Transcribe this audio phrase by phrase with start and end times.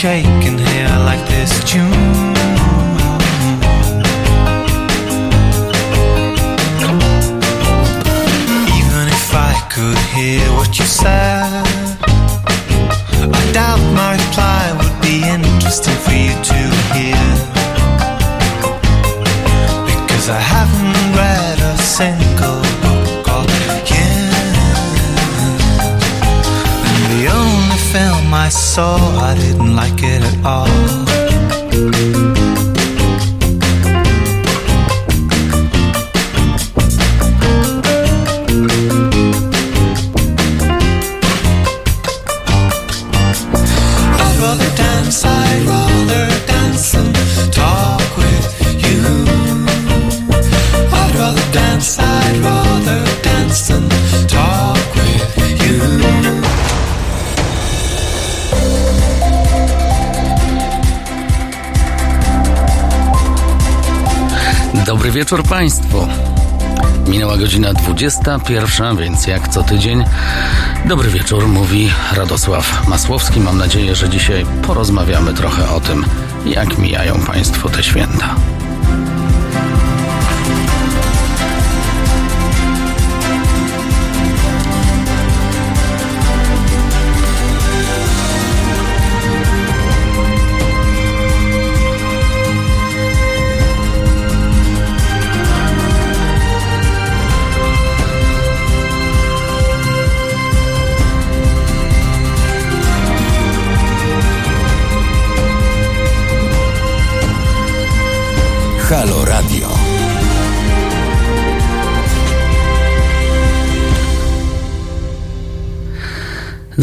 [0.00, 1.82] shaking here like this tune.
[8.78, 11.66] Even if I could hear what you said,
[13.30, 16.60] I doubt my reply would be interesting for you to
[16.96, 17.26] hear.
[19.84, 23.00] Because I haven't read a single book
[27.20, 28.96] the only film I saw,
[65.10, 66.06] Dobry wieczór Państwu.
[67.08, 70.04] Minęła godzina 21, więc jak co tydzień.
[70.84, 73.40] Dobry wieczór, mówi Radosław Masłowski.
[73.40, 76.04] Mam nadzieję, że dzisiaj porozmawiamy trochę o tym,
[76.46, 78.34] jak mijają Państwo te święta.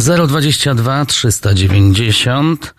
[0.07, 2.73] 022 390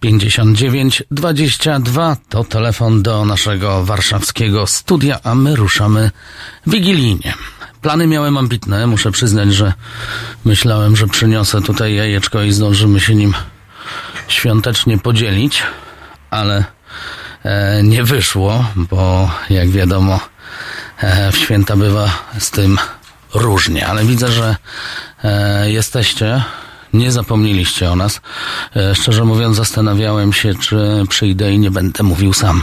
[0.00, 6.10] 59 22 to telefon do naszego warszawskiego studia, a my ruszamy
[6.66, 7.34] wigilijnie.
[7.82, 9.72] Plany miałem ambitne, muszę przyznać, że
[10.44, 13.34] myślałem, że przyniosę tutaj jajeczko i zdążymy się nim
[14.28, 15.62] świątecznie podzielić,
[16.30, 16.64] ale
[17.44, 20.20] e, nie wyszło, bo jak wiadomo,
[20.98, 22.78] e, w święta bywa z tym
[23.34, 24.56] różnie, ale widzę, że
[25.24, 26.42] e, jesteście
[26.92, 28.20] nie zapomnieliście o nas.
[28.76, 32.62] E, szczerze mówiąc, zastanawiałem się, czy przyjdę i nie będę mówił sam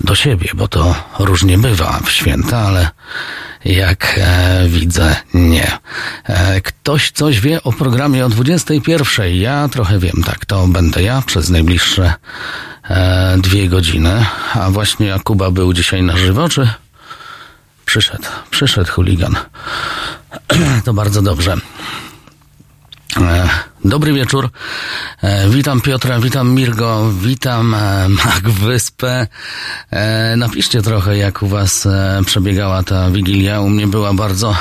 [0.00, 2.90] do siebie, bo to różnie bywa w święta, ale
[3.64, 5.78] jak e, widzę, nie.
[6.24, 9.34] E, ktoś coś wie o programie o 21.
[9.34, 12.14] Ja trochę wiem, tak, to będę ja przez najbliższe
[12.90, 14.26] e, dwie godziny.
[14.54, 16.68] A właśnie Jakuba był dzisiaj na żywo, czy
[17.84, 18.24] przyszedł?
[18.50, 19.36] Przyszedł chuligan.
[20.84, 21.56] to bardzo dobrze.
[23.20, 23.48] E,
[23.84, 24.50] Dobry wieczór.
[25.22, 29.26] E, Witam Piotra, witam Mirgo, witam e, Mag Wyspę.
[30.36, 31.88] Napiszcie trochę, jak u Was
[32.26, 33.60] przebiegała ta wigilia.
[33.60, 34.56] U mnie była bardzo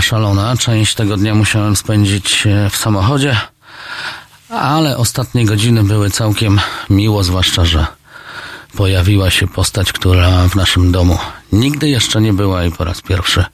[0.00, 0.56] szalona.
[0.56, 3.36] Część tego dnia musiałem spędzić w samochodzie,
[4.50, 6.60] ale ostatnie godziny były całkiem
[6.90, 7.86] miło, zwłaszcza, że
[8.76, 11.18] pojawiła się postać, która w naszym domu
[11.52, 13.44] nigdy jeszcze nie była i po raz pierwszy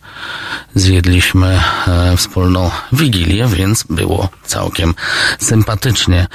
[0.75, 4.95] zjedliśmy e, wspólną wigilię, więc było całkiem
[5.39, 6.27] sympatycznie.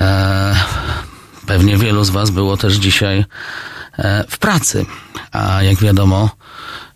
[0.00, 0.54] E,
[1.46, 3.24] pewnie wielu z Was było też dzisiaj
[3.98, 4.86] e, w pracy,
[5.32, 6.30] a jak wiadomo,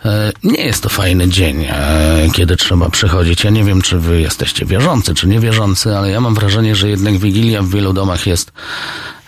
[0.04, 3.44] e, nie jest to fajny dzień, e, kiedy trzeba przychodzić.
[3.44, 7.18] Ja nie wiem, czy Wy jesteście wierzący, czy niewierzący, ale ja mam wrażenie, że jednak
[7.18, 8.52] wigilia w wielu domach jest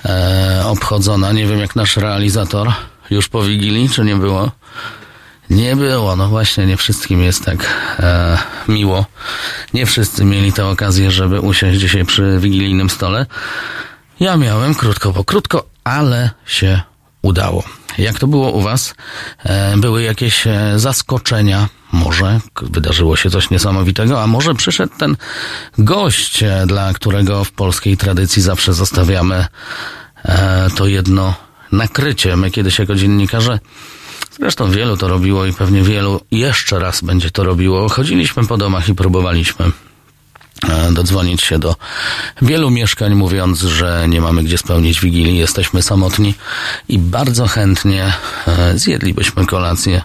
[0.04, 1.32] e, obchodzona.
[1.32, 2.72] Nie wiem, jak nasz realizator
[3.10, 4.50] już po Wigilii, czy nie było?
[5.50, 7.66] Nie było, no właśnie, nie wszystkim jest tak
[8.00, 8.38] e,
[8.68, 9.06] miło.
[9.74, 13.26] Nie wszyscy mieli tę okazję, żeby usiąść dzisiaj przy wigilijnym stole.
[14.20, 16.80] Ja miałem krótko po krótko, ale się
[17.22, 17.64] udało.
[17.98, 18.94] Jak to było u Was?
[19.44, 21.68] E, były jakieś e, zaskoczenia?
[21.92, 25.16] Może wydarzyło się coś niesamowitego, a może przyszedł ten
[25.78, 29.46] gość, e, dla którego w polskiej tradycji zawsze zostawiamy
[30.24, 31.34] e, to jedno
[31.72, 32.36] nakrycie.
[32.36, 33.58] My kiedyś jako dziennikarze,
[34.40, 38.88] zresztą wielu to robiło i pewnie wielu jeszcze raz będzie to robiło, chodziliśmy po domach
[38.88, 39.66] i próbowaliśmy
[40.68, 41.76] e, dodzwonić się do
[42.42, 46.34] wielu mieszkań, mówiąc, że nie mamy gdzie spełnić wigilii, jesteśmy samotni
[46.88, 48.12] i bardzo chętnie
[48.74, 50.02] zjedlibyśmy kolację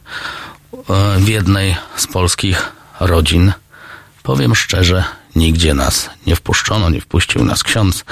[1.17, 3.53] w jednej z polskich rodzin.
[4.23, 5.03] Powiem szczerze,
[5.35, 8.05] nigdzie nas nie wpuszczono, nie wpuścił nas ksiądz,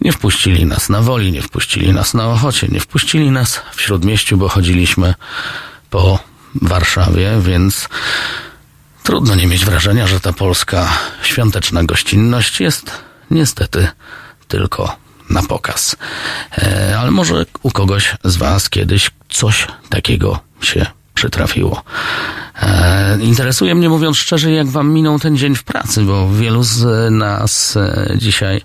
[0.00, 4.36] nie wpuścili nas na woli, nie wpuścili nas na ochocie, nie wpuścili nas w śródmieściu,
[4.36, 5.14] bo chodziliśmy
[5.90, 6.18] po
[6.54, 7.88] Warszawie, więc
[9.06, 12.90] Trudno nie mieć wrażenia, że ta polska świąteczna gościnność jest
[13.30, 13.88] niestety
[14.48, 14.96] tylko
[15.30, 15.96] na pokaz.
[16.58, 20.86] E, ale może u kogoś z Was kiedyś coś takiego się
[21.16, 21.82] przytrafiło.
[22.62, 27.10] E, interesuje mnie, mówiąc szczerze, jak Wam minął ten dzień w pracy, bo wielu z
[27.12, 28.62] nas e, dzisiaj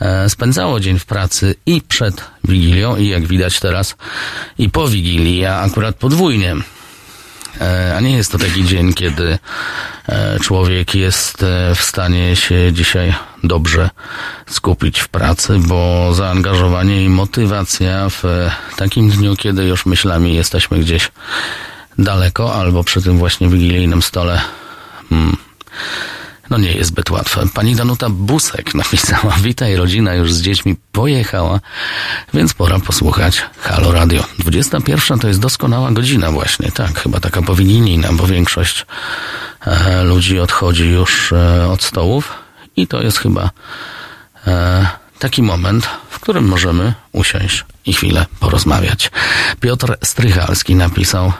[0.00, 3.96] e, spędzało dzień w pracy i przed Wigilią, i jak widać teraz,
[4.58, 6.56] i po Wigilii, a akurat podwójnie.
[7.60, 9.38] E, a nie jest to taki dzień, kiedy
[10.40, 11.44] człowiek jest
[11.74, 13.90] w stanie się dzisiaj dobrze
[14.46, 18.24] skupić w pracy, bo zaangażowanie i motywacja w
[18.76, 21.10] takim dniu, kiedy już myślami jesteśmy gdzieś
[21.98, 24.40] daleko albo przy tym właśnie wigilijnym stole,
[25.10, 25.36] hmm,
[26.50, 27.42] no nie jest zbyt łatwe.
[27.54, 31.60] Pani Danuta Busek napisała, witaj, rodzina już z dziećmi pojechała,
[32.34, 34.24] więc pora posłuchać Halo Radio.
[34.38, 38.86] 21 to jest doskonała godzina właśnie, tak, chyba taka powinnijna, bo większość
[39.66, 42.32] e, ludzi odchodzi już e, od stołów
[42.76, 43.50] i to jest chyba
[44.46, 44.86] e,
[45.18, 49.10] taki moment, w którym możemy usiąść i chwilę porozmawiać.
[49.60, 51.32] Piotr Strychalski napisał,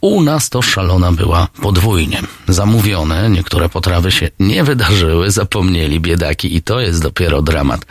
[0.00, 2.22] u nas to szalona była podwójnie.
[2.48, 7.86] Zamówione, niektóre potrawy się nie wydarzyły, zapomnieli biedaki i to jest dopiero dramat.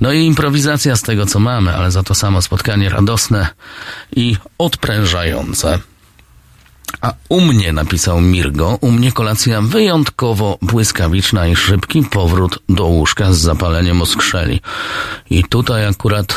[0.00, 3.48] No i improwizacja z tego, co mamy, ale za to samo spotkanie radosne
[4.16, 5.78] i odprężające.
[7.00, 13.32] A u mnie, napisał Mirgo, u mnie kolacja wyjątkowo błyskawiczna i szybki powrót do łóżka
[13.32, 14.60] z zapaleniem oskrzeli.
[15.30, 16.36] I tutaj akurat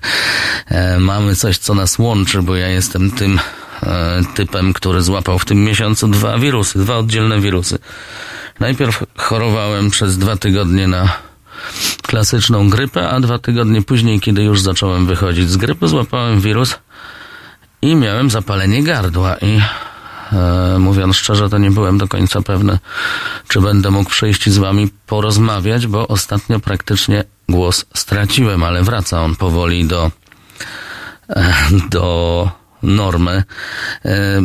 [0.98, 3.67] mamy coś, co nas łączy, bo ja jestem tym E,
[4.34, 7.78] typem, który złapał w tym miesiącu dwa wirusy, dwa oddzielne wirusy.
[8.60, 11.08] Najpierw chorowałem przez dwa tygodnie na
[12.02, 16.78] klasyczną grypę, a dwa tygodnie później, kiedy już zacząłem wychodzić z grypy, złapałem wirus
[17.82, 19.60] i miałem zapalenie gardła i
[20.32, 22.78] e, mówiąc szczerze, to nie byłem do końca pewny,
[23.48, 29.36] czy będę mógł przyjść z wami porozmawiać, bo ostatnio praktycznie głos straciłem, ale wraca on
[29.36, 30.10] powoli do
[31.28, 31.54] e,
[31.90, 32.50] do
[32.82, 33.42] normy.
[34.04, 34.42] E,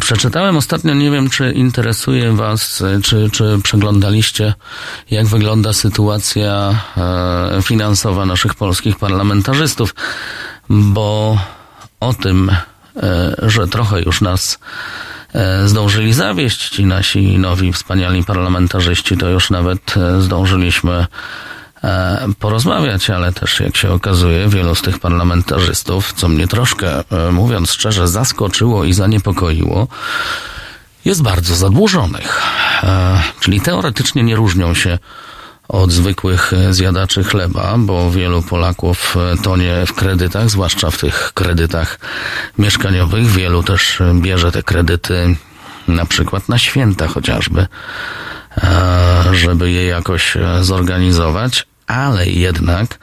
[0.00, 4.54] przeczytałem ostatnio, nie wiem czy interesuje Was, czy, czy przeglądaliście,
[5.10, 9.94] jak wygląda sytuacja e, finansowa naszych polskich parlamentarzystów,
[10.70, 11.38] bo
[12.00, 12.50] o tym,
[12.96, 14.58] e, że trochę już nas
[15.64, 21.06] zdążyli zawieść ci nasi nowi, wspaniali parlamentarzyści, to już nawet zdążyliśmy E,
[22.38, 27.72] porozmawiać, ale też jak się okazuje, wielu z tych parlamentarzystów, co mnie troszkę, e, mówiąc
[27.72, 29.88] szczerze, zaskoczyło i zaniepokoiło,
[31.04, 32.42] jest bardzo zadłużonych.
[32.82, 34.98] E, czyli teoretycznie nie różnią się
[35.68, 41.98] od zwykłych zjadaczy chleba, bo wielu Polaków tonie w kredytach, zwłaszcza w tych kredytach
[42.58, 43.26] mieszkaniowych.
[43.26, 45.36] Wielu też bierze te kredyty
[45.88, 47.66] na przykład na święta chociażby,
[49.32, 52.98] żeby je jakoś zorganizować, ale jednak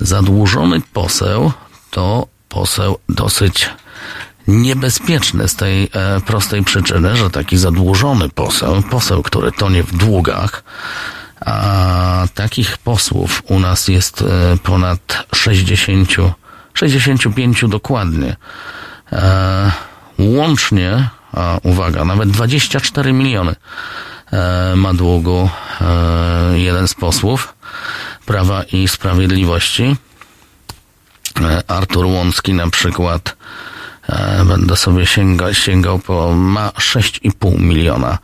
[0.00, 1.52] zadłużony poseł
[1.90, 3.70] to poseł dosyć
[4.48, 10.62] niebezpieczny z tej e, prostej przyczyny, że taki zadłużony poseł, poseł, który tonie w długach,
[11.40, 14.24] a takich posłów u nas jest e,
[14.62, 16.08] ponad 60,
[16.74, 18.36] 65 dokładnie.
[19.12, 19.72] E,
[20.18, 23.54] łącznie, a uwaga, nawet 24 miliony
[24.32, 25.48] e, ma długu
[25.80, 27.54] e, jeden z posłów.
[28.26, 29.96] Prawa i Sprawiedliwości.
[31.40, 33.36] E, Artur Łącki na przykład
[34.08, 38.18] e, będę sobie sięga, sięgał po ma 6,5 miliona.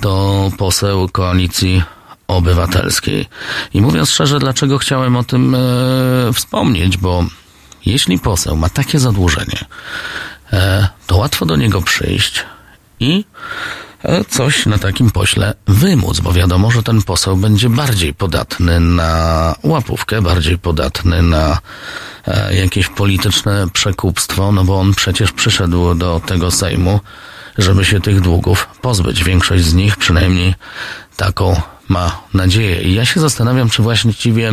[0.00, 1.82] To poseł koalicji
[2.26, 3.26] obywatelskiej.
[3.74, 5.58] I mówiąc szczerze, dlaczego chciałem o tym e,
[6.32, 7.24] wspomnieć, bo
[7.86, 9.64] jeśli poseł ma takie zadłużenie,
[10.52, 12.44] e, to łatwo do niego przyjść
[13.00, 13.24] i
[14.28, 20.22] coś na takim pośle wymóc, bo wiadomo, że ten poseł będzie bardziej podatny na łapówkę,
[20.22, 21.58] bardziej podatny na
[22.26, 27.00] e, jakieś polityczne przekupstwo, no bo on przecież przyszedł do tego Sejmu,
[27.58, 29.24] żeby się tych długów pozbyć.
[29.24, 30.54] Większość z nich przynajmniej
[31.16, 32.82] taką ma nadzieję.
[32.82, 34.52] I ja się zastanawiam, czy właściwie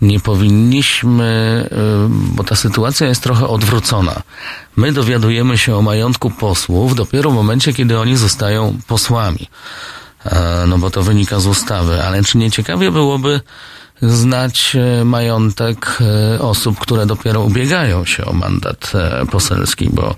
[0.00, 1.76] nie powinniśmy, y,
[2.08, 4.22] bo ta sytuacja jest trochę odwrócona.
[4.76, 9.48] My dowiadujemy się o majątku posłów dopiero w momencie, kiedy oni zostają posłami.
[10.24, 13.40] E, no bo to wynika z ustawy, ale czy nie ciekawie byłoby
[14.02, 18.92] znać e, majątek e, osób, które dopiero ubiegają się o mandat
[19.30, 20.14] poselski, bo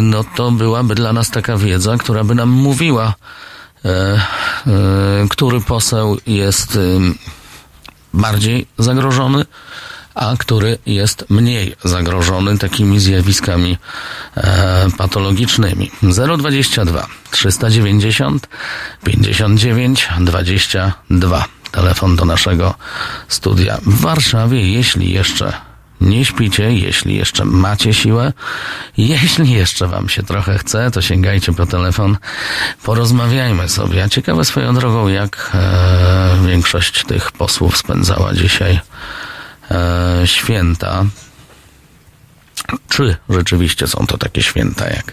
[0.00, 3.14] no to byłaby dla nas taka wiedza, która by nam mówiła,
[5.28, 6.78] który poseł jest
[8.16, 9.44] bardziej zagrożony,
[10.14, 13.78] a który jest mniej zagrożony takimi zjawiskami
[14.36, 15.90] e, patologicznymi.
[16.38, 18.48] 022 390
[19.04, 22.74] 59 22 telefon do naszego
[23.28, 24.72] studia w Warszawie.
[24.72, 25.52] Jeśli jeszcze
[26.06, 28.32] nie śpicie, jeśli jeszcze macie siłę,
[28.96, 32.16] jeśli jeszcze wam się trochę chce, to sięgajcie po telefon,
[32.82, 34.08] porozmawiajmy sobie.
[34.10, 38.80] Ciekawe swoją drogą, jak e, większość tych posłów spędzała dzisiaj
[39.70, 41.04] e, święta.
[42.88, 45.12] Czy rzeczywiście są to takie święta, jak,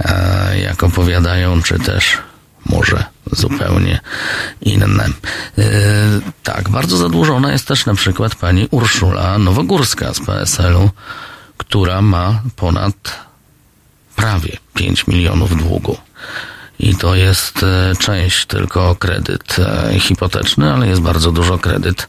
[0.00, 2.18] e, jak opowiadają, czy też
[2.66, 4.00] może zupełnie
[4.60, 5.08] inne.
[5.56, 5.64] Yy,
[6.42, 10.90] tak, bardzo zadłużona jest też na przykład pani Urszula Nowogórska z PSL-u,
[11.56, 13.18] która ma ponad
[14.16, 15.96] prawie 5 milionów długu.
[16.78, 22.08] I to jest e, część tylko kredyt e, hipoteczny, ale jest bardzo dużo kredyt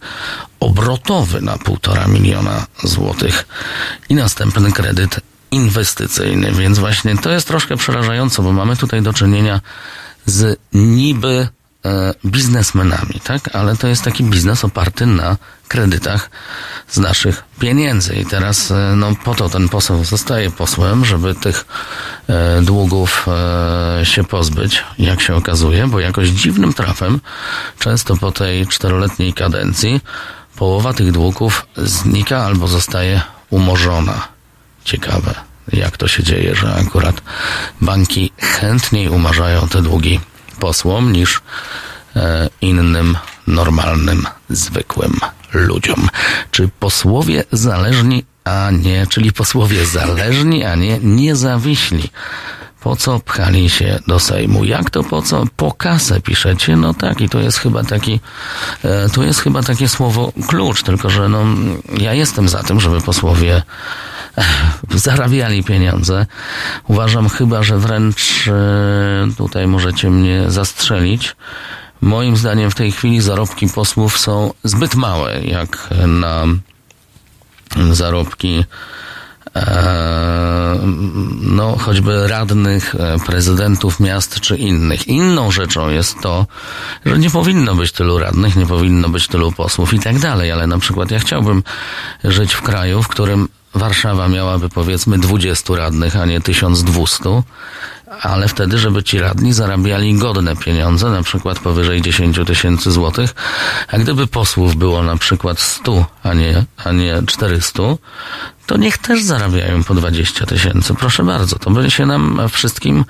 [0.60, 3.48] obrotowy na półtora miliona złotych
[4.10, 5.20] i następny kredyt
[5.52, 6.52] inwestycyjny.
[6.52, 9.62] Więc właśnie to jest troszkę przerażające, bo mamy tutaj do czynienia
[10.26, 11.48] z niby
[11.86, 13.56] e, biznesmenami, tak?
[13.56, 15.38] Ale to jest taki biznes oparty na
[15.68, 16.30] kredytach
[16.88, 18.16] z naszych pieniędzy.
[18.16, 21.66] I teraz, e, no, po to ten poseł zostaje posłem, żeby tych
[22.28, 27.20] e, długów e, się pozbyć, jak się okazuje, bo jakoś dziwnym trafem,
[27.80, 30.02] często po tej czteroletniej kadencji,
[30.56, 34.28] połowa tych długów znika albo zostaje umorzona.
[34.84, 37.22] Ciekawe jak to się dzieje, że akurat
[37.82, 40.20] banki chętniej umarzają te długi
[40.60, 41.42] posłom niż
[42.16, 45.20] e, innym normalnym, zwykłym
[45.54, 46.10] ludziom.
[46.52, 52.10] Czy posłowie zależni, a nie, czyli posłowie zależni, a nie niezawiśli.
[52.82, 54.64] Po co pchali się do Sejmu?
[54.64, 55.44] Jak to po co?
[55.56, 56.76] Po kasę piszecie?
[56.76, 58.20] No tak, i to jest chyba taki,
[58.84, 61.46] e, to jest chyba takie słowo klucz, tylko że no,
[61.98, 63.64] ja jestem za tym, żeby posłowie
[64.96, 66.26] zarabiali pieniądze.
[66.88, 71.36] Uważam chyba, że wręcz e, tutaj możecie mnie zastrzelić.
[72.02, 76.46] Moim zdaniem w tej chwili zarobki posłów są zbyt małe, jak na
[77.92, 78.66] zarobki
[79.56, 80.80] e,
[81.42, 85.08] no, choćby radnych, e, prezydentów miast czy innych.
[85.08, 86.46] Inną rzeczą jest to,
[87.06, 90.68] że nie powinno być tylu radnych, nie powinno być tylu posłów i tak dalej, ale
[90.68, 91.64] na przykład ja chciałbym
[92.24, 97.44] żyć w kraju, w którym Warszawa miałaby powiedzmy 20 radnych, a nie 1200,
[98.22, 103.36] ale wtedy, żeby ci radni zarabiali godne pieniądze, na przykład powyżej 10 tysięcy złotych,
[103.88, 107.84] a gdyby posłów było na przykład 100, a nie, a nie 400,
[108.66, 110.94] to niech też zarabiają po 20 tysięcy.
[110.94, 113.06] Proszę bardzo, to by się nam wszystkim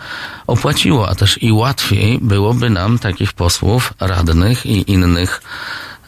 [0.48, 5.41] opłaciło, a też i łatwiej byłoby nam takich posłów, radnych i innych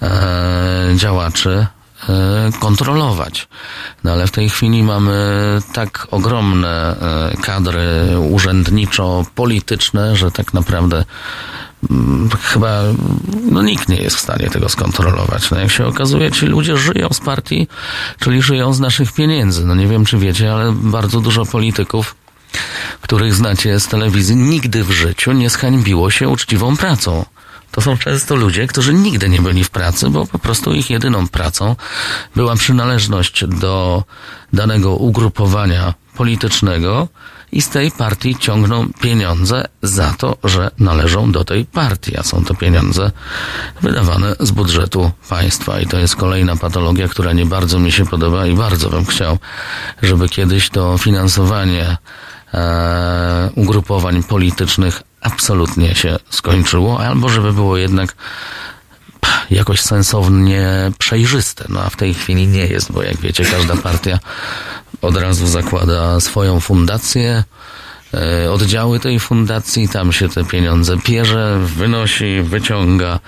[0.02, 1.68] e, działaczy
[2.60, 3.48] kontrolować.
[4.04, 5.14] No ale w tej chwili mamy
[5.74, 6.96] tak ogromne
[7.32, 11.06] e, kadry urzędniczo-polityczne, że tak naprawdę
[11.90, 12.82] mm, chyba
[13.52, 15.52] no, nikt nie jest w stanie tego skontrolować.
[15.52, 17.68] No, jak się okazuje, ci ludzie żyją z partii,
[18.20, 19.66] czyli żyją z naszych pieniędzy.
[19.66, 22.16] No nie wiem, czy wiecie, ale bardzo dużo polityków
[23.02, 27.26] których znacie z telewizji, nigdy w życiu nie zhańbiło się uczciwą pracą.
[27.74, 31.28] To są często ludzie, którzy nigdy nie byli w pracy, bo po prostu ich jedyną
[31.28, 31.76] pracą
[32.36, 34.04] była przynależność do
[34.54, 37.08] danego ugrupowania politycznego
[37.52, 42.46] i z tej partii ciągną pieniądze za to, że należą do tej partii, a są
[42.46, 43.12] to pieniądze
[43.82, 45.80] wydawane z budżetu państwa.
[45.80, 49.38] I to jest kolejna patologia, która nie bardzo mi się podoba i bardzo bym chciał,
[50.02, 51.98] żeby kiedyś to finansowanie
[52.54, 58.16] e, ugrupowań politycznych absolutnie się skończyło, albo żeby było jednak
[59.50, 61.66] jakoś sensownie przejrzyste.
[61.70, 64.20] No a w tej chwili nie jest, bo jak wiecie, każda partia
[65.02, 67.44] od razu zakłada swoją fundację,
[68.14, 73.20] e, oddziały tej fundacji, tam się te pieniądze pierze, wynosi, wyciąga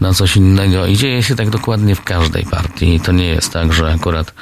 [0.00, 3.00] na coś innego i dzieje się tak dokładnie w każdej partii.
[3.00, 4.32] To nie jest tak, że akurat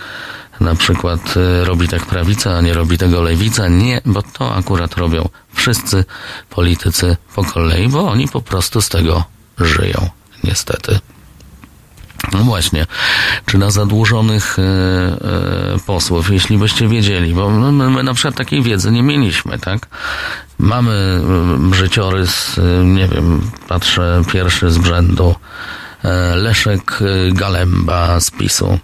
[0.61, 3.69] na przykład y, robi tak prawica, a nie robi tego lewica.
[3.69, 6.05] Nie, bo to akurat robią wszyscy
[6.51, 9.25] politycy po kolei, bo oni po prostu z tego
[9.59, 10.11] żyją,
[10.45, 10.99] niestety.
[12.33, 12.87] No właśnie,
[13.47, 18.63] czy na zadłużonych e, e, posłów, jeśli byście wiedzieli, bo my, my na przykład takiej
[18.63, 19.87] wiedzy nie mieliśmy, tak?
[20.59, 21.21] Mamy
[21.73, 25.35] życiorys, nie wiem, patrzę pierwszy z brzędu,
[26.05, 26.99] e, Leszek
[27.33, 28.79] Galemba z PiSu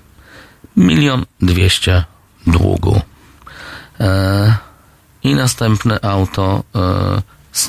[0.77, 2.05] milion dwieście
[2.47, 3.01] długu.
[4.01, 4.57] E,
[5.23, 7.23] I następne auto, e,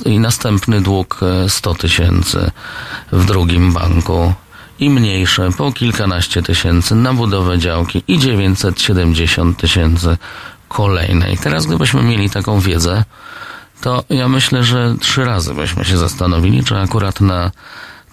[0.05, 2.51] i następny dług 100 e, tysięcy
[3.11, 4.33] w drugim banku
[4.79, 10.17] i mniejsze po kilkanaście tysięcy na budowę działki i 970 tysięcy
[10.67, 11.37] kolejnej.
[11.37, 13.03] Teraz gdybyśmy mieli taką wiedzę,
[13.81, 17.51] to ja myślę, że trzy razy byśmy się zastanowili, czy akurat na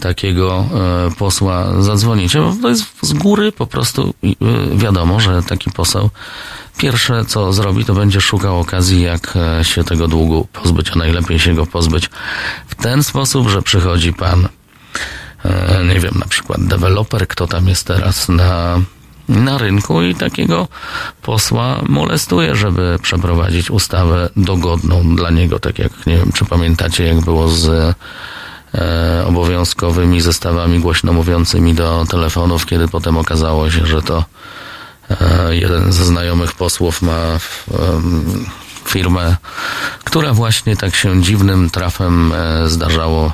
[0.01, 0.65] takiego
[1.09, 4.29] e, posła zadzwonicie, bo to jest z góry po prostu e,
[4.77, 6.11] wiadomo, że taki poseł
[6.79, 11.39] pierwsze co zrobi, to będzie szukał okazji, jak e, się tego długu pozbyć, a najlepiej
[11.39, 12.11] się go pozbyć
[12.69, 14.49] w ten sposób, że przychodzi pan,
[15.89, 18.81] nie wiem, na przykład deweloper, kto tam jest teraz na
[19.31, 20.69] na rynku i takiego
[21.23, 27.21] posła molestuje, żeby przeprowadzić ustawę dogodną dla niego, tak jak nie wiem, czy pamiętacie, jak
[27.21, 27.95] było z
[29.27, 34.25] obowiązkowymi zestawami głośno mówiącymi do telefonów, kiedy potem okazało się, że to
[35.11, 37.39] e, jeden ze znajomych posłów ma e,
[38.85, 39.37] firmę,
[40.05, 43.33] która właśnie tak się dziwnym trafem e, zdarzało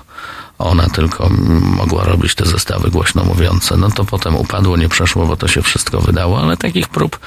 [0.58, 1.28] ona tylko
[1.60, 3.76] mogła robić te zestawy głośno mówiące.
[3.76, 7.18] No to potem upadło, nie przeszło, bo to się wszystko wydało, ale takich prób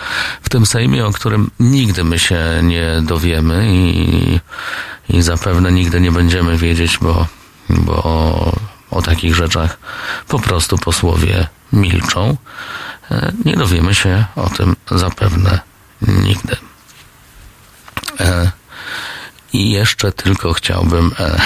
[0.42, 4.40] w tym Sejmie, o którym nigdy my się nie dowiemy i,
[5.10, 7.28] i zapewne nigdy nie będziemy wiedzieć, bo,
[7.70, 8.04] bo
[8.92, 9.78] o, takich rzeczach
[10.28, 12.38] po prostu posłowie milczą.
[13.12, 15.60] E, nie dowiemy się o tym zapewne
[16.02, 16.56] nigdy.
[18.20, 18.52] E,
[19.54, 21.40] I jeszcze tylko chciałbym e,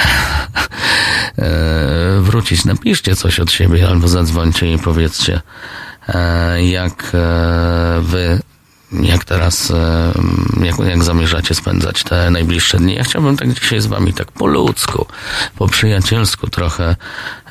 [2.22, 2.66] wrócić.
[2.66, 5.42] Napiszcie coś od siebie albo zadzwońcie i powiedzcie,
[6.58, 7.12] jak
[8.02, 8.40] wy
[9.02, 10.14] jak teraz, e,
[10.64, 12.96] jak, jak zamierzacie spędzać te najbliższe dni.
[12.96, 15.06] Ja chciałbym tak dzisiaj z wami tak po ludzku,
[15.58, 16.96] po przyjacielsku trochę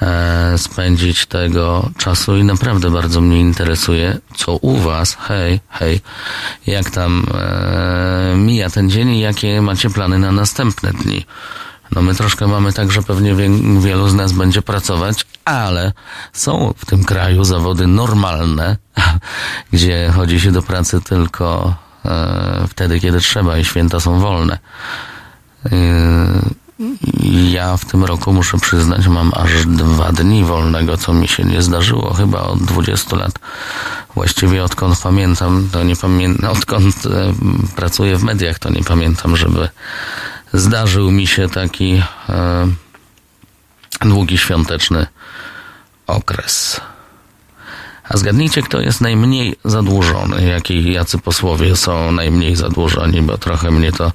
[0.03, 6.01] e, spędzić tego czasu i naprawdę bardzo mnie interesuje, co u was, hej, hej,
[6.67, 11.27] jak tam e, mija ten dzień i jakie macie plany na następne dni.
[11.93, 15.93] No my troszkę mamy tak, że pewnie wie, wielu z nas będzie pracować, ale
[16.33, 18.77] są w tym kraju zawody normalne,
[19.73, 24.59] gdzie chodzi się do pracy tylko e, wtedy, kiedy trzeba i święta są wolne.
[25.73, 26.63] E,
[27.51, 31.63] ja w tym roku muszę przyznać, mam aż dwa dni wolnego, co mi się nie
[31.63, 33.39] zdarzyło chyba od 20 lat.
[34.15, 37.33] Właściwie odkąd pamiętam, to nie pamiętam, odkąd e,
[37.77, 39.69] pracuję w mediach, to nie pamiętam, żeby
[40.53, 42.69] zdarzył mi się taki e,
[44.01, 45.07] długi świąteczny
[46.07, 46.81] okres.
[48.09, 53.93] A zgadnijcie, kto jest najmniej zadłużony, jaki, jacy posłowie są najmniej zadłużoni, bo trochę mnie
[53.93, 54.13] to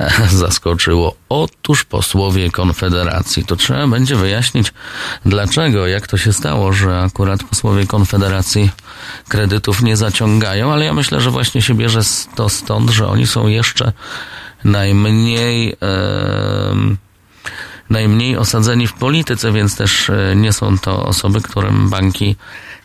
[0.00, 0.10] e,
[0.44, 1.14] zaskoczyło.
[1.28, 3.44] Otóż posłowie Konfederacji.
[3.44, 4.72] To trzeba będzie wyjaśnić,
[5.24, 8.70] dlaczego, jak to się stało, że akurat posłowie Konfederacji
[9.28, 12.00] kredytów nie zaciągają, ale ja myślę, że właśnie się bierze
[12.34, 13.92] to stąd, że oni są jeszcze
[14.64, 15.76] najmniej,
[17.90, 22.36] najmniej osadzeni w polityce, więc też e, nie są to osoby, którym banki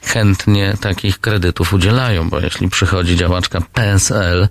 [0.02, 4.48] chętnie takich kredytów udzielają, bo jeśli przychodzi działaczka PSL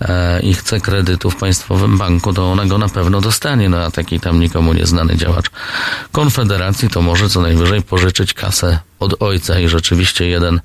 [0.00, 3.90] e, i chce kredytu w państwowym banku, to ona go na pewno dostanie, no a
[3.90, 5.50] taki tam nikomu nieznany działacz
[6.12, 9.58] Konfederacji to może co najwyżej pożyczyć kasę od ojca.
[9.58, 10.60] I rzeczywiście jeden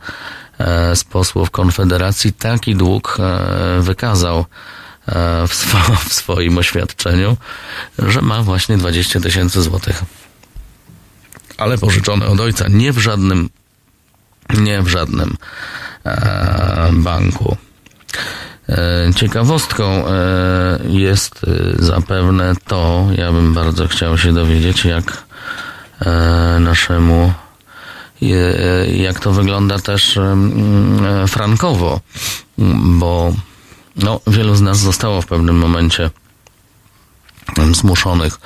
[0.58, 3.17] e, z posłów Konfederacji taki dług
[3.80, 4.45] wykazał
[5.48, 5.78] w, swo,
[6.10, 7.38] w swoim oświadczeniu,
[8.00, 10.04] że ma właśnie 20 tysięcy złotych.
[11.58, 13.50] Ale pożyczone od ojca, nie w żadnym,
[14.58, 15.38] nie w żadnym
[16.06, 17.58] e, banku.
[18.70, 25.24] E, ciekawostką e, jest e, zapewne to, ja bym bardzo chciał się dowiedzieć, jak
[26.06, 27.34] e, naszemu
[28.91, 30.20] jak to wygląda też
[31.28, 32.00] frankowo,
[32.84, 33.34] bo
[33.98, 36.10] no, wielu z nas zostało w pewnym momencie
[37.72, 38.40] zmuszonych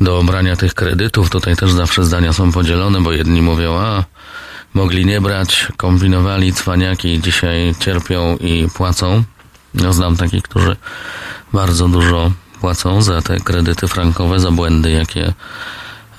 [0.00, 1.30] do obrania tych kredytów.
[1.30, 4.04] Tutaj też zawsze zdania są podzielone, bo jedni mówią, a
[4.74, 9.22] mogli nie brać, kombinowali cwaniaki, dzisiaj cierpią i płacą.
[9.74, 10.76] No, znam takich, którzy
[11.52, 15.32] bardzo dużo płacą za te kredyty frankowe, za błędy, jakie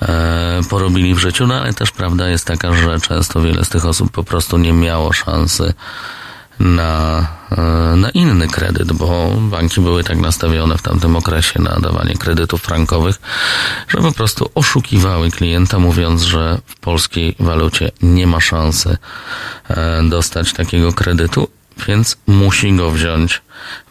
[0.02, 3.86] e, porobili w życiu, no ale też prawda jest taka, że często wiele z tych
[3.86, 5.74] osób po prostu nie miało szansy
[6.64, 12.14] na, e, na inny kredyt, bo banki były tak nastawione w tamtym okresie na dawanie
[12.14, 13.20] kredytów frankowych,
[13.88, 18.96] że po prostu oszukiwały klienta, mówiąc, że w polskiej walucie nie ma szansy
[19.68, 21.48] e, dostać takiego kredytu,
[21.88, 23.42] więc musi go wziąć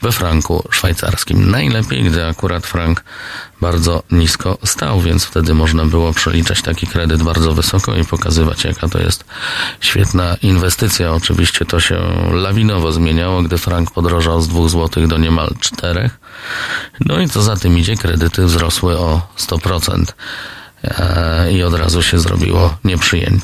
[0.02, 1.52] we franku szwajcarskim.
[1.52, 3.04] Najlepiej, gdy akurat frank
[3.62, 8.88] bardzo nisko stał, więc wtedy można było przeliczać taki kredyt bardzo wysoko i pokazywać, jaka
[8.88, 9.26] to jest
[9.82, 11.14] świetna inwestycja.
[11.14, 12.00] Oczywiście to się
[12.32, 16.10] lawinowo zmieniało, gdy frank podrożał z 2 zł do niemal 4.
[17.00, 20.04] No i co za tym idzie, kredyty wzrosły o 100%
[20.84, 22.78] e, i od razu się zrobiło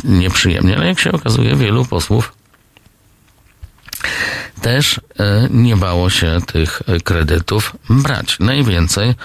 [0.04, 0.78] nieprzyjemnie.
[0.78, 2.38] Ale jak się okazuje, wielu posłów
[4.62, 8.38] też e, nie bało się tych kredytów brać.
[8.39, 9.15] Najwięcej,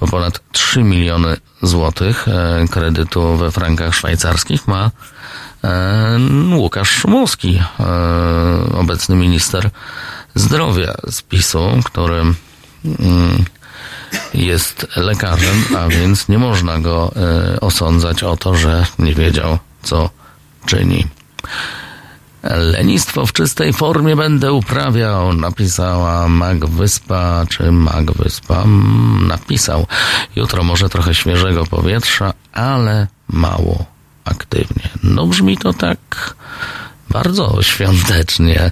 [0.00, 4.90] bo ponad 3 miliony złotych e, kredytu we frankach szwajcarskich ma
[5.64, 6.18] e,
[6.54, 7.62] Łukasz Szumowski,
[8.74, 9.70] obecny minister
[10.34, 13.44] zdrowia z PiSu, który mm,
[14.34, 17.14] jest lekarzem, a więc nie można go
[17.60, 20.10] osądzać o to, że nie wiedział, co
[20.66, 21.06] czyni.
[22.42, 29.86] Lenistwo w czystej formie będę uprawiał, napisała Mag Wyspa, czy Mag Wyspa mm, napisał.
[30.36, 33.84] Jutro może trochę świeżego powietrza, ale mało
[34.24, 34.88] aktywnie.
[35.02, 36.34] No brzmi to tak
[37.10, 38.70] bardzo świątecznie,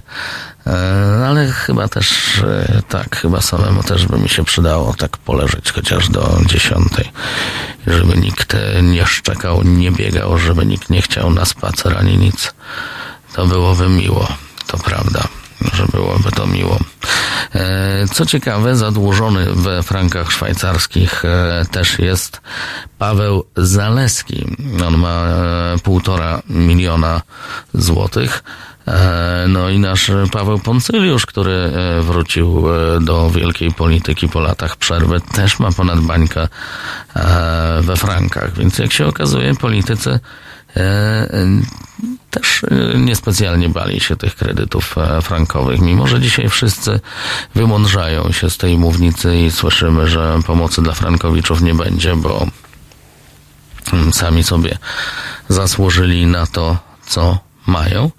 [0.67, 5.71] e, ale chyba też e, tak, chyba samemu też by mi się przydało tak poleżeć
[5.71, 7.11] chociaż do dziesiątej,
[7.87, 12.53] żeby nikt nie szczekał, nie biegał, żeby nikt nie chciał na spacer ani nic
[13.33, 14.27] to byłoby miło,
[14.67, 15.27] to prawda,
[15.73, 16.79] że byłoby to miło.
[17.55, 22.41] E, co ciekawe, zadłużony we frankach szwajcarskich e, też jest
[22.97, 24.45] Paweł Zaleski.
[24.87, 27.21] On ma e, półtora miliona
[27.73, 28.43] złotych.
[29.47, 32.63] No i nasz Paweł Poncyliusz, który wrócił
[33.01, 36.47] do wielkiej polityki po latach przerwy, też ma ponad bańkę
[37.81, 38.53] we frankach.
[38.53, 40.19] Więc jak się okazuje, politycy
[42.31, 46.99] też y, niespecjalnie bali się tych kredytów e, frankowych, mimo że dzisiaj wszyscy
[47.55, 52.47] wymądrzają się z tej mównicy i słyszymy, że pomocy dla frankowiczów nie będzie, bo
[53.93, 54.77] mm, sami sobie
[55.49, 58.11] zasłużyli na to, co mają,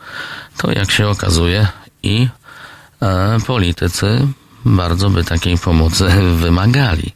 [0.57, 1.67] to jak się okazuje
[2.03, 2.29] i
[3.03, 4.29] e, politycy
[4.65, 6.09] bardzo by takiej pomocy
[6.45, 7.13] wymagali.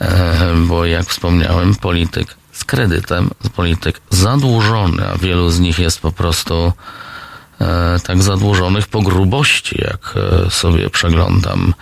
[0.00, 6.12] E, bo jak wspomniałem, polityk z kredytem, polityk zadłużony, a wielu z nich jest po
[6.12, 6.72] prostu
[7.60, 11.74] e, tak zadłużonych po grubości, jak e, sobie przeglądam.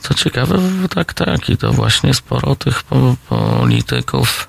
[0.00, 0.58] Co ciekawe,
[0.94, 4.48] tak, tak, i to właśnie sporo tych po, polityków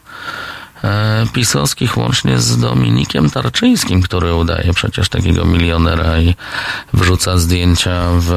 [0.83, 6.35] e, pisowskich, łącznie z Dominikiem Tarczyńskim, który udaje przecież takiego milionera i
[6.93, 8.31] wrzuca zdjęcia w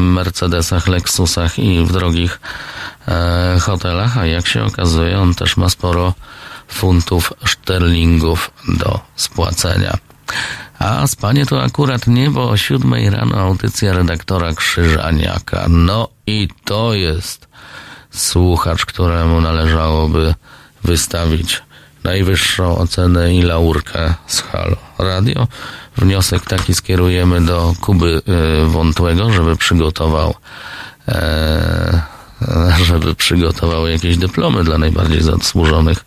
[0.00, 2.40] Mercedesach, Lexusach i w drogich
[3.08, 6.14] e, hotelach, a jak się okazuje, on też ma sporo
[6.70, 9.98] funtów szterlingów do spłacenia.
[10.78, 15.66] A spanie to akurat nie, bo o siódmej rano audycja redaktora Krzyżaniaka.
[15.68, 17.48] No i to jest
[18.10, 20.34] słuchacz, któremu należałoby
[20.84, 21.62] wystawić
[22.04, 25.48] najwyższą ocenę i laurkę z Halo Radio.
[25.96, 28.22] Wniosek taki skierujemy do Kuby
[28.62, 30.34] y, Wątłego, żeby przygotował
[31.08, 32.02] e,
[32.88, 36.04] żeby przygotował jakieś dyplomy dla najbardziej zasłużonych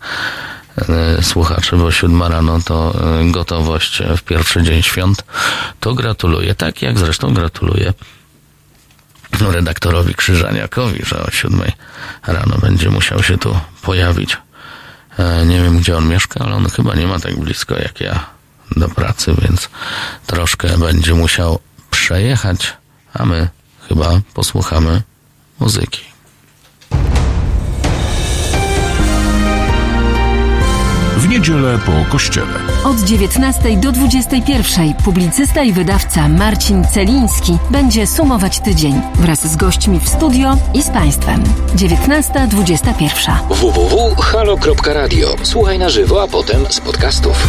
[1.22, 5.24] słuchaczy, bo siódma rano to e, gotowość w pierwszy dzień świąt,
[5.80, 6.54] to gratuluję.
[6.54, 7.92] Tak jak zresztą gratuluję
[9.40, 11.72] redaktorowi Krzyżaniakowi, że o siódmej
[12.26, 14.36] rano będzie musiał się tu pojawić.
[15.18, 18.26] E, nie wiem, gdzie on mieszka, ale on chyba nie ma tak blisko jak ja
[18.76, 19.68] do pracy, więc
[20.26, 21.58] troszkę będzie musiał
[21.90, 22.76] przejechać,
[23.14, 23.48] a my
[23.88, 25.02] chyba posłuchamy
[25.60, 26.13] muzyki.
[31.34, 32.60] Niedzielę po kościele.
[32.84, 40.00] Od 19 do 21 publicysta i wydawca Marcin Celiński będzie sumować tydzień wraz z gośćmi
[40.00, 41.44] w studio i z Państwem.
[41.76, 45.34] 19.21 www.halo.radio.
[45.42, 47.48] Słuchaj na żywo, a potem z podcastów.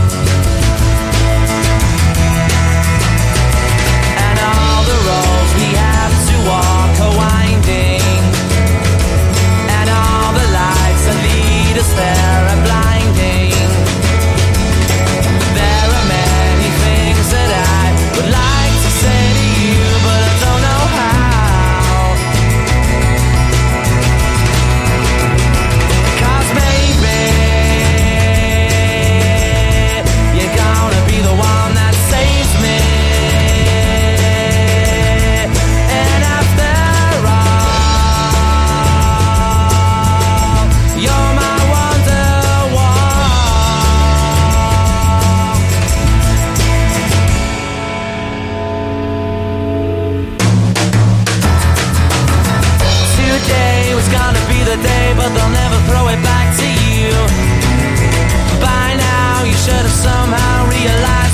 [59.61, 61.30] should have somehow realized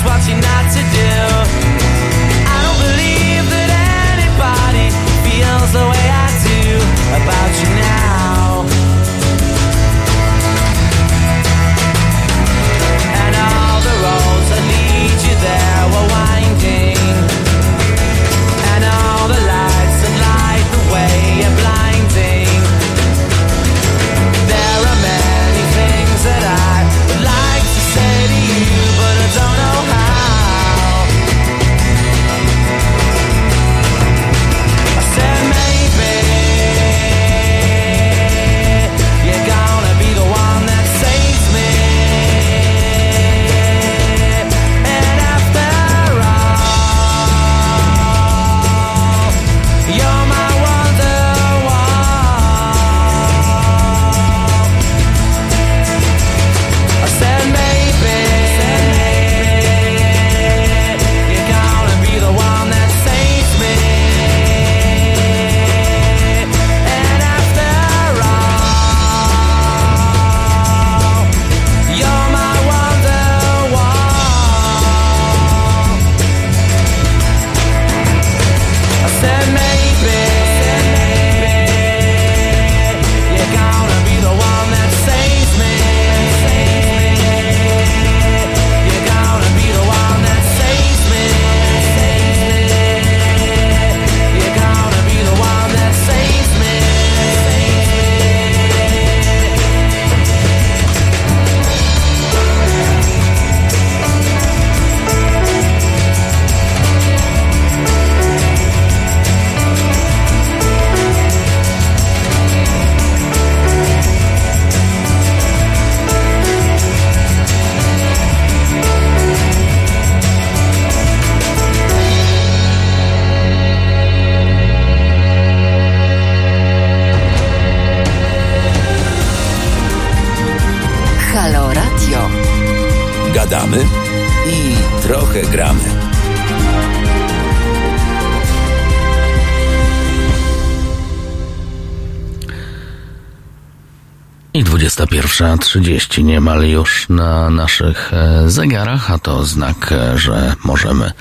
[145.06, 151.12] 21.30 niemal już na naszych e, zegarach, a to znak, e, że możemy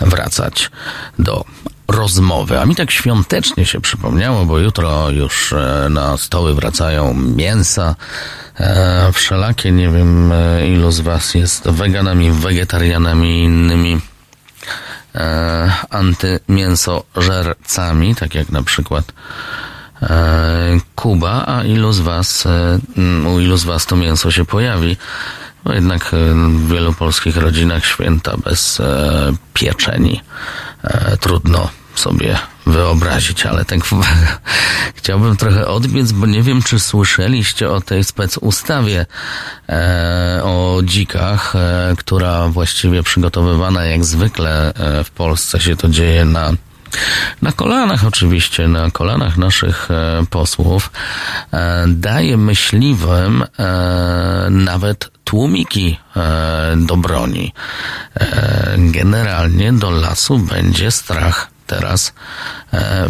[0.00, 0.70] wracać
[1.18, 1.44] do
[1.88, 2.60] rozmowy.
[2.60, 7.94] A mi tak świątecznie się przypomniało, bo jutro już e, na stoły wracają mięsa
[8.60, 9.72] e, wszelakie.
[9.72, 10.32] Nie wiem,
[10.66, 14.00] ilu z Was jest weganami, wegetarianami i innymi
[15.14, 19.12] e, antymięsożercami, tak jak na przykład
[20.94, 22.48] Kuba, a ilu z Was,
[23.26, 24.96] u ilu z Was to mięso się pojawi?
[25.64, 30.20] Bo jednak e, w wielu polskich rodzinach święta bez e, pieczeni
[30.84, 33.80] e, trudno sobie wyobrazić, ale tak
[34.94, 39.06] chciałbym trochę odbiec, bo nie wiem, czy słyszeliście o tej specustawie
[39.68, 46.24] e, o dzikach, e, która właściwie przygotowywana jak zwykle e, w Polsce się to dzieje
[46.24, 46.52] na
[47.42, 50.90] na kolanach oczywiście, na kolanach naszych e, posłów,
[51.52, 55.98] e, daje myśliwym e, nawet tłumiki
[56.76, 57.52] do broni.
[58.78, 62.12] Generalnie do lasu będzie strach teraz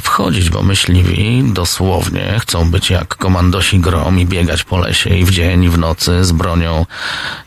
[0.03, 5.31] wchodzić, bo myśliwi dosłownie chcą być jak komandosi grom i biegać po lesie i w
[5.31, 6.87] dzień, i w nocy z bronią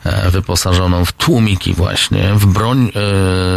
[0.04, 2.92] e, wyposażoną w tłumiki właśnie, w broń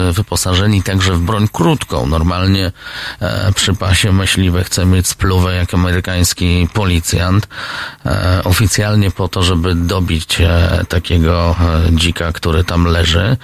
[0.10, 2.06] e, wyposażeni także w broń krótką.
[2.08, 2.72] Normalnie
[3.20, 7.48] e, przy pasie myśliwy chce mieć spluwę jak amerykański policjant,
[8.06, 13.38] e, oficjalnie po to, żeby dobić e, takiego e, dzika, który tam leży,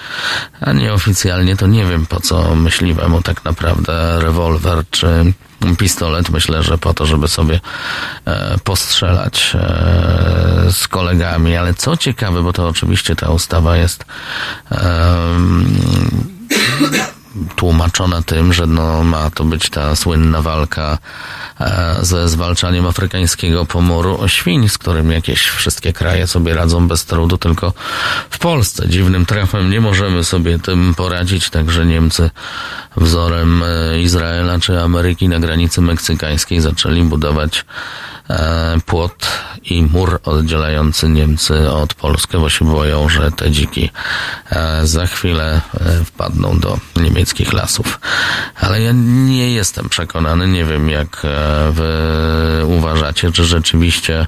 [0.62, 5.07] a nieoficjalnie to nie wiem po co myśliwemu tak naprawdę rewolwer czy
[5.78, 6.30] pistolet.
[6.30, 7.60] Myślę, że po to, żeby sobie
[8.26, 11.56] e, postrzelać e, z kolegami.
[11.56, 14.06] Ale co ciekawe, bo to oczywiście ta ustawa jest
[17.56, 20.97] tłumaczona tym, że no, ma to być ta słynna walka
[21.60, 27.38] e, ze zwalczaniem afrykańskiego pomoru świń, z którym jakieś wszystkie kraje sobie radzą bez trudu,
[27.38, 27.73] tylko
[28.30, 28.89] w Polsce.
[28.89, 32.30] Dziwnym trafem nie możemy sobie tym poradzić, także Niemcy
[32.97, 37.65] wzorem e, Izraela czy Ameryki na granicy meksykańskiej zaczęli budować
[38.85, 39.27] płot
[39.63, 43.89] i mur oddzielający Niemcy od Polski, bo się boją, że te dziki
[44.49, 47.99] e, za chwilę e, wpadną do niemieckich lasów.
[48.61, 48.91] Ale ja
[49.27, 54.27] nie jestem przekonany, nie wiem jak e, wy uważacie, czy rzeczywiście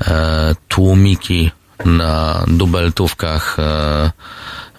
[0.00, 1.50] e, tłumiki
[1.84, 4.10] na dubeltówkach e,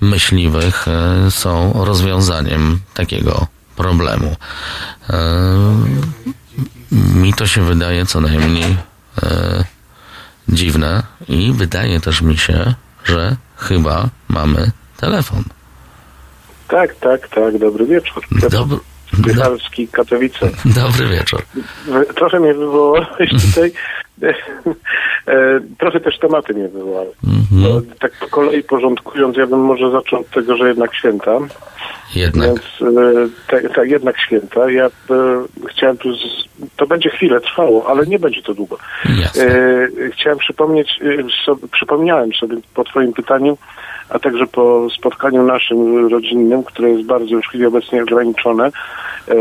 [0.01, 4.35] myśliwych e, są rozwiązaniem takiego problemu.
[7.15, 8.77] Mi to się wydaje co najmniej
[9.23, 9.63] e,
[10.49, 15.43] dziwne i wydaje też mi się, że chyba mamy telefon.
[16.67, 18.23] Tak, tak, tak, dobry wieczór.
[18.49, 18.77] Dobry,
[19.17, 20.49] Bychalski, Katowice.
[20.81, 21.41] dobry wieczór.
[22.15, 23.71] Trochę mnie wywołałeś tutaj,
[25.27, 27.11] e, trochę też tematy mnie wywołały.
[27.51, 31.39] No, tak po kolei porządkując, ja bym może zaczął od tego, że jednak święta,
[32.15, 32.47] Jednak.
[32.47, 32.61] więc
[33.47, 34.71] tak, tak, jednak święta.
[34.71, 34.89] Ja e,
[35.69, 36.19] chciałem tu, z,
[36.77, 38.77] to będzie chwilę trwało, ale nie będzie to długo.
[39.21, 39.43] Jasne.
[39.45, 43.57] E, chciałem przypomnieć, e, sobie, przypomniałem sobie po Twoim pytaniu,
[44.09, 48.71] a także po spotkaniu naszym rodzinnym, które jest bardzo już w chwili obecnej ograniczone,
[49.27, 49.33] e,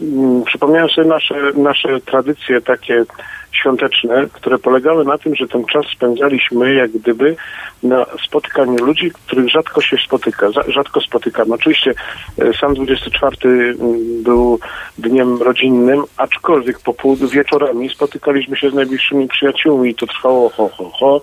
[0.00, 3.04] mm, przypomniałem sobie nasze, nasze tradycje takie
[3.52, 7.36] świąteczne, które polegały na tym, że ten czas spędzaliśmy jak gdyby
[7.82, 11.54] na spotykaniu ludzi, których rzadko się spotyka, za- rzadko spotykamy.
[11.54, 11.94] Oczywiście
[12.38, 14.58] e, sam 24 mm, był
[14.98, 20.68] dniem rodzinnym, aczkolwiek po pół wieczorami spotykaliśmy się z najbliższymi przyjaciółmi i to trwało ho,
[20.68, 21.20] ho, ho.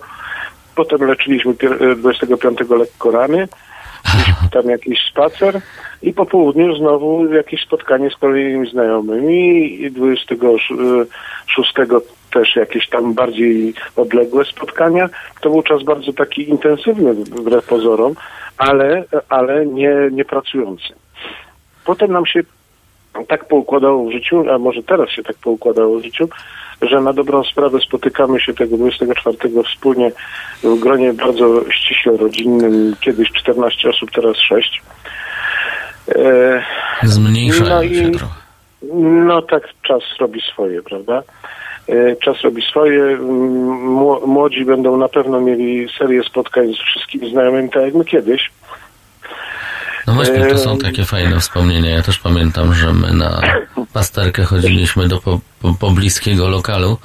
[0.74, 3.48] Potem leczyliśmy pier- e, 25 lekko rany,
[4.52, 5.60] tam jakiś spacer
[6.02, 11.74] i po południu znowu jakieś spotkanie z kolejnymi znajomymi i 26
[12.38, 15.08] też jakieś tam bardziej odległe spotkania.
[15.40, 18.14] To był czas bardzo taki intensywny wbrew pozorom,
[18.58, 20.94] ale, ale nie, nie pracujący.
[21.84, 22.40] Potem nam się
[23.28, 26.28] tak poukładało w życiu, a może teraz się tak poukładało w życiu,
[26.82, 29.36] że na dobrą sprawę spotykamy się tego 24
[29.74, 30.12] wspólnie
[30.62, 34.82] w gronie bardzo ściśle rodzinnym, kiedyś 14 osób, teraz 6.
[36.08, 36.62] E,
[37.02, 38.34] Zmniejszają no się i- trochę.
[39.26, 41.22] no tak czas robi swoje, prawda?
[41.88, 43.16] E, Czas robi swoje.
[43.18, 48.50] Mło- Młodzi będą na pewno mieli serię spotkań z wszystkimi znajomymi, tak jak my kiedyś.
[50.06, 50.80] No właśnie, to są Ehm.
[50.80, 51.90] takie fajne wspomnienia.
[51.90, 53.40] Ja też pamiętam, że my na
[53.92, 56.96] pasterkę chodziliśmy do po, po, pobliskiego lokalu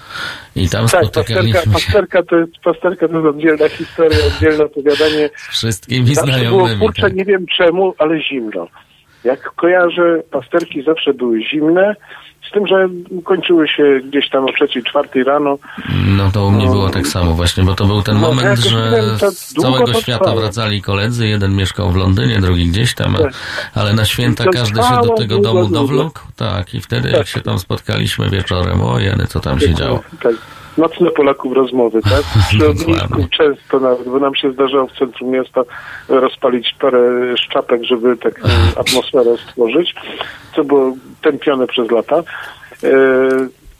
[0.56, 4.64] i tam Tak, pasterka, spotykaliśmy się pasterka, to jest, pasterka to jest oddzielna historia, oddzielne
[4.64, 5.30] opowiadanie.
[5.36, 6.80] z wszystkimi Zawsze było znajomymi.
[6.80, 7.14] kurczę, Tak.
[7.16, 8.68] nie wiem czemu, ale zimno.
[9.24, 11.96] Jak kojarzę, pasterki zawsze były zimne,
[12.52, 12.90] z tym, że
[13.24, 15.58] kończyły się gdzieś tam o trzeciej, czwartej rano.
[16.08, 18.92] No to u mnie było tak samo właśnie, bo to był ten No, moment, że
[19.32, 23.34] z całego świata wracali koledzy, jeden mieszkał w Londynie, drugi gdzieś tam, Tak.
[23.76, 27.28] ale na święta każdy się do tego domu dowlókł, tak, i wtedy jak Tak.
[27.28, 30.00] się tam spotkaliśmy wieczorem, o jeny, co tam się działo.
[30.24, 30.34] Tak.
[30.78, 32.24] Nocne Polaków rozmowy, tak?
[32.50, 35.62] Przy ognisku często nawet, bo nam się zdarzało w centrum miasta
[36.10, 39.96] rozpalić parę szczapek, żeby taką atmosferę stworzyć,
[40.56, 42.24] co było tępione przez lata.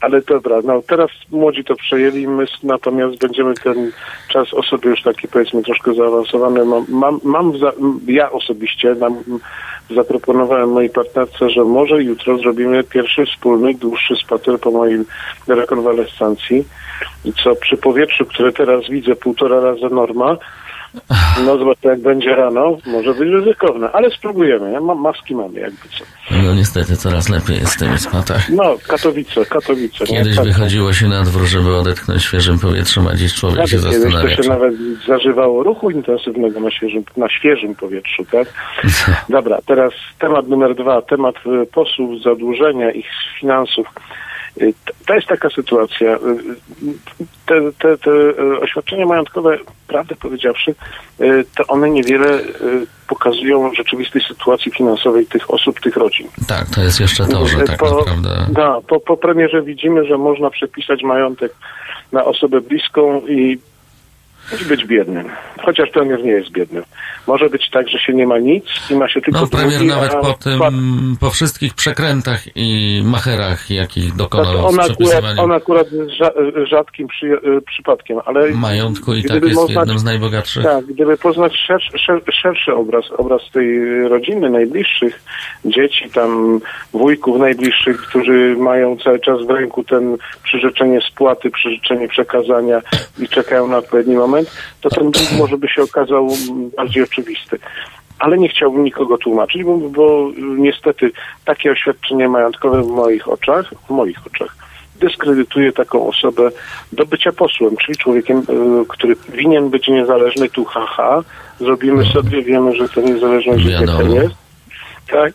[0.02, 3.92] Ale dobra, no teraz młodzi to przejęli, my natomiast będziemy ten
[4.28, 6.64] czas osoby już taki powiedzmy troszkę zaawansowany.
[6.64, 7.72] Mam, mam, mam za,
[8.06, 9.16] ja osobiście nam,
[9.90, 14.98] zaproponowałem mojej partnerce, że może jutro zrobimy pierwszy wspólny, dłuższy spacer po mojej
[15.48, 16.64] rekonwalescencji,
[17.44, 20.36] co przy powietrzu, które teraz widzę półtora razy norma,
[21.46, 24.80] no zobaczmy jak będzie rano, może być ryzykowne, ale spróbujemy, nie?
[24.80, 26.04] Ma, maski mamy jakby co.
[26.44, 28.48] No niestety coraz lepiej jest w tym spatach.
[28.50, 30.04] No, Katowice, Katowice.
[30.04, 30.16] nie?
[30.18, 30.44] Kiedyś Tak.
[30.44, 34.36] wychodziło się na dwór, żeby odetchnąć świeżym powietrzem, a dziś człowiek się Kiedyś to zastanawia.
[34.42, 34.74] się nawet
[35.06, 38.48] zażywało ruchu intensywnego na świeżym, na świeżym powietrzu, tak?
[39.28, 43.06] Dobra, teraz temat numer dwa, temat y, posłów, zadłużenia ich
[43.40, 43.86] finansów.
[44.60, 44.74] Y,
[45.06, 46.14] To jest taka sytuacja.
[46.16, 46.18] y,
[47.46, 50.74] Te, te, te y, oświadczenia majątkowe, prawdę powiedziawszy,
[51.56, 52.40] to one niewiele
[53.08, 56.28] pokazują rzeczywistej sytuacji finansowej tych osób, tych rodzin.
[56.48, 58.46] Tak, to jest jeszcze to, że tak po, naprawdę...
[58.52, 61.52] Da, po, po premierze widzimy, że można przepisać majątek
[62.12, 63.58] na osobę bliską i
[64.62, 65.28] i być biednym.
[65.64, 66.82] Chociaż premier nie jest biedny.
[67.26, 69.86] Może być tak, że się nie ma nic i ma się tylko No premier długi,
[69.86, 70.60] nawet po tym,
[71.20, 75.86] po wszystkich przekrętach i macherach, jakich dokonał Znaczy, on, akurat, on akurat
[76.70, 80.64] rzadkim przy, y, przypadkiem, ale majątku i tak jest można- jednym z najbogatszych.
[80.64, 83.68] Tak, gdyby poznać szerszy, szer, szerszy obraz, obraz tej
[84.08, 85.22] rodziny, najbliższych
[85.64, 86.60] dzieci, tam
[86.92, 92.82] wujków najbliższych, którzy mają cały czas w ręku ten przyrzeczenie spłaty, przyrzeczenie przekazania
[93.18, 94.31] i czekają na odpowiedni moment,
[94.80, 96.28] to ten dług może by się okazał
[96.76, 97.58] bardziej oczywisty.
[98.18, 101.10] Ale nie chciałbym nikogo tłumaczyć, bo, bo niestety
[101.44, 104.56] takie oświadczenie majątkowe w moich oczach, w moich oczach,
[105.02, 106.50] dyskredytuje taką osobę
[106.92, 108.44] do bycia posłem, czyli człowiekiem, y,
[108.88, 111.22] który winien być niezależny, tu haha,
[111.60, 114.02] zrobimy sobie, wiemy, że to niezależność Wiadomo.
[114.02, 114.34] jaka jest.
[115.10, 115.32] Tak?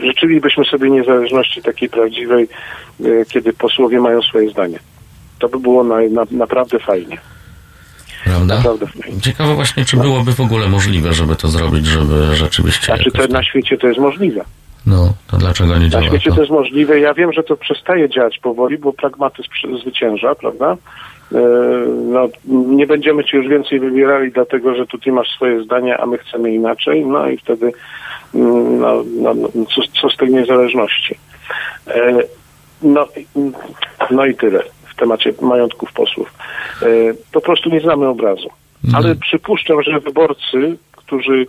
[0.00, 2.48] Życzylibyśmy sobie niezależności takiej prawdziwej,
[3.00, 4.78] y, kiedy posłowie mają swoje zdanie.
[5.38, 7.18] To by było na, na, naprawdę fajnie.
[8.24, 8.54] Prawda?
[8.56, 8.86] Naprawdę.
[9.22, 13.28] Ciekawe właśnie, czy byłoby w ogóle możliwe, żeby to zrobić, żeby rzeczywiście Znaczy to na
[13.28, 14.44] tak- świecie to jest możliwe.
[14.86, 16.36] No, to dlaczego nie Na działa świecie to?
[16.36, 17.00] to jest możliwe.
[17.00, 19.48] Ja wiem, że to przestaje działać powoli, bo pragmatyzm
[19.82, 20.76] zwycięża, prawda?
[21.34, 21.38] E,
[22.12, 26.18] No, nie będziemy ci już więcej wybierali, dlatego że tutaj masz swoje zdanie, a my
[26.18, 27.06] chcemy inaczej.
[27.06, 27.72] No i wtedy
[28.34, 31.14] mm, no, no, no, co, co z tej niezależności?
[31.86, 32.22] E,
[32.82, 33.08] No,
[34.10, 34.62] no i tyle
[34.96, 36.34] w temacie majątków posłów.
[36.82, 36.86] E,
[37.32, 38.48] Po prostu nie znamy obrazu.
[38.94, 41.46] Ale przypuszczam, że wyborcy, którzy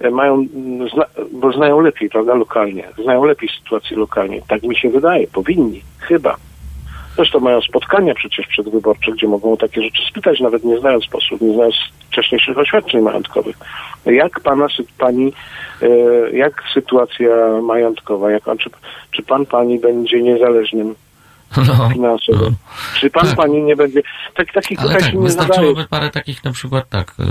[0.00, 4.40] e, mają, mm, zna, bo znają lepiej, prawda, lokalnie, znają lepiej sytuację lokalnie.
[4.48, 6.36] Tak mi się wydaje, powinni, chyba.
[7.16, 11.54] Zresztą mają spotkania przecież przedwyborcze, gdzie mogą takie rzeczy spytać, nawet nie znając posłów, nie
[11.54, 11.74] znając
[12.10, 13.56] wcześniejszych oświadczeń majątkowych.
[14.06, 14.66] Jak pana,
[14.98, 15.32] pani,
[15.82, 15.88] e,
[16.36, 17.28] jak sytuacja
[17.62, 18.70] majątkowa, jak, czy,
[19.10, 20.94] czy pan, pani będzie niezależnym
[21.56, 22.16] No, no.
[23.00, 23.36] Czy pan, Tak.
[23.36, 24.02] pani nie będzie...
[24.34, 25.48] Tak, takich Ale tak, się nie zadaje.
[25.48, 27.22] wystarczyłoby parę takich na przykład tak, y,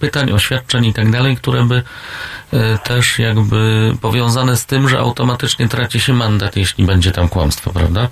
[0.00, 5.68] pytań, oświadczeń i tak dalej, które by y, też jakby powiązane z tym, że automatycznie
[5.68, 8.08] traci się mandat, jeśli będzie tam kłamstwo, prawda?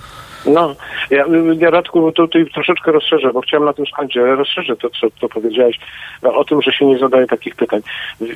[0.46, 0.74] No,
[1.10, 1.24] ja,
[1.58, 5.28] ja Radku tutaj troszeczkę rozszerzę, bo chciałem na tym skończyć, ale rozszerzę to, co to
[5.28, 5.78] powiedziałeś
[6.22, 7.80] no, o tym, że się nie zadaje takich pytań.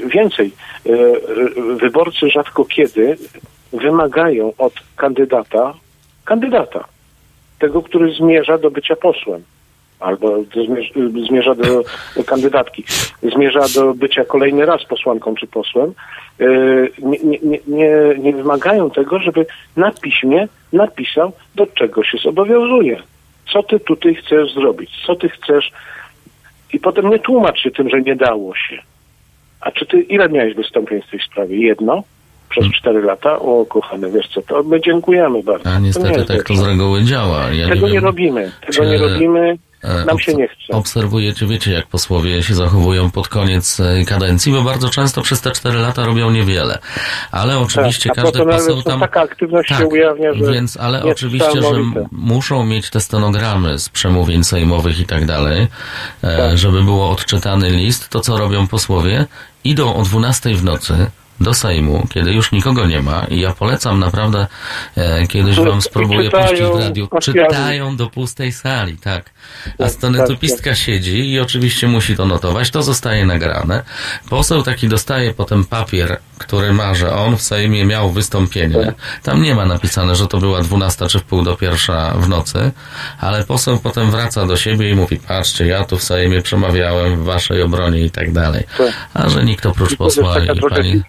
[0.07, 0.53] Więcej,
[0.87, 3.17] e, e, wyborcy rzadko kiedy
[3.73, 5.75] wymagają od kandydata,
[6.25, 6.85] kandydata,
[7.61, 9.43] tego, który zmierza do bycia posłem,
[10.01, 10.93] albo do zmierz,
[11.29, 11.85] zmierza do
[12.27, 12.85] kandydatki,
[13.23, 15.93] zmierza do bycia kolejny raz posłanką czy posłem,
[16.41, 16.47] e,
[16.99, 19.47] nie, nie, nie, nie wymagają tego, żeby
[19.77, 23.03] na piśmie napisał, do czego się zobowiązuje.
[23.53, 24.91] Co ty tutaj chcesz zrobić?
[25.07, 25.73] Co ty chcesz?
[26.73, 28.83] I potem nie tłumacz się tym, że nie dało się.
[29.61, 31.57] A czy ty, ile miałeś wystąpień w tej sprawie?
[31.57, 32.03] Jedno?
[32.51, 33.39] Przez cztery lata?
[33.39, 35.69] O, kochany, wiesz co, to my dziękujemy bardzo.
[35.71, 37.51] A To nie niestety tak to z reguły działa.
[37.53, 38.53] Ja Tego nie, wiem, robimy.
[38.61, 39.59] Tego czy, nie robimy.
[39.83, 40.73] e, Nam się nie chce.
[40.73, 45.51] Obserwujecie, wiecie jak posłowie się zachowują pod koniec e, kadencji, bo bardzo często przez te
[45.51, 46.79] cztery lata robią niewiele.
[47.33, 49.01] Ale oczywiście Tak, każdy poseł tam...
[49.01, 51.71] taka aktywność się Tak, ujawnia, że Więc, ale oczywiście, że
[52.13, 55.69] muszą mieć te stenogramy z przemówień sejmowych i tak dalej,
[56.23, 56.59] e, Tak.
[56.59, 58.09] żeby było odczytany list.
[58.09, 59.27] To, co robią posłowie,
[59.65, 60.95] idą o 12 w nocy
[61.41, 63.25] do Sejmu, kiedy już nikogo nie ma.
[63.25, 64.47] I ja polecam naprawdę,
[64.97, 69.31] e, kiedyś wam spróbuję czytają puścić w radiu, czytają do pustej sali, tak.
[69.67, 73.83] A Tak, stenotypistka siedzi i oczywiście musi to notować, to zostaje nagrane.
[74.29, 78.93] Poseł taki dostaje potem papier, który ma, że on w Sejmie miał wystąpienie.
[79.23, 82.71] Tam nie ma napisane, że to była 12 czy w pół do pierwsza w nocy,
[83.19, 87.25] ale poseł potem wraca do siebie i mówi, patrzcie, ja tu w Sejmie przemawiałem w
[87.25, 88.65] waszej obronie i tak dalej.
[88.79, 88.93] Tak.
[89.15, 91.03] A że nikt oprócz posła i pani...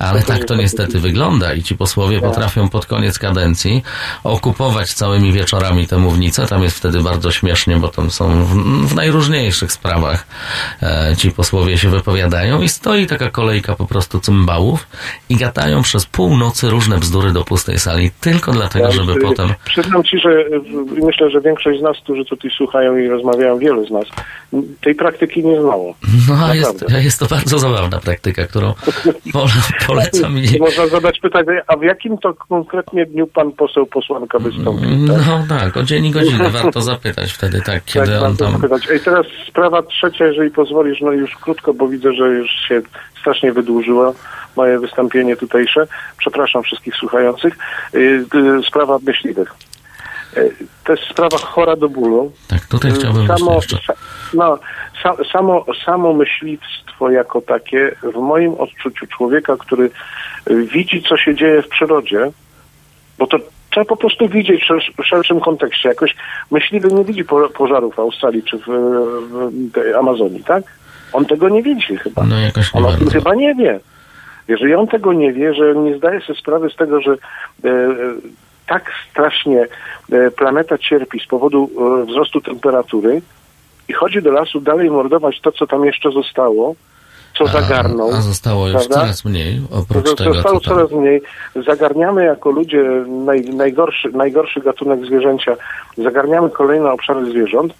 [0.00, 3.82] Ale tak to niestety wygląda i ci posłowie potrafią pod koniec kadencji
[4.24, 6.46] okupować całymi wieczorami te mównice.
[6.46, 8.48] Tam jest wtedy bardzo śmiesznie, bo tam są w,
[8.88, 10.26] w najróżniejszych sprawach
[10.82, 14.86] e, ci posłowie się wypowiadają i stoi taka kolejka po prostu cymbałów
[15.28, 19.48] i gatają przez północy różne bzdury do pustej sali tylko dlatego, Ja, żeby potem...
[19.64, 20.44] Przyznam ci, że
[21.02, 24.04] myślę, że większość z nas, którzy tutaj słuchają i rozmawiają, wielu z nas,
[24.80, 25.94] tej praktyki nie znało.
[26.28, 28.74] No a jest, jest to bardzo zabawna praktyka, którą
[29.32, 29.50] pole,
[29.94, 34.88] polecam można zadać pytanie, a w jakim to konkretnie dniu pan poseł posłanka wystąpił?
[35.08, 35.26] Tak?
[35.26, 38.52] No tak, o dzień i godzinę warto zapytać wtedy, tak, kiedy tak, on tam...
[38.52, 38.88] zapytać.
[38.96, 42.82] I teraz sprawa trzecia, jeżeli pozwolisz, no już krótko, bo widzę, że już się
[43.20, 44.14] strasznie wydłużyło
[44.56, 45.86] moje wystąpienie tutejsze.
[46.18, 47.54] Przepraszam wszystkich słuchających.
[47.94, 49.54] Y, y, Sprawa myśliwych.
[50.36, 52.32] Y, To jest sprawa chora do bólu.
[52.48, 53.60] Tak, tutaj chciałbym samo,
[54.34, 54.58] no,
[55.32, 59.90] samo, samo myśliwstwo jako takie, w moim odczuciu człowieka, który
[60.50, 62.30] y, widzi, co się dzieje w przyrodzie,
[63.18, 63.38] bo to
[63.70, 65.88] trzeba po prostu widzieć w, szersz, w szerszym kontekście.
[65.88, 66.16] Jakoś
[66.50, 70.64] myśliwy nie widzi po, pożarów w Australii czy w, w Amazonii, tak?
[71.12, 72.24] On tego nie widzi chyba.
[72.24, 73.80] No jakoś On o tym chyba nie wie.
[74.48, 77.94] Jeżeli on tego nie wie, że nie zdaje sobie sprawy z tego, że e, e,
[78.66, 79.66] tak strasznie
[80.12, 81.70] e, planeta cierpi z powodu
[82.02, 83.22] e, wzrostu temperatury
[83.90, 86.74] i chodzi do lasu dalej mordować to, co tam jeszcze zostało,
[87.38, 88.10] co zagarnął.
[88.12, 88.94] A, a zostało już prawda?
[88.94, 91.22] coraz mniej, oprócz To tego, Zostało coraz mniej.
[91.66, 95.56] Zagarniamy jako ludzie naj, najgorszy, najgorszy gatunek zwierzęcia,
[95.98, 97.74] zagarniamy kolejne obszary zwierząt,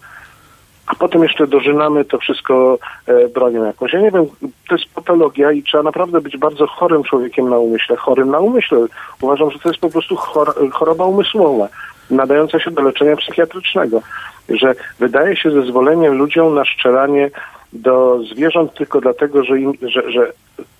[0.87, 3.93] a potem jeszcze dożynamy to wszystko e, bronią jakąś.
[3.93, 4.25] Ja nie wiem,
[4.69, 8.85] to jest patologia i trzeba naprawdę być bardzo chorym człowiekiem na umyśle, chorym na umyśle.
[9.21, 11.67] Uważam, że to jest po prostu chor, choroba umysłowa,
[12.11, 14.01] nadająca się do leczenia psychiatrycznego,
[14.49, 17.29] że wydaje się zezwoleniem ludziom na szczelanie
[17.73, 20.31] do zwierząt tylko dlatego, że, im, że, że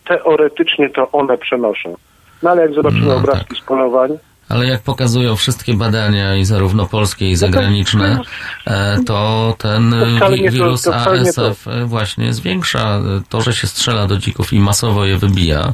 [0.06, 1.96] teoretycznie to one przenoszą.
[2.44, 4.18] No ale jak zobaczymy No, obrazki z polowań,
[4.52, 8.20] Ale jak pokazują wszystkie badania, i zarówno polskie, i zagraniczne,
[8.68, 9.96] e, to ten
[10.50, 10.88] wirus.
[10.88, 13.00] ASF właśnie zwiększa
[13.30, 15.74] to, że się strzela do dzików i masowo je wybija.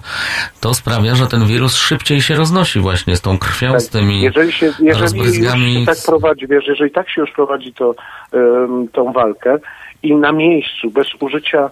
[0.62, 4.24] To sprawia, że ten wirus szybciej się roznosi właśnie z tą krwią, z tymi Tak.
[4.24, 5.74] jeżeli się, jeżeli rozbryzgami.
[5.74, 7.96] się tak prowadzi, wiesz, jeżeli tak się już prowadzi to,
[8.34, 9.58] em, tą walkę
[10.04, 11.70] i na miejscu, bez użycia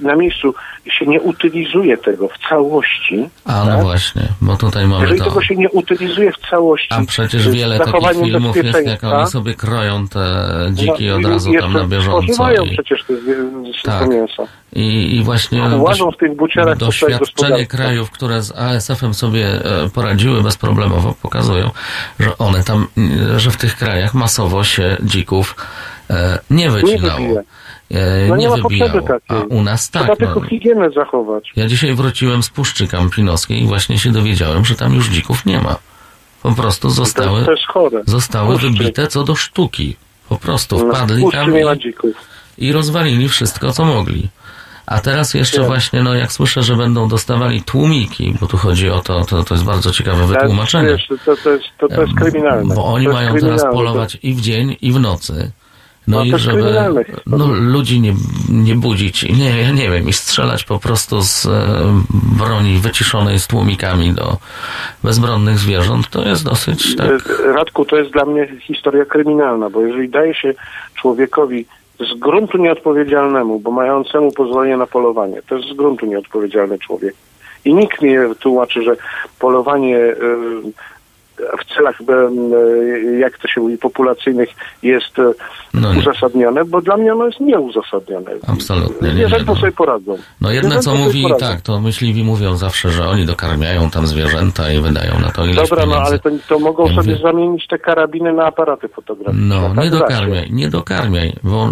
[0.00, 0.54] na miejscu
[0.98, 3.82] się nie utylizuje tego w całości, A no tak?
[3.82, 5.24] właśnie, bo tutaj mamy jeżeli to.
[5.24, 9.54] tego się nie utylizuje w całości, A przecież wiele takich filmów jest, jak oni sobie
[9.54, 12.22] kroją te dziki no, od razu tam na bieżąco.
[12.22, 13.14] Spożywają I, przecież te,
[13.82, 14.08] Tak.
[14.08, 14.46] mięso.
[14.72, 20.42] i, I właśnie Łażą w tych buciarach doświadczenie krajów, które z ASF-em sobie e, poradziły
[20.42, 21.70] bezproblemowo, pokazują,
[22.20, 22.86] że one tam,
[23.34, 25.56] e, że w tych krajach masowo się dzików
[26.10, 27.20] e, nie wycinało.
[27.20, 27.42] wybija.
[27.92, 29.08] E, No nie nie ma potrzeby wybijało.
[29.08, 29.38] takiej.
[29.38, 30.18] A u nas Trzeba tak.
[30.18, 30.46] tylko No.
[30.48, 31.52] higienę zachować.
[31.56, 35.60] Ja dzisiaj wróciłem z Puszczy Kampinoskiej i właśnie się dowiedziałem, że tam już dzików nie
[35.60, 35.76] ma.
[36.42, 37.46] Po prostu zostały,
[38.06, 38.70] zostały Puszczy.
[38.70, 39.96] wybite co do sztuki.
[40.28, 41.62] Po prostu No, wpadli tam i,
[42.58, 44.28] i rozwalili wszystko, co mogli.
[44.86, 45.66] A teraz jeszcze Nie.
[45.66, 49.54] właśnie, no jak słyszę, że będą dostawali tłumiki, bo tu chodzi o to, to, to
[49.54, 50.88] jest bardzo ciekawe wytłumaczenie.
[50.88, 52.74] Wiesz, to, to, jest, to, to jest kryminalne.
[52.74, 55.50] Bo oni jest mają teraz polować i w dzień, i w nocy.
[56.08, 56.62] No, No, i żeby
[57.26, 58.14] no, ludzi nie,
[58.48, 61.50] nie budzić, i nie, ja nie wiem, i strzelać po prostu z e,
[62.38, 64.36] broni wyciszonej z tłumikami do
[65.04, 67.10] bezbronnych zwierząt, to jest dosyć tak.
[67.10, 70.54] E, Radku, to jest dla mnie historia kryminalna, bo jeżeli daje się
[70.94, 71.66] człowiekowi
[72.00, 77.14] z gruntu nieodpowiedzialnemu, bo mającemu pozwolenie na polowanie, to jest z gruntu nieodpowiedzialny człowiek.
[77.64, 78.96] I nikt nie tłumaczy, że
[79.38, 80.14] polowanie e,
[81.60, 84.48] w celach, e, jak to się mówi, populacyjnych
[84.82, 85.32] jest e,
[85.74, 88.30] No uzasadnione, bo dla mnie ono jest nieuzasadnione.
[88.46, 89.60] Absolutnie nie, Zwierzęta nie, no.
[89.60, 90.18] sobie poradzą.
[90.40, 91.46] No jedne co mówi, poradzą.
[91.46, 95.56] tak, to myśliwi mówią zawsze, że oni dokarmiają tam zwierzęta i wydają na to ileś
[95.68, 96.10] Dobra, no pieniędzy.
[96.10, 99.46] ale to, to mogą Ja sobie mówię- zamienić te karabiny na aparaty fotograficzne.
[99.46, 101.32] No, tak nie dokarmiaj, nie dokarmiaj.
[101.42, 101.68] Bo,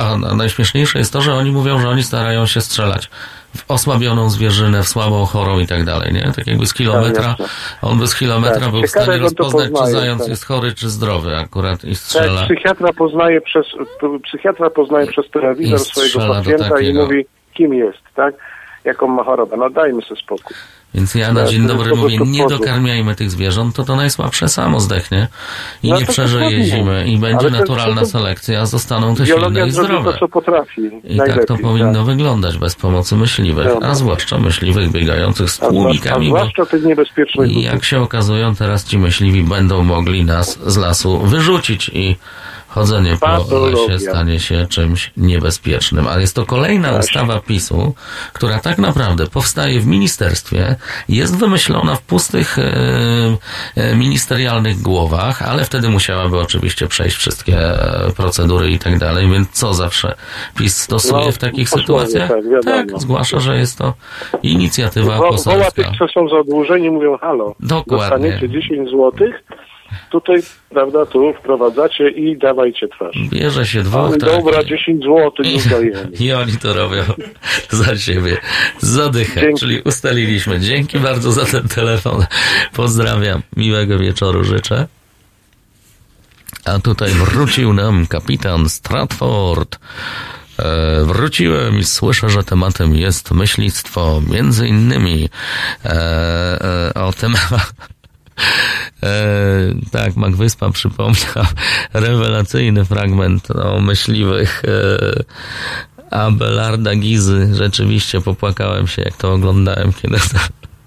[0.00, 3.10] a, a najśmieszniejsze jest to, że oni mówią, że oni starają się strzelać
[3.56, 6.32] w osłabioną zwierzynę, w słabą, chorą i tak dalej, nie?
[6.36, 7.36] Tak jakby z kilometra,
[7.82, 10.28] on by z kilometra Tak, był w stanie rozpoznać, czy poznaje, zając tak.
[10.28, 12.44] jest chory, czy zdrowy akurat i Tak, strzela.
[12.44, 13.66] psychiatra poznaje przez,
[14.24, 18.34] psychiatra poznaje przez telewizor swojego pacjenta i mówi, kim jest, tak?
[18.84, 19.56] jaką ma chorobę.
[19.56, 20.56] No dajmy sobie spokój.
[20.94, 25.28] Więc ja na dzień dobry mówię, nie dokarmiajmy tych zwierząt, to to najsłabsze samo zdechnie
[25.82, 29.70] i No nie przeżyje zimy i będzie naturalna to- selekcja, a zostaną te silne i
[29.70, 30.12] zdrowe.
[30.12, 30.80] to, co potrafi.
[31.04, 32.04] I tak to powinno tak.
[32.04, 36.84] wyglądać bez pomocy myśliwych, a zwłaszcza myśliwych biegających z A, a tłumikami, bo zwłaszcza tych
[36.84, 42.16] niebezpiecznych i jak się okazują, teraz ci myśliwi będą mogli nas z lasu wyrzucić i
[42.74, 46.06] chodzenie po lesie stanie się czymś niebezpiecznym.
[46.08, 47.06] Ale jest to kolejna Właśnie.
[47.22, 47.94] ustawa PiSu,
[48.32, 50.76] która tak naprawdę powstaje w ministerstwie,
[51.08, 52.62] jest wymyślona w pustych e,
[53.76, 59.50] e, ministerialnych głowach, ale wtedy musiałaby oczywiście przejść wszystkie e, procedury i tak dalej, więc
[59.50, 60.14] co zawsze
[60.58, 62.28] PiS stosuje No, w takich sytuacjach?
[62.28, 62.62] tak, wiadomo.
[62.76, 63.94] tak, zgłasza, że jest to
[64.42, 65.70] inicjatywa Wo- Woła poselska.
[65.72, 68.28] tych, co są zadłużeni, mówią halo, Dokładnie.
[68.30, 69.44] dostaniecie 10 złotych,
[70.10, 73.16] tutaj, prawda, tu wprowadzacie i dawajcie twarz.
[73.30, 74.30] Bierze się dwóch, Ale tak.
[74.30, 76.08] dobra, 10 złotych już dajemy.
[76.20, 77.02] I oni to robią
[77.70, 78.36] za siebie.
[78.78, 79.60] Zadychę, Dzięki.
[79.60, 80.60] czyli ustaliliśmy.
[80.60, 82.26] Dzięki bardzo za ten telefon.
[82.72, 83.42] Pozdrawiam.
[83.56, 84.86] Miłego wieczoru życzę.
[86.64, 89.78] A tutaj wrócił nam kapitan Stratford.
[90.58, 94.22] E, wróciłem i słyszę, że tematem jest myślistwo.
[94.30, 95.28] Między innymi
[95.84, 97.34] e, e, o tym...
[99.02, 101.46] E, tak, Magwyspa przypomniał
[101.92, 107.50] rewelacyjny fragment o myśliwych e, Abelarda Gizy.
[107.54, 110.16] Rzeczywiście popłakałem się, jak to oglądałem, kiedy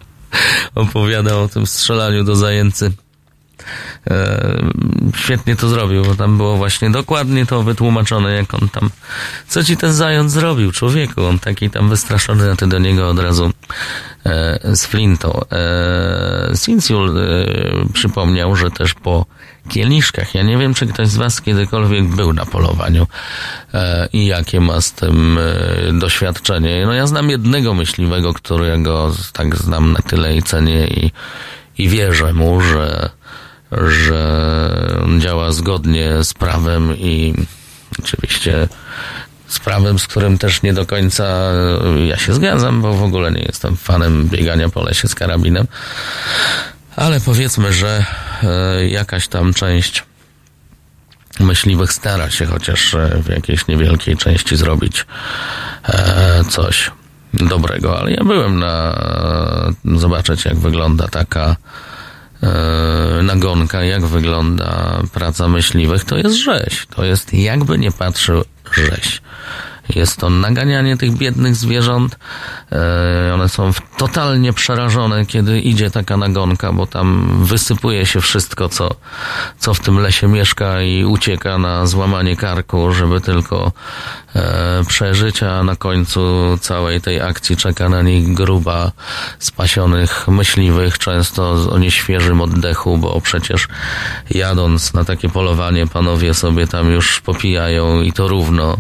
[0.76, 2.92] opowiadał o tym strzelaniu do zajęcy.
[4.10, 4.58] E,
[5.16, 8.90] świetnie to zrobił, bo tam było właśnie dokładnie to wytłumaczone, jak on tam,
[9.48, 13.20] co ci ten zając zrobił, człowieku, on taki tam wystraszony, a ty do niego od
[13.20, 13.52] razu
[14.26, 15.42] e, z flintą.
[15.52, 17.20] E, Sinciul
[17.94, 19.26] przypomniał, że też po
[19.68, 23.08] kieliszkach, ja nie wiem, czy ktoś z was kiedykolwiek był na polowaniu
[23.74, 26.86] e, i jakie ma z tym e, doświadczenie.
[26.86, 31.12] No ja znam jednego myśliwego, którego tak znam na tyle i cenię i,
[31.78, 33.10] i wierzę mu, że
[33.72, 34.22] że
[35.20, 37.34] działa zgodnie z prawem i
[38.00, 38.68] oczywiście
[39.48, 41.52] z prawem, z którym też nie do końca
[42.08, 45.68] ja się zgadzam, bo w ogóle nie jestem fanem biegania po lesie z karabinem.
[46.96, 48.06] Ale powiedzmy, że
[48.44, 50.04] e, jakaś tam część
[51.40, 55.06] myśliwych stara się chociaż e, w jakiejś niewielkiej części zrobić
[55.84, 56.92] e, coś
[57.34, 58.00] dobrego.
[58.00, 59.02] Ale ja byłem na
[59.86, 61.87] zobaczyć, jak wygląda taka e,
[63.24, 66.88] nagonka, jak wygląda praca myśliwych, to jest rzeź.
[66.96, 69.22] To jest jakby nie patrzył rzeź.
[69.96, 72.18] Jest to naganianie tych biednych zwierząt.
[72.72, 78.96] E, one są totalnie przerażone, kiedy idzie taka nagonka, bo tam wysypuje się wszystko, co,
[79.60, 83.72] co w tym lesie mieszka i ucieka na złamanie karku, żeby tylko e,
[84.88, 86.22] przeżyć, a na końcu
[86.62, 88.92] całej tej akcji czeka na nich gruba
[89.40, 93.68] spasionych myśliwych, często o nieświeżym oddechu, bo przecież
[94.30, 98.78] jadąc na takie polowanie, panowie sobie tam już popijają i to równo.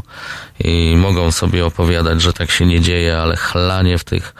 [0.59, 4.35] I mogą sobie opowiadać, że tak się nie dzieje, ale chlanie w tych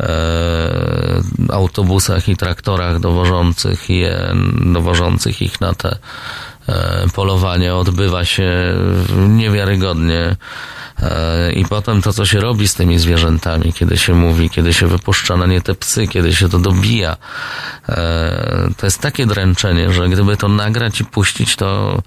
[0.00, 5.96] e, autobusach i traktorach dowożących je, dowożących ich na te
[6.68, 8.74] e, polowania odbywa się
[9.16, 10.36] niewiarygodnie.
[11.02, 14.86] E, I potem to, co się robi z tymi zwierzętami, kiedy się mówi, kiedy się
[14.86, 17.16] wypuszcza na nie te psy, kiedy się to dobija,
[17.88, 22.02] e, to jest takie dręczenie, że gdyby to nagrać i puścić, to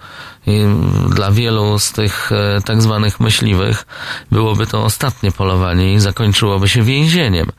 [1.10, 2.30] dla wielu z tych
[2.66, 3.86] tak zwanych myśliwych
[4.32, 7.52] byłoby to ostatnie polowanie i zakończyłoby się więzieniem.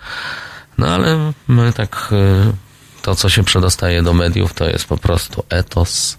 [0.79, 2.15] No ale my tak,
[3.03, 6.19] to co się przedostaje do mediów, to jest po prostu etos.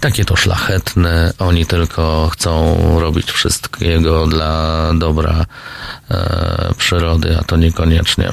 [0.00, 5.46] Takie to szlachetne, oni tylko chcą robić wszystkiego dla dobra
[6.10, 8.32] e, przyrody, a to niekoniecznie.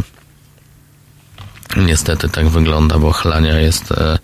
[1.78, 4.20] Niestety tak wygląda, bo chlania jest e,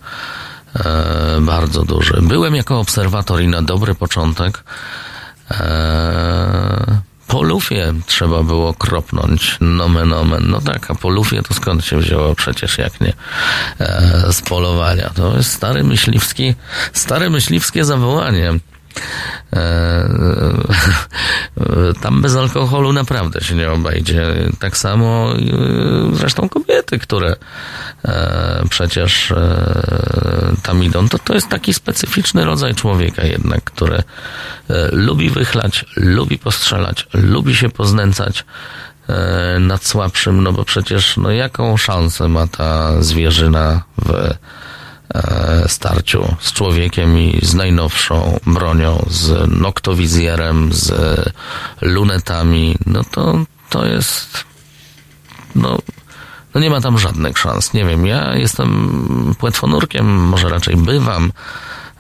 [0.76, 2.22] e, bardzo duży.
[2.22, 4.64] Byłem jako obserwator i na dobry początek
[5.52, 7.02] e,
[7.34, 10.44] po lufie trzeba było kropnąć nomen omen.
[10.50, 13.14] No tak, a po lufie to skąd się wzięło przecież jak nie
[13.80, 15.10] e, z polowania.
[15.16, 16.56] To jest stary myśliwski,
[16.94, 18.54] stare myśliwskie zawołanie.
[19.54, 20.10] E,
[22.02, 24.34] tam bez alkoholu naprawdę się nie obejdzie.
[24.60, 27.36] Tak samo e, zresztą kobiety, które
[28.06, 34.04] e, przecież e, tam idą, to to jest taki specyficzny rodzaj człowieka jednak, który e,
[34.92, 38.46] lubi wychlać, lubi postrzelać, lubi się poznęcać
[39.10, 44.38] e, nad słabszym, no bo przecież no jaką szansę ma ta zwierzyna w e,
[45.68, 50.94] starciu z człowiekiem i z najnowszą bronią, z noktowizjerem, z
[51.82, 53.40] lunetami, no to
[53.74, 54.44] to jest,
[55.56, 55.78] no,
[56.56, 57.74] no nie ma tam żadnych szans.
[57.74, 61.32] Nie wiem, ja jestem płetwonurkiem, może raczej bywam,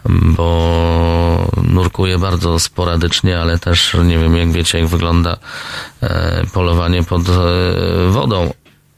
[0.09, 5.38] bo nurkuję bardzo sporadycznie, ale też nie wiem, jak wiecie, jak wygląda
[6.01, 7.32] e, polowanie pod e,
[8.09, 8.53] wodą.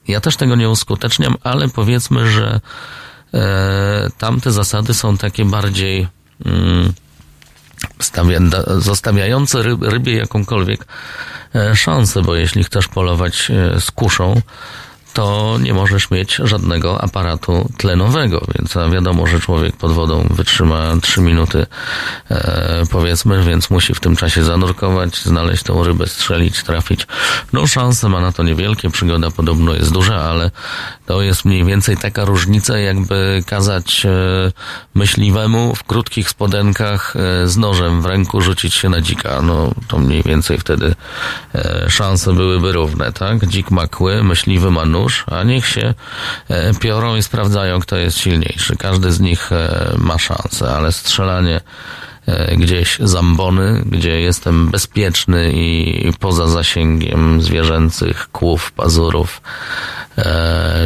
[0.08, 2.60] Ja też tego nie uskuteczniam, ale powiedzmy, że e,
[4.18, 6.08] tamte zasady są takie bardziej
[6.46, 6.94] mm,
[8.78, 10.86] zostawiające ryb, rybie jakąkolwiek
[11.56, 14.42] e, szansę, bo jeśli chcesz polować e, z kuszą,
[15.16, 21.22] to nie możesz mieć żadnego aparatu tlenowego, więc wiadomo, że człowiek pod wodą wytrzyma 3
[21.22, 21.66] minuty,
[22.32, 27.08] e, powiedzmy, więc musi w tym czasie zanurkować, znaleźć tą rybę, strzelić, trafić.
[27.54, 30.52] No szanse ma na to niewielkie, przygoda podobno jest duża, ale
[31.06, 34.10] to jest mniej więcej taka różnica, jakby kazać e,
[34.96, 39.42] myśliwemu w krótkich spodenkach e, z nożem w ręku rzucić się na dzika.
[39.42, 40.96] No to mniej więcej wtedy
[41.56, 43.48] e, szanse byłyby równe, tak?
[43.48, 45.94] Dzik ma kły, myśliwy ma nóż, nóż, a niech się
[46.50, 48.76] e, piorą i sprawdzają, kto jest silniejszy.
[48.76, 51.62] Każdy z nich e, ma szansę, ale strzelanie
[52.26, 59.42] e, gdzieś zambony, gdzie jestem bezpieczny i poza zasięgiem zwierzęcych kłów, pazurów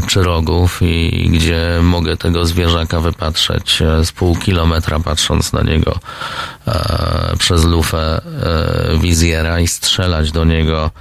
[0.08, 6.00] czy rogów i gdzie mogę tego zwierzaka wypatrzeć z pół kilometra patrząc na niego
[7.40, 8.22] przez lufę
[9.00, 10.92] wizjera i strzelać do niego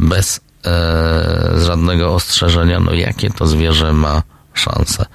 [0.00, 4.22] bez z żadnego ostrzeżenia, no jakie to zwierzę ma
[4.54, 5.06] szansę.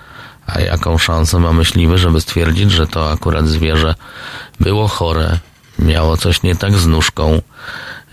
[0.47, 3.95] A jaką szansę ma myśliwy, żeby stwierdzić, że to akurat zwierzę
[4.59, 5.39] było chore,
[5.79, 7.41] miało coś nie tak z nóżką,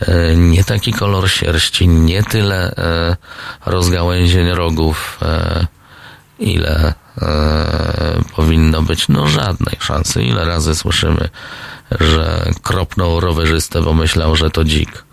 [0.01, 3.17] e, nie taki kolor sierści, nie tyle e,
[3.67, 5.67] rozgałęzień rogów, e,
[6.39, 6.95] ile
[8.37, 10.23] powinno być, no żadnej szansy.
[10.23, 11.29] Ile razy słyszymy,
[12.01, 15.05] że kropnął rowerzystę, bo myślał, że to dzik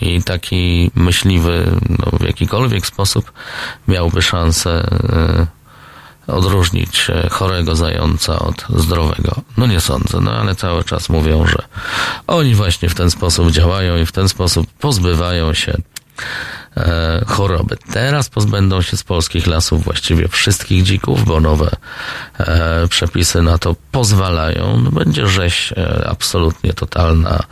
[0.00, 3.32] i taki myśliwy no, w jakikolwiek sposób
[3.88, 4.90] miałby szansę
[6.28, 9.34] y, odróżnić chorego zająca od zdrowego.
[9.56, 11.62] No nie sądzę, no ale cały czas mówią, że
[12.26, 15.74] oni właśnie w ten sposób działają i w ten sposób pozbywają się
[16.78, 17.76] e, choroby.
[17.92, 21.70] Teraz pozbędą się z polskich lasów właściwie wszystkich dzików, bo nowe
[22.38, 24.80] e, przepisy na to pozwalają.
[24.84, 27.42] No, będzie rzeź e, absolutnie totalna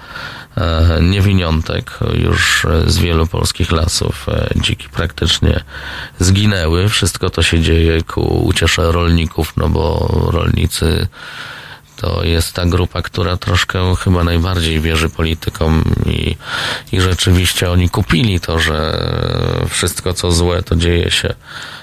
[1.02, 4.26] niewiniątek już z wielu polskich lasów.
[4.56, 5.60] Dziki praktycznie
[6.18, 6.88] zginęły.
[6.88, 11.08] Wszystko to się dzieje ku uciesze rolników, no bo rolnicy
[11.96, 16.36] to jest ta grupa, która troszkę chyba najbardziej wierzy politykom i,
[16.92, 19.08] i rzeczywiście oni kupili to, że
[19.68, 21.34] wszystko co złe to dzieje się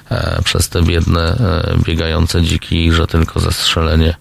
[0.09, 1.37] e, przez te biedne
[1.85, 4.15] biegające dziki i że tylko zastrzelenie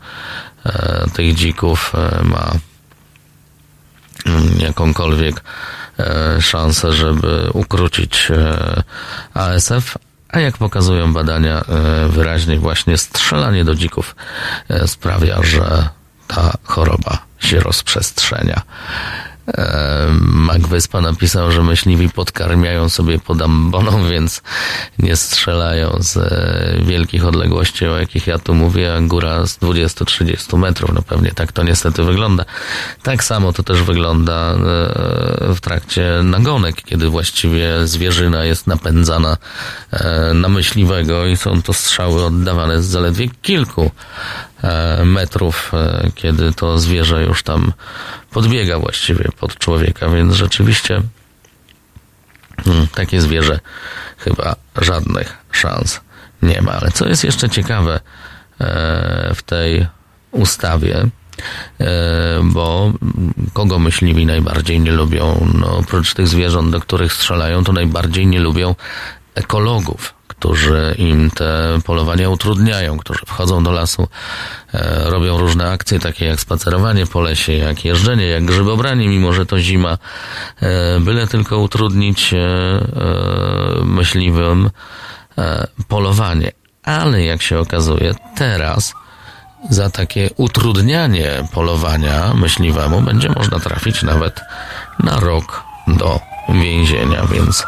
[1.15, 2.53] tych dzików ma
[4.59, 5.43] jakąkolwiek
[5.99, 8.83] e, szansę, żeby ukrócić e,
[9.35, 9.99] ASF,
[10.33, 14.17] a jak pokazują badania e, wyraźnie właśnie strzelanie do dzików
[14.87, 15.89] sprawia, że
[16.27, 18.63] ta choroba się rozprzestrzenia.
[20.21, 24.43] Mac Wyspa napisał, że myśliwi podkarmiają sobie pod amboną, więc
[24.99, 30.91] nie strzelają z e, wielkich odległości, o jakich ja tu mówię, góra z 20-30 metrów.
[30.95, 32.45] No pewnie tak to niestety wygląda.
[33.03, 34.57] Tak samo to też wygląda e,
[35.55, 39.37] w trakcie nagonek, kiedy właściwie zwierzyna jest napędzana
[39.91, 43.91] e, na myśliwego i są to strzały oddawane z zaledwie kilku
[45.05, 45.73] metrów,
[46.15, 47.73] kiedy to zwierzę już tam
[48.31, 51.03] podbiega właściwie pod człowieka, więc rzeczywiście
[52.65, 53.61] hmm, takie zwierzę
[54.19, 56.01] chyba żadnych szans
[56.43, 56.73] nie ma.
[56.73, 58.01] Ale co jest jeszcze ciekawe
[58.61, 59.87] e, w tej
[60.31, 61.07] ustawie,
[61.81, 62.93] e, bo
[63.53, 65.49] kogo myśliwi najbardziej nie lubią?
[65.55, 68.75] No, oprócz tych zwierząt, do których strzelają, to najbardziej nie lubią
[69.35, 74.09] ekologów którzy im te polowania utrudniają, którzy wchodzą do lasu,
[74.75, 79.47] e, robią różne akcje, takie jak spacerowanie po lesie, jak jeżdżenie, jak grzybobranie, mimo że
[79.47, 79.99] to zima,
[80.63, 82.39] e, byle tylko utrudnić e,
[83.85, 84.71] myśliwym
[85.89, 86.53] polowanie.
[86.85, 88.95] Ale jak się okazuje, teraz
[89.71, 94.41] za takie utrudnianie polowania myśliwemu będzie można trafić nawet
[94.99, 97.67] na rok do więzienia, więc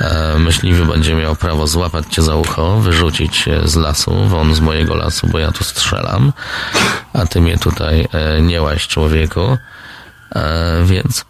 [0.00, 4.60] e, myśliwy będzie miał prawo złapać cię za ucho, wyrzucić cię z lasu, won z
[4.60, 6.32] mojego lasu, bo ja tu strzelam,
[7.12, 9.58] a ty mnie tutaj e, nie łaś człowieku,
[10.34, 11.24] e, więc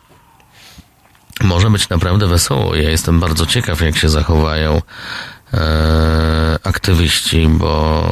[1.42, 2.74] może być naprawdę wesoło.
[2.74, 4.82] Ja jestem bardzo ciekaw, jak się zachowają
[5.54, 8.04] e, aktywiści, bo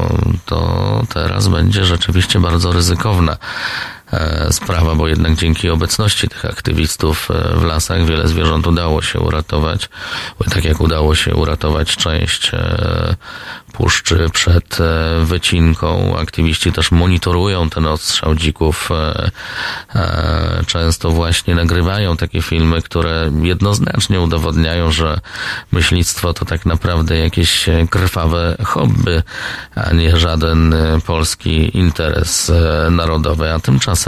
[0.46, 3.36] to teraz będzie rzeczywiście bardzo ryzykowna e,
[4.50, 9.88] sprawa, bo jednak dzięki obecności tych aktywistów e, w lasach wiele zwierząt udało się uratować.
[10.50, 13.16] Tak jak udało się uratować część e,
[13.72, 16.18] puszczy przed e, wycinką.
[16.18, 18.90] Aktywiści też monitorują ten odstrzał dzików.
[18.90, 19.30] E,
[19.94, 25.20] e, często właśnie nagrywają takie filmy, które jednoznacznie udowodniają, że
[25.72, 29.22] myślictwo to tak naprawdę jakieś krwawe hobby,
[29.74, 30.74] a nie żaden
[31.06, 32.52] polski interes
[32.90, 33.52] narodowy.
[33.52, 34.01] A tymczasem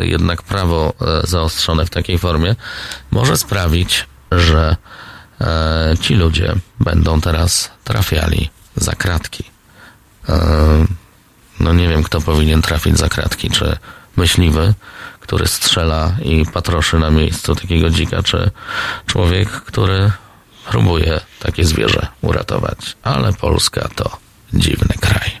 [0.00, 0.92] jednak prawo
[1.24, 2.56] zaostrzone w takiej formie
[3.10, 4.76] może sprawić, że
[6.00, 9.44] ci ludzie będą teraz trafiali za kratki.
[11.60, 13.76] No nie wiem, kto powinien trafić za kratki, czy
[14.16, 14.74] myśliwy,
[15.20, 18.50] który strzela i patroszy na miejscu takiego dzika, czy
[19.06, 20.12] człowiek, który
[20.70, 22.96] próbuje takie zwierzę uratować.
[23.02, 24.16] Ale Polska to
[24.52, 25.40] dziwny kraj.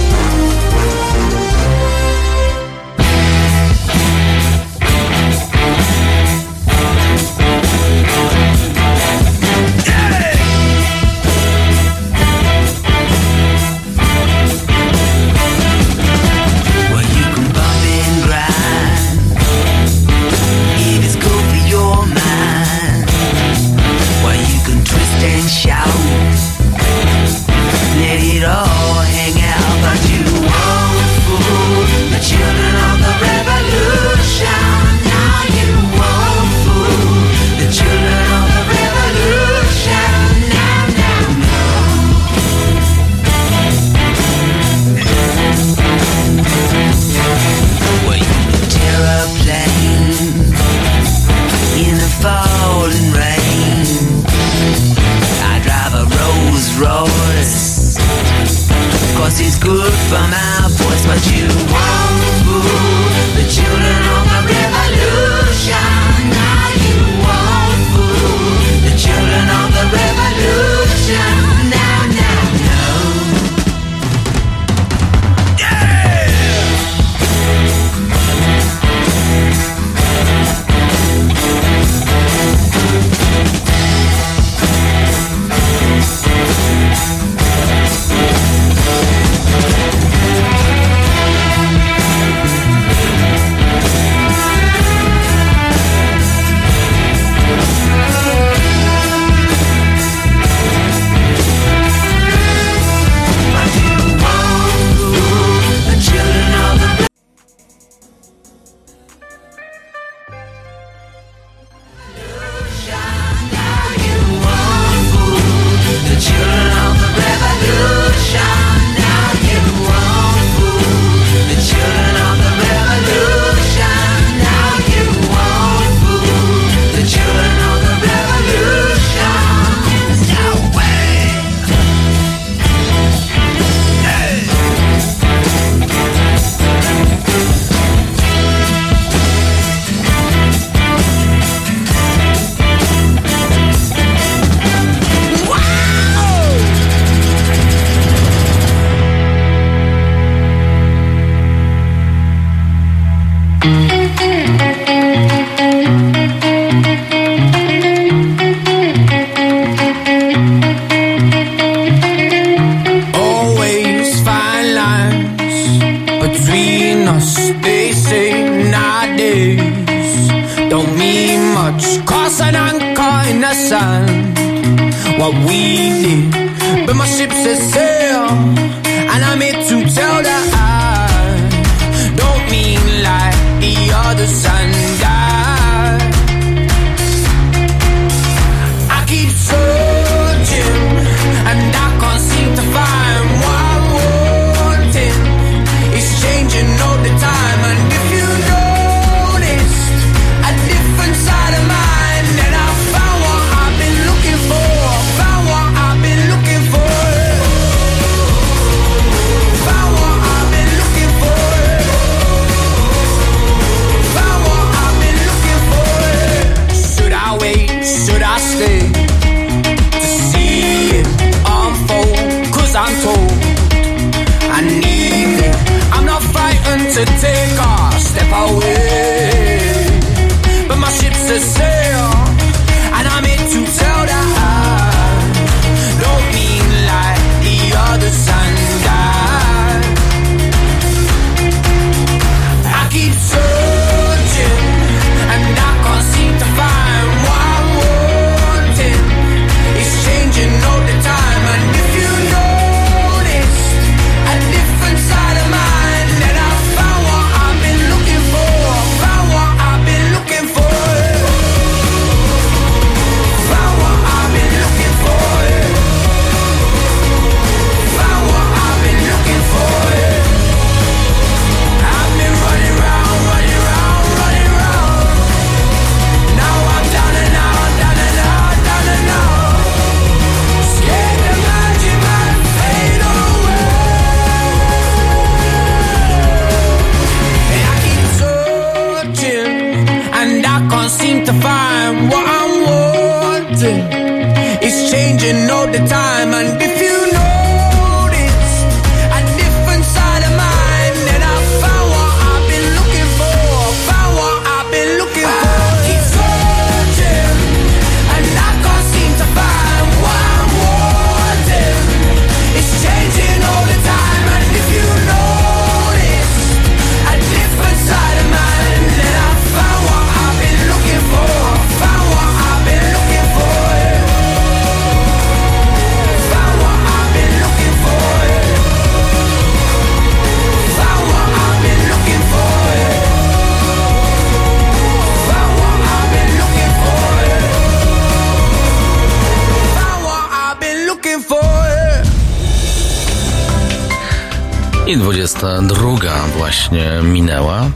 [344.91, 347.69] I 22 właśnie minęła,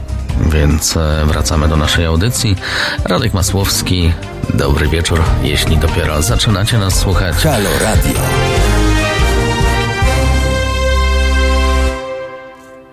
[0.52, 2.56] więc e, wracamy do naszej audycji.
[3.04, 4.12] Radek Masłowski,
[4.54, 7.36] dobry wieczór, jeśli dopiero zaczynacie nas słuchać.
[7.36, 8.20] Halo Radio.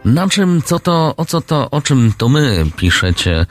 [0.05, 3.45] Na czym, co to, o co to, o czym to my piszecie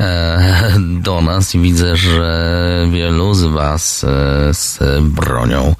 [0.00, 5.74] e, do nas i widzę, że wielu z was e, z bronią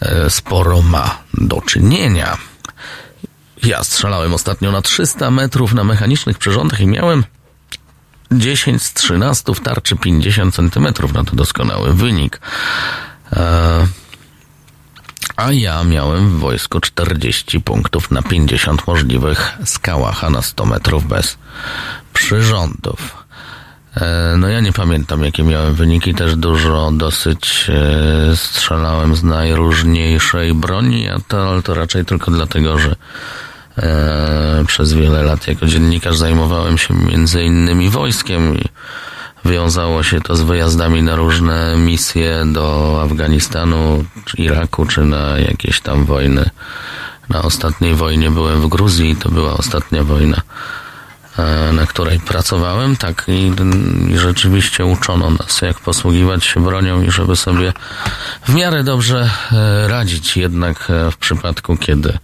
[0.00, 2.47] e, sporo ma do czynienia.
[3.62, 7.24] Ja strzelałem ostatnio na 300 metrów na mechanicznych przyrządach i miałem
[8.32, 11.12] 10 z 13 w tarczy 50 centymetrów.
[11.12, 12.40] No to doskonały wynik.
[13.32, 13.86] E,
[15.36, 21.08] a ja miałem w wojsku 40 punktów na 50 możliwych skałach, a na 100 metrów
[21.08, 21.38] bez
[22.12, 23.24] przyrządów.
[23.96, 30.54] E, No ja nie pamiętam jakie miałem wyniki, też dużo dosyć e, strzelałem z najróżniejszej
[30.54, 32.96] broni, a ale to raczej tylko dlatego, że
[33.78, 38.64] e, przez wiele lat jako dziennikarz zajmowałem się między innymi wojskiem i
[39.44, 45.80] wiązało się to z wyjazdami na różne misje do Afganistanu, czy Iraku, czy na jakieś
[45.80, 46.50] tam wojny.
[47.28, 50.40] Na ostatniej wojnie byłem w Gruzji, to była ostatnia wojna,
[51.38, 53.52] e, na której pracowałem, tak, i,
[54.12, 57.72] i rzeczywiście uczono nas, jak posługiwać się bronią i żeby sobie
[58.46, 62.18] w miarę dobrze e, radzić, jednak e, w przypadku, kiedy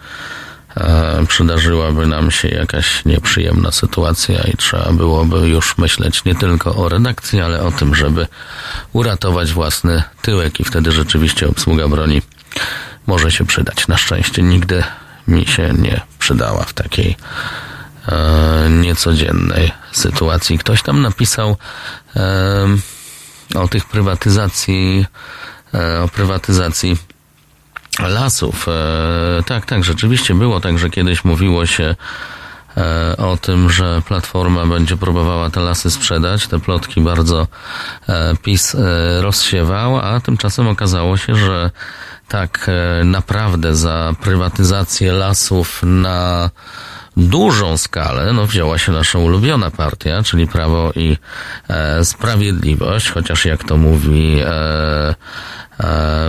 [1.29, 7.41] przydarzyłaby nam się jakaś nieprzyjemna sytuacja i trzeba byłoby już myśleć nie tylko o redakcji,
[7.41, 8.27] ale o tym, żeby
[8.93, 12.23] uratować własny tyłek i wtedy rzeczywiście obsługa broni
[13.07, 13.89] może się przydać.
[13.89, 14.85] Na szczęście nigdy
[15.29, 17.17] mi się nie przydała w takiej
[18.09, 20.59] e, niecodziennej sytuacji.
[20.59, 21.57] Ktoś tam napisał
[22.17, 22.67] e,
[23.55, 25.07] o tych prywatyzacji,
[25.75, 26.97] e, o prywatyzacji
[27.99, 28.67] lasów.
[28.69, 31.95] E, tak, tak, rzeczywiście było tak, że kiedyś mówiło się
[32.77, 36.47] e, o tym, że Platforma będzie próbowała te lasy sprzedać.
[36.47, 37.47] Te plotki bardzo
[38.09, 38.77] e, PiS
[39.21, 41.71] rozsiewał, a tymczasem okazało się, że
[42.29, 42.71] tak
[43.05, 46.51] naprawdę za prywatyzację lasów na
[47.17, 51.17] dużą skalę, no wzięła się nasza ulubiona partia, czyli Prawo i
[52.03, 54.41] Sprawiedliwość, chociaż jak to mówi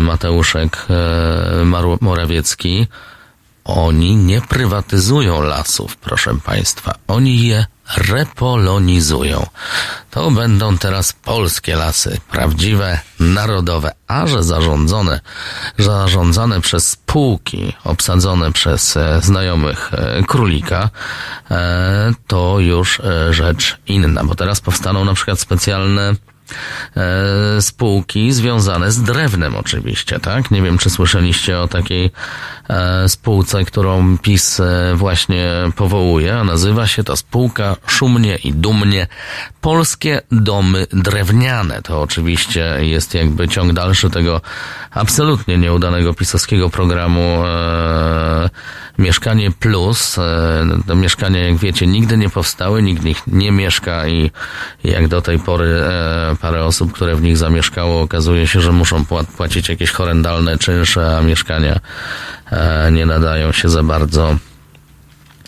[0.02, 1.66] Mateuszek e,
[2.02, 2.88] Morawiecki,
[3.66, 6.96] oni nie prywatyzują lasów, proszę Państwa.
[7.08, 7.66] Oni je
[7.98, 9.48] repolonizują.
[10.12, 15.20] To będą teraz polskie lasy, prawdziwe, narodowe, a że zarządzone,
[15.78, 20.90] zarządzane przez spółki, obsadzone przez e, znajomych e, królika,
[21.52, 26.16] e, to już e, rzecz inna, bo teraz powstaną na przykład specjalne e,
[27.60, 30.52] spółki związane z drewnem oczywiście, tak?
[30.52, 32.12] Nie wiem, czy słyszeliście o takiej
[32.70, 39.08] e, spółce, którą PiS e, właśnie powołuje, a nazywa się ta spółka szumnie i dumnie
[39.62, 41.82] Polskie Domy Drewniane.
[41.82, 44.42] To oczywiście jest jakby ciąg dalszy tego
[44.92, 48.50] absolutnie nieudanego pisowskiego programu e,
[48.98, 50.18] Mieszkanie Plus.
[50.18, 54.32] E, te mieszkania, jak wiecie, nigdy nie powstały, nikt nich nie mieszka i
[54.84, 59.06] jak do tej pory e, parę osób, które w nich zamieszkało, okazuje się, że muszą
[59.38, 61.80] płacić jakieś horrendalne czynsze, a mieszkania
[62.52, 64.38] e, nie nadają się za bardzo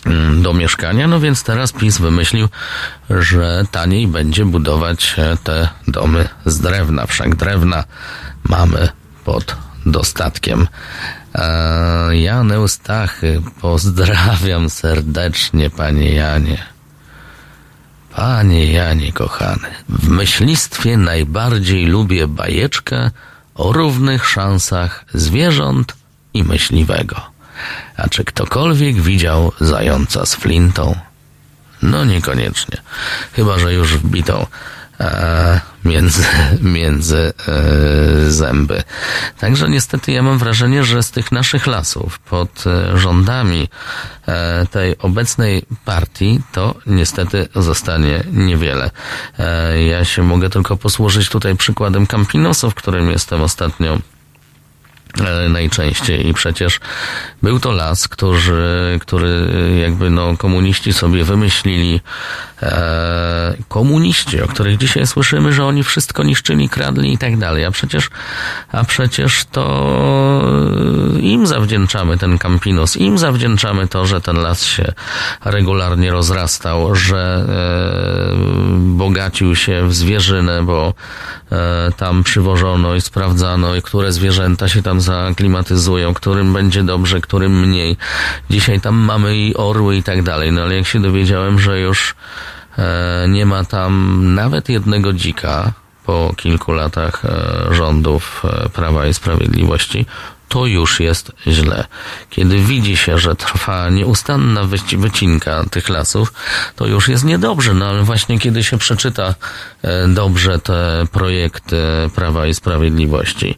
[0.06, 2.48] mm, do mieszkania, no więc teraz PiS wymyślił,
[3.10, 7.06] że taniej będzie budować te domy z drewna.
[7.06, 7.84] Wszak drewna
[8.44, 8.88] mamy
[9.24, 10.68] pod dostatkiem.
[12.10, 16.62] Jan Eustachy, pozdrawiam serdecznie, panie Janie.
[18.16, 23.10] Panie Janie, kochany, w myślistwie najbardziej lubię bajeczkę
[23.54, 25.96] o równych szansach zwierząt
[26.34, 27.20] i myśliwego.
[27.96, 30.94] A czy ktokolwiek widział zająca z flintą?
[31.82, 32.76] No niekoniecznie.
[33.32, 34.46] Chyba, że już wbitą
[35.84, 36.22] między,
[36.62, 38.82] między e, zęby.
[39.38, 43.68] Także niestety ja mam wrażenie, że z tych naszych lasów pod e, rządami
[44.26, 48.90] e, tej obecnej partii to niestety zostanie niewiele.
[49.38, 54.17] E, ja się mogę tylko posłużyć tutaj przykładem Campinosu, w którym jestem ostatnio E,
[55.48, 56.28] najczęściej.
[56.28, 56.80] I przecież
[57.42, 59.50] był to las, który, który
[59.80, 62.00] jakby no komuniści sobie wymyślili
[62.62, 67.70] e, komuniści, o których dzisiaj słyszymy, że oni wszystko niszczyli, kradli i tak dalej, a
[67.70, 68.10] przecież
[68.72, 69.68] a przecież to
[71.20, 74.92] im zawdzięczamy ten Campinos, im zawdzięczamy to, że ten las się
[75.44, 78.36] regularnie rozrastał, że e,
[78.78, 80.94] bogacił się w zwierzynę, bo
[81.47, 81.47] e,
[81.96, 87.96] tam przywożono i sprawdzano, i które zwierzęta się tam zaklimatyzują, którym będzie dobrze, którym mniej.
[88.50, 92.14] Dzisiaj tam mamy i orły i tak dalej, no ale jak się dowiedziałem, że już
[92.78, 95.72] e, nie ma tam nawet jednego dzika
[96.06, 100.06] po kilku latach e, rządów e, Prawa i Sprawiedliwości,
[100.48, 101.84] to już jest źle.
[102.30, 104.64] Kiedy widzi się, że trwa nieustanna
[104.96, 106.32] wycinka tych lasów,
[106.76, 109.34] to już jest niedobrze, no ale właśnie kiedy się przeczyta
[109.82, 111.76] e, dobrze te projekty
[112.14, 113.56] Prawa i Sprawiedliwości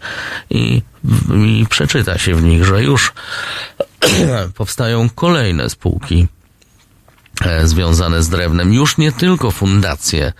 [0.51, 0.83] i,
[1.35, 3.13] i przeczyta się w nich, że już
[4.55, 6.29] powstają kolejne spółki
[7.65, 8.73] związane z drewnem.
[8.73, 10.33] Już nie tylko fundacje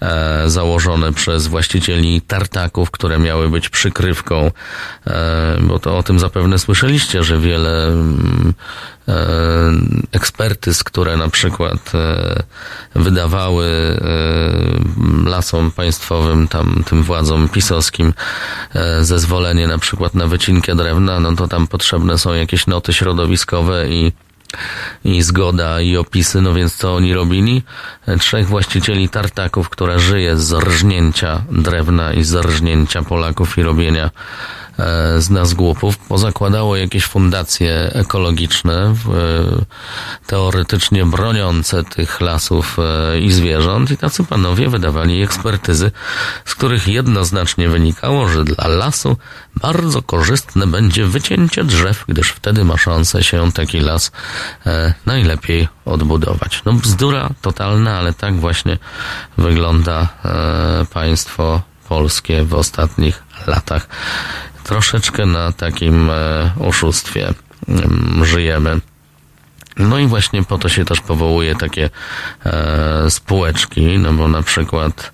[0.00, 4.50] e, założone przez właścicieli tartaków, które miały być przykrywką,
[5.06, 8.54] e, bo to o tym zapewne słyszeliście, że wiele mm,
[9.08, 9.14] e,
[10.12, 12.42] ekspertyz, które na przykład e,
[12.94, 18.14] wydawały e, lasom państwowym, tam tym władzom pisowskim
[19.00, 24.12] zezwolenie na przykład na wycinkę drewna, no to tam potrzebne są jakieś noty środowiskowe i
[25.04, 27.62] i zgoda i opisy, no więc co oni robili?
[28.18, 34.10] Trzech właścicieli tartaków, która żyje z rżnięcia drewna i z rżnięcia Polaków i robienia
[35.18, 38.94] z nas głupów, pozakładało jakieś fundacje ekologiczne, e,
[40.26, 45.90] teoretycznie broniące tych lasów e, i zwierząt i tacy panowie wydawali ekspertyzy,
[46.44, 49.16] z których jednoznacznie wynikało, że dla lasu
[49.56, 54.12] bardzo korzystne będzie wycięcie drzew, gdyż wtedy ma szansę się taki las
[55.06, 56.62] najlepiej odbudować.
[56.64, 58.78] No bzdura totalna, ale tak właśnie
[59.38, 60.08] wygląda
[60.92, 63.88] państwo polskie w ostatnich latach
[64.66, 67.34] troszeczkę na takim e, oszustwie
[67.68, 68.80] mm, żyjemy.
[69.76, 71.90] No i właśnie po to się też powołuje takie
[72.46, 75.12] e, spółeczki, no bo na przykład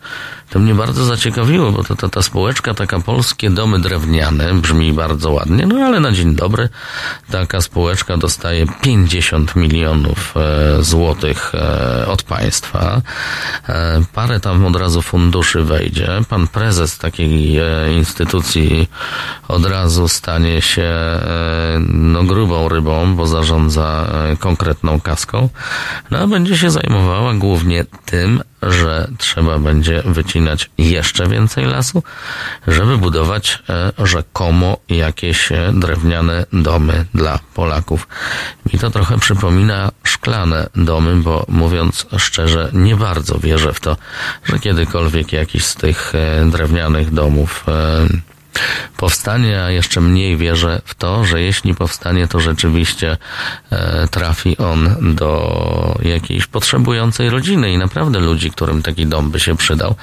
[0.53, 5.31] to mnie bardzo zaciekawiło, bo to, to ta spółeczka, taka polskie domy drewniane, brzmi bardzo
[5.31, 6.69] ładnie, no ale na dzień dobry
[7.31, 13.01] taka spółeczka dostaje 50 milionów e, złotych e, od państwa.
[13.69, 16.09] E, parę tam od razu funduszy wejdzie.
[16.29, 18.89] Pan prezes takiej e, instytucji
[19.49, 21.21] od razu stanie się e,
[21.89, 25.49] no grubą rybą, bo zarządza e, konkretną kaską.
[26.11, 30.41] No a będzie się zajmowała głównie tym, że trzeba będzie wycinać
[30.78, 32.03] jeszcze więcej lasu,
[32.66, 38.09] żeby budować e, rzekomo jakieś e, drewniane domy dla Polaków.
[38.72, 43.97] Mi to trochę przypomina szklane domy, bo mówiąc szczerze, nie bardzo wierzę w to,
[44.45, 47.64] że kiedykolwiek jakiś z tych e, drewnianych domów
[48.97, 53.17] powstanie, a jeszcze mniej wierzę w to, że jeśli powstanie, to rzeczywiście
[53.71, 59.57] e, trafi on do jakiejś potrzebującej rodziny i naprawdę ludzi, którym taki dom by się
[59.57, 59.95] przydał.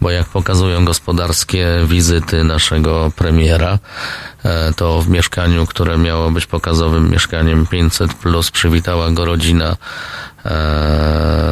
[0.00, 3.78] Bo jak pokazują gospodarskie wizyty naszego premiera,
[4.44, 9.76] e, to w mieszkaniu, które miało być pokazowym mieszkaniem 500 plus przywitała go rodzina
[10.44, 11.48] e,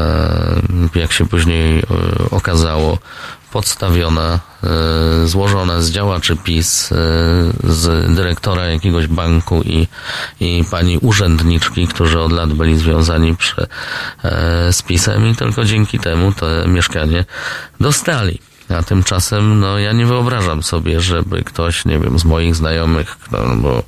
[0.94, 1.82] jak się później
[2.30, 2.98] okazało,
[3.52, 6.96] podstawiona, e, złożona z działaczy PiS, e,
[7.64, 9.88] z dyrektora jakiegoś banku i,
[10.40, 13.66] i pani urzędniczki, którzy od lat byli związani przy,
[14.24, 17.24] e, z PiSem i tylko dzięki temu to mieszkanie
[17.80, 18.38] dostali.
[18.68, 23.56] A tymczasem, no, ja nie wyobrażam sobie, żeby ktoś, nie wiem, z moich znajomych, no,
[23.56, 23.82] bo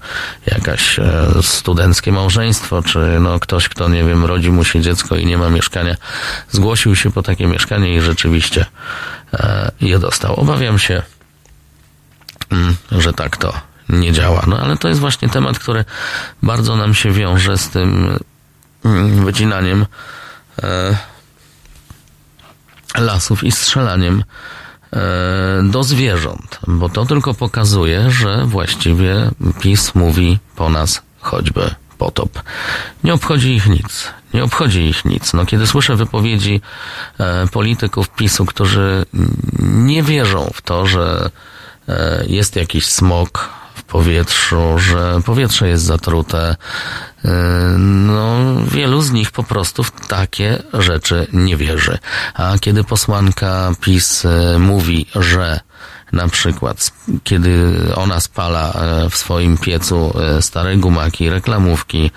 [0.46, 5.26] jakaś e, studenckie małżeństwo, czy no, ktoś, kto, nie wiem, rodzi mu się dziecko i
[5.26, 5.96] nie ma mieszkania,
[6.50, 8.66] zgłosił się po takie mieszkanie i rzeczywiście
[9.34, 10.40] e, je dostał.
[10.40, 11.02] Obawiam się,
[12.50, 13.52] mm, że tak to
[13.88, 14.44] nie działa.
[14.46, 15.84] No, ale to jest właśnie temat, który
[16.42, 18.18] bardzo nam się wiąże z tym
[18.84, 19.86] mm, wycinaniem
[20.62, 20.96] e,
[22.98, 24.24] lasów i strzelaniem
[25.62, 32.42] do zwierząt, bo to tylko pokazuje, że właściwie PiS mówi po nas choćby potop.
[33.04, 34.10] Nie obchodzi ich nic.
[34.34, 35.32] Nie obchodzi ich nic.
[35.32, 36.60] No, kiedy słyszę wypowiedzi
[37.18, 39.04] e, polityków PiSu, którzy
[39.58, 41.30] nie wierzą w to, że
[41.88, 43.48] e, jest jakiś smog
[43.78, 46.56] w powietrzu, że powietrze jest zatrute,
[47.24, 47.30] E,
[47.78, 51.98] no, wielu z nich po prostu w takie rzeczy nie wierzy.
[52.34, 55.60] A kiedy posłanka PiS e, mówi, że
[56.12, 56.92] na przykład,
[57.24, 62.10] kiedy ona spala e, w swoim piecu stare gumaki, reklamówki,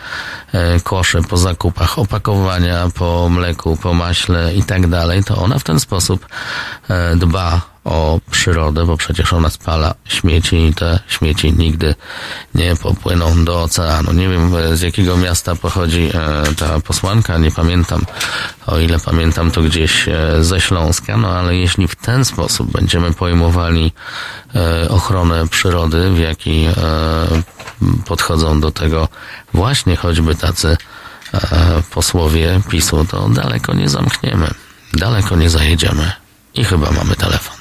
[0.83, 5.79] kosze po zakupach, opakowania po mleku, po maśle i tak dalej, to ona w ten
[5.79, 6.27] sposób
[7.15, 11.95] dba o przyrodę, bo przecież ona spala śmieci i te śmieci nigdy
[12.55, 14.13] nie popłyną do oceanu.
[14.13, 18.05] Nie wiem z jakiego miasta pochodzi e, ta posłanka, nie pamiętam,
[18.67, 23.13] o ile pamiętam to gdzieś e, ze Śląska, no ale jeśli w ten sposób będziemy
[23.13, 23.91] pojmowali
[24.55, 26.67] e, ochronę przyrody, w jaki
[28.05, 29.07] podchodzą do tego
[29.53, 30.77] właśnie choćby tacy
[31.91, 34.51] posłowie PiSu, to daleko nie zamkniemy,
[34.93, 36.11] daleko nie zajedziemy
[36.53, 37.60] i chyba mamy telefon.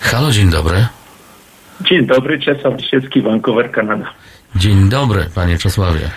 [0.00, 0.86] Halo, dzień dobry.
[1.80, 4.12] Dzień dobry, Czesław Lisiecki, Vancouver, Kanada.
[4.56, 6.10] Dzień dobry, panie Czesławie.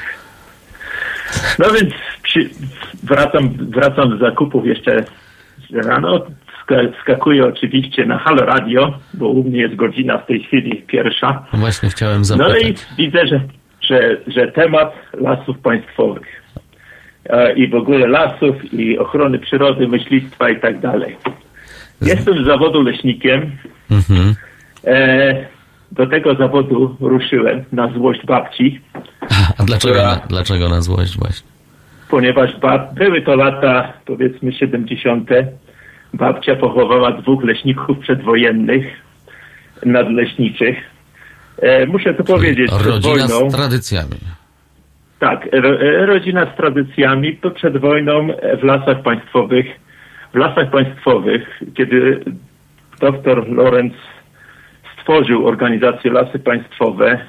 [1.60, 1.94] No więc
[2.24, 2.50] przy,
[3.04, 5.04] wracam, wracam z zakupów jeszcze
[5.74, 6.26] rano.
[7.02, 11.46] Skakuję oczywiście na Halo Radio, bo u mnie jest godzina w tej chwili pierwsza.
[11.54, 12.54] No właśnie chciałem zapytać.
[12.54, 13.42] No i widzę, że,
[13.82, 16.42] że, że temat lasów państwowych
[17.30, 21.18] e, i w ogóle lasów i ochrony przyrody, myślistwa i tak dalej.
[22.02, 23.52] Jestem z zawodu leśnikiem.
[23.92, 24.36] Mhm.
[24.86, 25.46] E,
[25.92, 28.82] do tego zawodu ruszyłem na złość babci.
[29.58, 31.48] A dlaczego, która, na, dlaczego na złość właśnie?
[32.10, 35.30] Ponieważ bab, były to lata, powiedzmy 70.
[36.14, 38.86] Babcia pochowała dwóch leśników przedwojennych,
[39.86, 40.78] nadleśniczych.
[41.58, 44.18] E, muszę to powiedzieć, rodzina wojną, z tradycjami.
[45.20, 47.38] Tak, e, rodzina z tradycjami.
[47.38, 48.28] To przed wojną
[48.62, 49.66] w lasach państwowych
[50.34, 52.24] w lasach państwowych, kiedy
[53.00, 53.94] dr Lorenz
[54.94, 57.20] stworzył organizację Lasy Państwowe,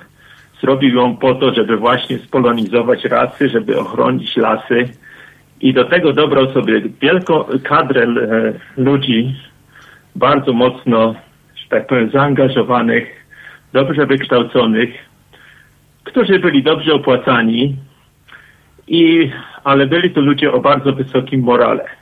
[0.61, 4.89] zrobił ją po to, żeby właśnie spolonizować rasy, żeby ochronić lasy
[5.61, 9.35] i do tego dobrał sobie wielką kadrę e, ludzi,
[10.17, 11.15] bardzo mocno,
[11.55, 13.27] że tak powiem, zaangażowanych,
[13.73, 14.91] dobrze wykształconych,
[16.05, 17.77] którzy byli dobrze opłacani,
[18.89, 19.31] i,
[19.65, 22.02] ale byli to ludzie o bardzo wysokim morale.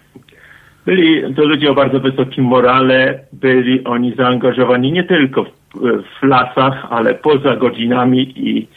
[0.91, 5.51] Byli to ludzie o bardzo wysokim morale, byli oni zaangażowani nie tylko w,
[6.21, 8.69] w lasach, ale poza godzinami i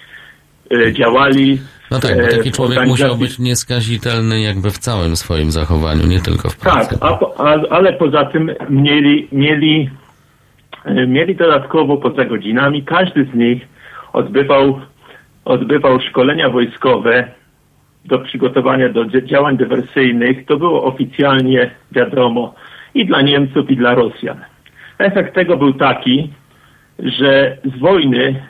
[0.72, 1.60] e, działali.
[1.92, 6.50] No tak, bo taki człowiek musiał być nieskazitelny jakby w całym swoim zachowaniu, nie tylko
[6.50, 7.00] w pracy.
[7.00, 9.90] Tak, a, a, ale poza tym mieli, mieli,
[10.86, 13.68] e, mieli dodatkowo poza godzinami, każdy z nich
[14.14, 14.82] odbywał,
[15.46, 17.32] odbywał szkolenia wojskowe
[18.06, 22.56] do przygotowania do działań dywersyjnych, to było oficjalnie wiadomo
[22.94, 24.38] i dla Niemców, i dla Rosjan.
[24.98, 26.30] Efekt tego był taki,
[27.00, 28.44] że z wojny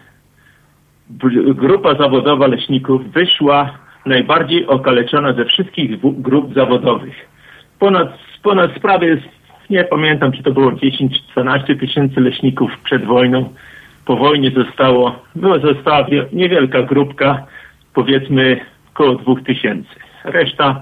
[1.55, 7.29] grupa zawodowa leśników wyszła najbardziej okaleczona ze wszystkich grup zawodowych.
[7.79, 9.17] Ponad, ponad sprawie,
[9.69, 13.53] nie pamiętam, czy to było 10 czy 12 tysięcy leśników przed wojną.
[14.05, 17.45] Po wojnie zostało, była, została niewielka grupka,
[17.93, 18.59] powiedzmy
[18.93, 19.89] około dwóch tysięcy.
[20.23, 20.79] Reszta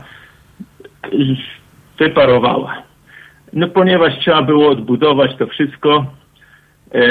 [2.00, 2.84] wyparowała.
[3.54, 6.06] No ponieważ trzeba było odbudować to wszystko,
[6.94, 7.02] e,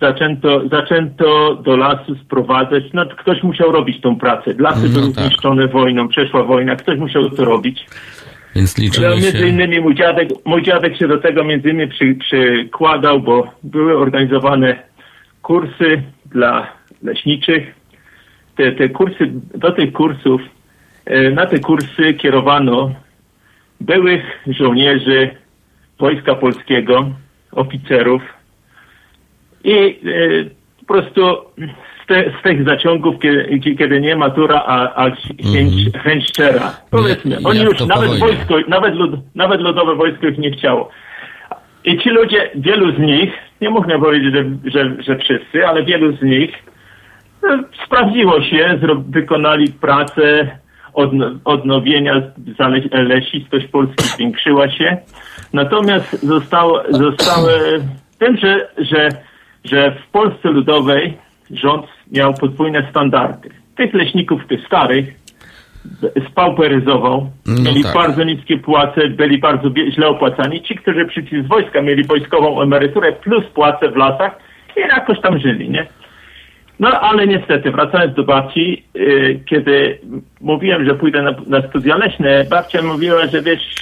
[0.00, 4.54] zaczęto, zaczęto do lasu sprowadzać, no ktoś musiał robić tą pracę.
[4.58, 5.24] Lasy No były tak.
[5.24, 7.86] zniszczone wojną, przeszła wojna, ktoś musiał to robić.
[8.56, 12.14] Więc No, liczyły między innymi mój dziadek, mój dziadek się do tego między innymi przy,
[12.14, 14.82] przykładał, bo były organizowane
[15.42, 16.66] kursy dla
[17.02, 17.81] leśniczych.
[18.56, 20.40] Te, te kursy, do tych kursów,
[21.06, 22.90] e, na te kursy kierowano
[23.80, 25.30] byłych żołnierzy
[25.98, 27.10] Wojska Polskiego,
[27.52, 28.22] oficerów
[29.64, 29.90] i e,
[30.86, 31.36] po prostu
[32.02, 35.10] z, te, z tych zaciągów, kiedy, kiedy nie matura, a, a
[35.52, 36.76] chęć, chęć szczera.
[36.90, 38.26] Powiedzmy, oni już nawet wojnie.
[38.26, 40.88] wojsko, nawet, lud, nawet ludowe wojsko ich nie chciało.
[41.84, 46.16] I ci ludzie, wielu z nich, nie można powiedzieć, że, że, że wszyscy, ale wielu
[46.16, 46.52] z nich
[47.86, 48.78] sprawdziło się,
[49.08, 50.50] wykonali pracę
[50.94, 52.22] odno, odnowienia,
[52.92, 54.96] lesistość Polski zwiększyła się.
[55.52, 57.52] Natomiast zostało, zostały
[58.18, 59.08] tym, że, że,
[59.64, 61.16] że w Polsce Ludowej
[61.50, 63.50] rząd miał podwójne standardy.
[63.76, 65.06] Tych leśników, tych starych,
[66.30, 67.94] spauperyzował, No mieli tak.
[67.94, 70.62] bardzo niskie płace, byli bardzo źle opłacani.
[70.62, 74.38] Ci, którzy przyszli z wojska, mieli wojskową emeryturę plus płace w lasach
[74.76, 75.86] i jakoś tam żyli, nie?
[76.82, 79.98] No ale niestety, wracając do babci, yy, kiedy
[80.40, 83.74] mówiłem, że pójdę na, na studia leśne, babcia mówiła, że wiesz,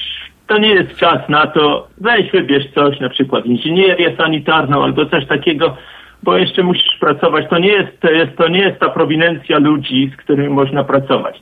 [0.46, 5.26] to nie jest czas na to, weź wybierz coś, na przykład inżynierię sanitarną albo coś
[5.26, 5.76] takiego,
[6.22, 7.46] bo jeszcze musisz pracować.
[7.50, 11.40] To nie jest, to jest, to nie jest ta prowinencja ludzi, z którymi można pracować.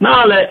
[0.00, 0.48] No ale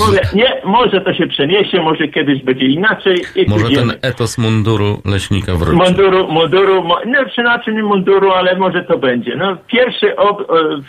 [0.00, 3.16] mówię, nie, może to się przeniesie, może kiedyś będzie inaczej.
[3.36, 5.76] I Może ten etos munduru leśnika wróci.
[5.76, 9.36] Munduru, munduru, no przynajmniej nie munduru, ale może to będzie.
[9.36, 10.44] No pierwszy, ob, e,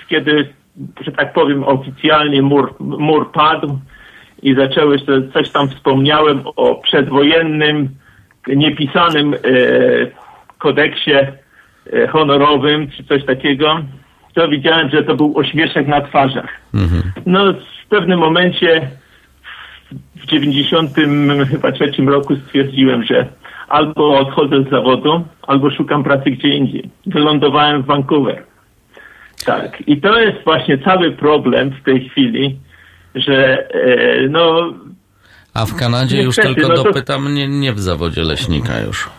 [0.09, 0.53] kiedy,
[1.01, 3.79] że tak powiem, oficjalnie mur, mur padł
[4.43, 7.89] i zaczęły się, coś tam wspomniałem o przedwojennym,
[8.47, 9.37] niepisanym e,
[10.57, 13.79] kodeksie e, honorowym, czy coś takiego,
[14.33, 16.49] to widziałem, że to był ośmieszek na twarzach.
[16.73, 17.03] Mhm.
[17.25, 17.53] No
[17.85, 18.87] w pewnym momencie
[20.15, 20.91] w 90
[21.51, 23.27] chyba trzecim roku stwierdziłem, że
[23.67, 26.89] albo odchodzę z zawodu, albo szukam pracy gdzie indziej.
[27.05, 28.43] Wylądowałem w Vancouver.
[29.45, 29.83] Tak.
[29.87, 32.57] I to jest właśnie cały problem w tej chwili,
[33.15, 34.73] że e, no
[35.53, 39.09] A w Kanadzie już tylko no to- dopytam, nie, nie w zawodzie leśnika już.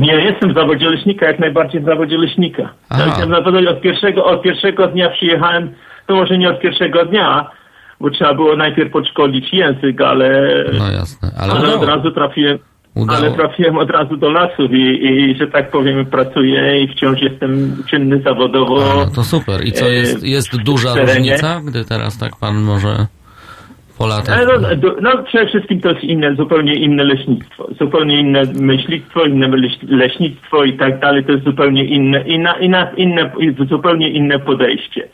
[0.00, 2.68] nie jestem w zawodzie leśnika, jak najbardziej w zawodzie leśnika.
[2.88, 3.00] Aha.
[3.00, 5.74] Ja jestem w zawodzie od pierwszego, od pierwszego dnia przyjechałem,
[6.06, 7.50] to może nie od pierwszego dnia,
[8.00, 10.48] bo trzeba było najpierw podszkolić język, ale
[10.78, 12.58] No jasne, ale, ale od razu trafiłem,
[12.94, 13.18] Udało.
[13.18, 17.76] ale trafiłem od razu do lasów i, i, że tak powiem, pracuję i wciąż jestem
[17.90, 18.92] czynny zawodowo.
[18.92, 19.64] A, no to super.
[19.64, 23.06] I co, e, jest, jest duża różnica, gdy teraz tak pan może
[23.98, 24.38] po latach...
[24.38, 27.68] Ale No, du- no przede wszystkim to jest inne, zupełnie inne leśnictwo.
[27.80, 31.24] Zupełnie inne myślnictwo, inne leś- leśnictwo i tak dalej.
[31.24, 33.30] To jest zupełnie inne, inna, inna, inne,
[33.68, 35.08] zupełnie inne podejście.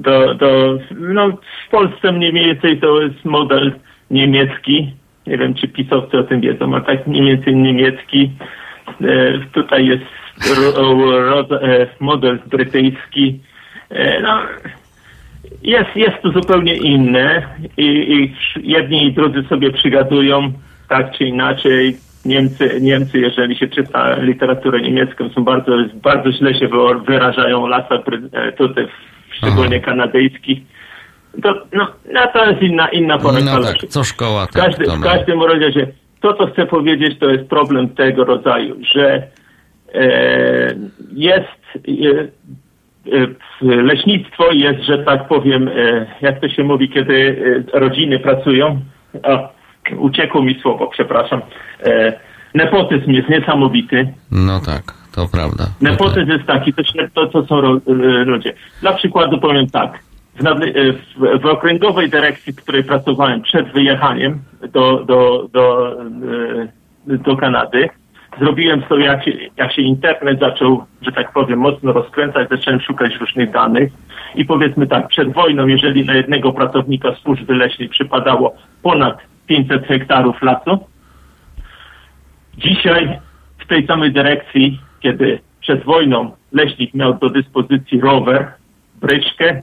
[0.00, 1.28] Do, do, no,
[1.66, 3.72] w Polsce mniej więcej to jest model
[4.10, 4.92] niemiecki.
[5.26, 8.30] Nie wiem, czy pisowcy o tym wiedzą, a tak mniej więcej niemiecki.
[9.00, 10.04] E, tutaj jest
[10.76, 13.40] ro, ro, e, model brytyjski.
[13.90, 14.38] E, no,
[15.62, 17.42] jest, jest to zupełnie inne
[17.76, 20.52] i, i jedni i drudzy sobie przygadują
[20.88, 21.96] tak czy inaczej.
[22.24, 26.68] Niemcy, Niemcy, jeżeli się czyta literaturę niemiecką, są bardzo, bardzo źle się
[27.06, 28.86] wyrażają lasa bry- e, tutaj,
[29.42, 30.58] szczególnie kanadyjskich.
[31.42, 34.84] To, no, no to jest inna, inna pora No tak, co szkoła, W, tak każdy,
[34.84, 35.86] to w każdym razie,
[36.20, 39.22] to co chcę powiedzieć, to jest problem tego rodzaju, że
[39.94, 40.74] e,
[41.12, 42.10] jest e,
[43.12, 43.26] e,
[43.62, 47.42] leśnictwo jest, że tak powiem, e, jak to się mówi, kiedy
[47.74, 48.80] e, rodziny pracują.
[49.22, 49.48] A,
[49.96, 51.40] uciekło mi słowo, przepraszam.
[51.84, 52.12] E,
[52.54, 54.12] nepotyzm jest niesamowity.
[54.30, 55.64] No tak, to prawda.
[55.80, 56.82] Nepotyzm jest taki, to,
[57.14, 57.92] to, to są ro, e,
[58.24, 58.52] ludzie.
[58.80, 59.98] Dla przykładu powiem tak.
[60.34, 60.52] W, e,
[60.92, 64.42] w, w okręgowej dyrekcji, w której pracowałem przed wyjechaniem
[64.72, 65.96] do, do, do,
[67.08, 67.88] e, do Kanady,
[68.38, 73.14] zrobiłem sobie, jak się, jak się internet zaczął, że tak powiem, mocno rozkręcać, zacząłem szukać
[73.14, 73.92] różnych danych
[74.34, 80.42] i powiedzmy tak, przed wojną, jeżeli na jednego pracownika służby leśnej przypadało ponad 500 hektarów
[80.42, 80.90] lasu,
[82.64, 83.18] Dzisiaj
[83.58, 88.52] w tej samej dyrekcji, kiedy przed wojną leśnik miał do dyspozycji rower,
[89.00, 89.62] bryczkę,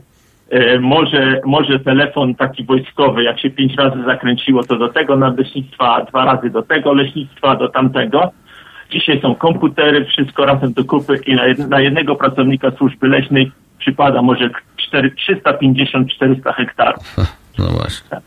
[0.50, 5.94] e, może, może telefon taki wojskowy, jak się pięć razy zakręciło, to do tego nadleśnictwa,
[5.94, 8.30] a dwa razy do tego leśnictwa, do tamtego.
[8.90, 13.52] Dzisiaj są komputery, wszystko razem do kupy i na, jed, na jednego pracownika służby leśnej
[13.78, 17.16] przypada może 4, 350-400 hektarów.
[17.58, 18.18] No właśnie.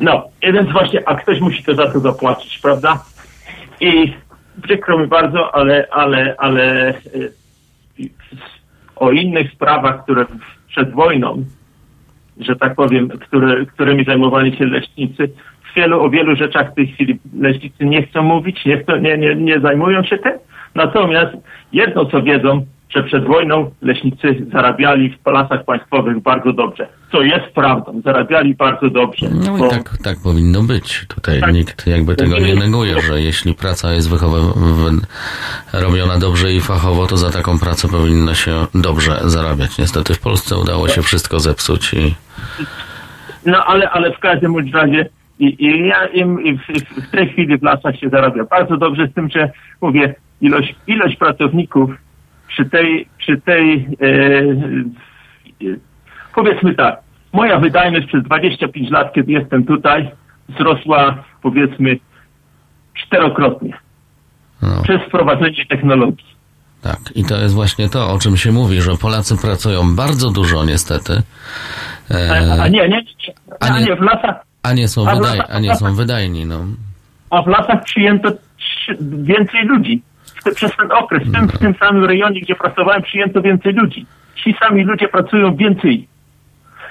[0.00, 3.04] No, i więc właśnie, a ktoś musi to za to zapłacić, prawda?
[3.80, 4.12] I
[4.62, 6.94] przykro mi bardzo, ale, ale, ale e,
[8.96, 10.26] o innych sprawach, które
[10.68, 11.44] przed wojną,
[12.40, 15.30] że tak powiem, które, którymi zajmowali się leśnicy,
[15.70, 19.18] w wielu, o wielu rzeczach w tej chwili leśnicy nie chcą mówić, nie, chcą, nie,
[19.18, 20.32] nie, nie zajmują się tym.
[20.74, 21.36] Natomiast
[21.72, 26.88] jedno, co wiedzą, że przed wojną leśnicy zarabiali w lasach państwowych bardzo dobrze.
[27.12, 29.26] Co jest prawdą, zarabiali bardzo dobrze.
[29.46, 31.06] No bo- i tak, tak powinno być.
[31.08, 31.52] Tutaj Tak.
[31.52, 35.00] nikt jakby tego nie neguje, że jeśli praca jest wychowa- w-
[35.82, 39.78] robiona dobrze i fachowo, to za taką pracę powinno się dobrze zarabiać.
[39.78, 42.14] Niestety w Polsce udało się wszystko zepsuć i
[43.46, 45.08] No ale, ale w każdym razie
[45.38, 48.76] i, i ja im i w, w- w tej chwili w lasach się zarabia bardzo
[48.76, 49.50] dobrze z tym, że
[49.80, 51.90] mówię, ilość, ilość pracowników
[52.50, 54.06] przy tej, przy tej e,
[55.66, 55.76] e,
[56.34, 57.00] powiedzmy tak,
[57.32, 60.10] moja wydajność przez 25 lat, kiedy jestem tutaj,
[60.48, 61.96] wzrosła powiedzmy
[62.94, 63.72] czterokrotnie
[64.62, 66.26] no, przez wprowadzenie technologii.
[66.82, 66.98] tak.
[67.14, 71.22] I to jest właśnie to, o czym się mówi, że Polacy pracują bardzo dużo niestety,
[72.10, 73.02] A, e, a nie, nie, nie,
[73.60, 75.94] a a nie- nie, w lasach a nie są, a wydaj- lasach- a nie są
[75.94, 76.46] wydajni.
[76.46, 76.60] No.
[77.30, 78.28] a w lasach przyjęto
[79.00, 80.02] więcej ludzi.
[80.44, 84.06] Te, przez ten okres, w tym, w tym samym rejonie, gdzie pracowałem, przyjęto więcej ludzi.
[84.34, 86.08] Ci sami ludzie pracują więcej.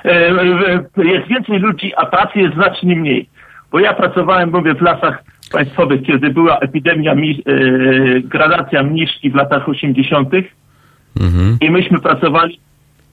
[0.06, 0.32] E,
[0.98, 3.30] jest więcej ludzi, a pracy jest znacznie mniej.
[3.72, 7.54] Bo ja pracowałem, mówię, w lasach państwowych, kiedy była epidemia, mi, e,
[8.22, 10.30] gradacja mniszki w latach 80.
[11.20, 11.58] Mhm.
[11.62, 12.60] i myśmy pracowali.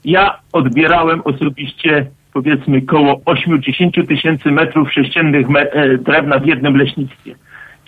[0.05, 7.35] Ja odbierałem osobiście powiedzmy koło 80 tysięcy metrów sześciennych e, drewna w jednym leśnictwie.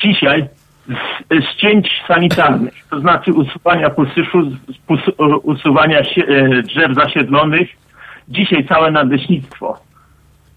[0.04, 0.48] Dzisiaj
[0.90, 6.96] z, z cięć sanitarnych, to znaczy usuwania posyszu, z- pus, o, usuwania się, e, drzew
[6.96, 7.70] zasiedlonych,
[8.30, 9.80] dzisiaj całe nadleśnictwo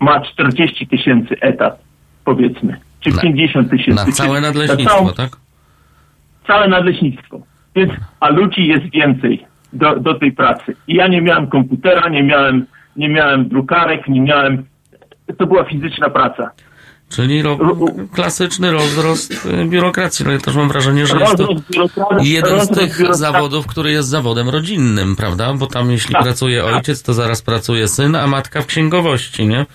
[0.01, 1.79] ma 40 tysięcy etat,
[2.25, 4.07] powiedzmy, czy Na- 50 tysięcy.
[4.07, 5.31] Na całe nadleśnictwo, całą- tak?
[6.47, 7.41] całe nadleśnictwo.
[7.77, 10.77] Więc, a ludzi jest więcej do, do tej pracy.
[10.89, 14.65] I ja nie miałem komputera, nie miałem, nie miałem drukarek, nie miałem,
[15.39, 16.51] to była fizyczna praca.
[17.17, 17.59] Czyli ro,
[18.15, 20.25] klasyczny rozrost y, biurokracji.
[20.27, 21.49] No ja też mam wrażenie, że jest to
[22.23, 25.55] jeden z tych zawodów, który jest zawodem rodzinnym, prawda?
[25.55, 26.75] Bo tam jeśli Tak, pracuje tak.
[26.75, 29.59] ojciec, to zaraz pracuje syn, a matka w księgowości, nie?
[29.59, 29.67] Tak,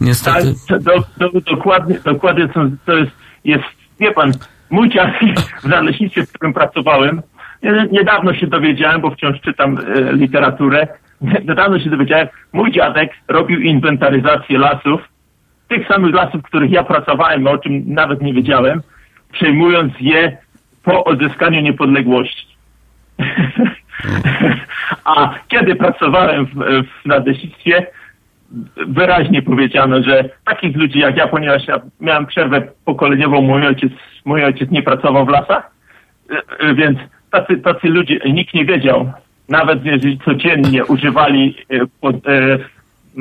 [0.00, 0.54] Niestety.
[0.68, 2.48] to, do, do, dokładnie, dokładnie
[2.86, 3.10] to jest,
[3.44, 3.64] jest,
[4.00, 4.32] wie pan,
[4.70, 5.20] mój dziadek
[5.62, 7.22] w nadleśnictwie, w którym pracowałem,
[7.62, 10.88] nie- niedawno się dowiedziałem, bo wciąż czytam e, literaturę,
[11.48, 15.00] niedawno się dowiedziałem, mój dziadek robił inwentaryzację lasów,
[15.70, 18.82] tych samych lasów, w których ja pracowałem, o czym nawet nie wiedziałem,
[19.32, 20.36] przejmując je
[20.82, 22.46] po odzyskaniu niepodległości.
[25.04, 26.54] A kiedy pracowałem w,
[27.02, 27.86] w nadleśnictwie,
[28.86, 33.92] wyraźnie powiedziano, że takich ludzi jak ja, ponieważ ja miałem przerwę pokoleniową, mój ojciec,
[34.24, 35.70] mój ojciec nie pracował w lasach,
[36.58, 36.98] e, więc
[37.30, 39.12] tacy, tacy ludzie, nikt nie wiedział,
[39.48, 42.58] nawet jeżeli codziennie używali e, pod, e,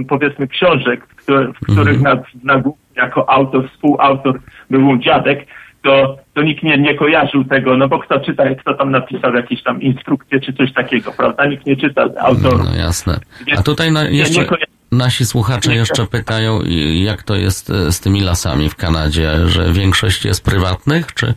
[0.07, 2.61] powiedzmy książek, które, w których na, na,
[2.95, 4.39] jako autor, współautor
[4.69, 5.45] był dziadek,
[5.83, 9.63] to, to nikt nie, nie kojarzył tego, no bo kto czyta, kto tam napisał jakieś
[9.63, 11.45] tam instrukcje czy coś takiego, prawda?
[11.45, 12.61] Nikt nie czyta autorów.
[12.65, 13.19] No jasne.
[13.47, 14.45] Więc A tutaj na, jeszcze
[14.91, 16.59] nasi słuchacze jeszcze pytają,
[16.93, 21.33] jak to jest e, z tymi lasami w Kanadzie, że większość jest prywatnych, czy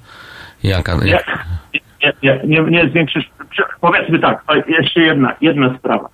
[0.62, 0.94] jaka?
[1.04, 1.20] Nie,
[2.02, 3.30] nie, nie, nie, nie zwiększysz.
[3.50, 6.08] prze- Powiedzmy tak, jeszcze jedna, jedna sprawa.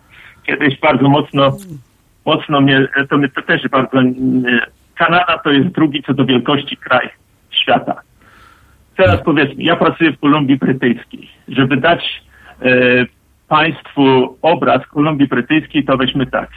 [0.47, 1.56] Kiedyś bardzo mocno,
[2.29, 3.99] mocno mnie, to mnie to też bardzo.
[3.99, 4.15] mm,
[4.95, 7.09] Kanada to jest drugi co do wielkości kraj
[7.51, 8.01] świata.
[8.97, 11.31] Teraz powiedzmy, ja pracuję w Kolumbii Brytyjskiej.
[11.49, 12.23] Żeby dać
[12.63, 12.71] e,
[13.49, 16.49] Państwu obraz Kolumbii Brytyjskiej, to weźmy tak.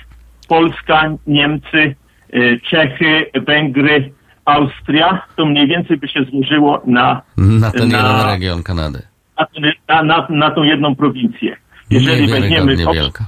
[0.48, 1.96] Polska, Niemcy,
[2.34, 4.12] e, Czechy, Węgry,
[4.46, 9.02] Austria, to mniej więcej by się złożyło na Na ten na- jeden region Kanady.
[9.38, 9.46] na,
[9.88, 11.56] na, na, na tą jedną prowincję.
[11.90, 13.24] Jeżeli weźmiemy, Niewiarygodnie ob, wielka.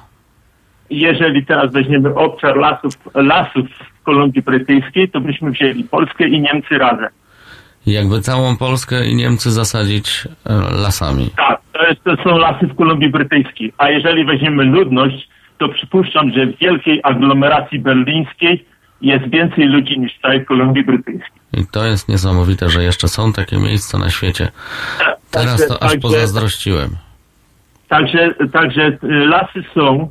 [0.99, 3.65] Jeżeli teraz weźmiemy obszar lasów, lasów
[3.99, 7.09] w Kolumbii Brytyjskiej, to byśmy wzięli Polskę i Niemcy razem.
[7.85, 11.29] Jakby całą Polskę i Niemcy zasadzić e, lasami.
[11.37, 13.73] Tak, to, jest, to są lasy w Kolumbii Brytyjskiej.
[13.77, 18.65] A jeżeli weźmiemy ludność, to przypuszczam, że w wielkiej aglomeracji berlińskiej
[19.01, 21.41] jest więcej ludzi niż w całej Kolumbii Brytyjskiej.
[21.53, 24.51] I to jest niesamowite, że jeszcze są takie miejsca na świecie.
[25.31, 26.89] Teraz Także- to aż pozazdrościłem.
[27.87, 30.09] Także, także y, lasy są,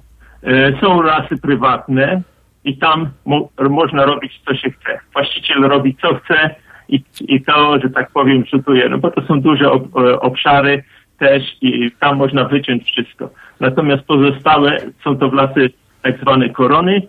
[0.81, 2.23] są lasy prywatne
[2.64, 5.01] i tam mo, można robić co się chce.
[5.12, 6.55] Właściciel robi co chce
[6.89, 10.85] i, i to, że tak powiem, rzutuje, no bo to są duże ob, e, obszary
[11.19, 13.31] też i tam można wyciąć wszystko.
[13.60, 15.70] Natomiast pozostałe są to lasy
[16.02, 17.02] tak zwane korony,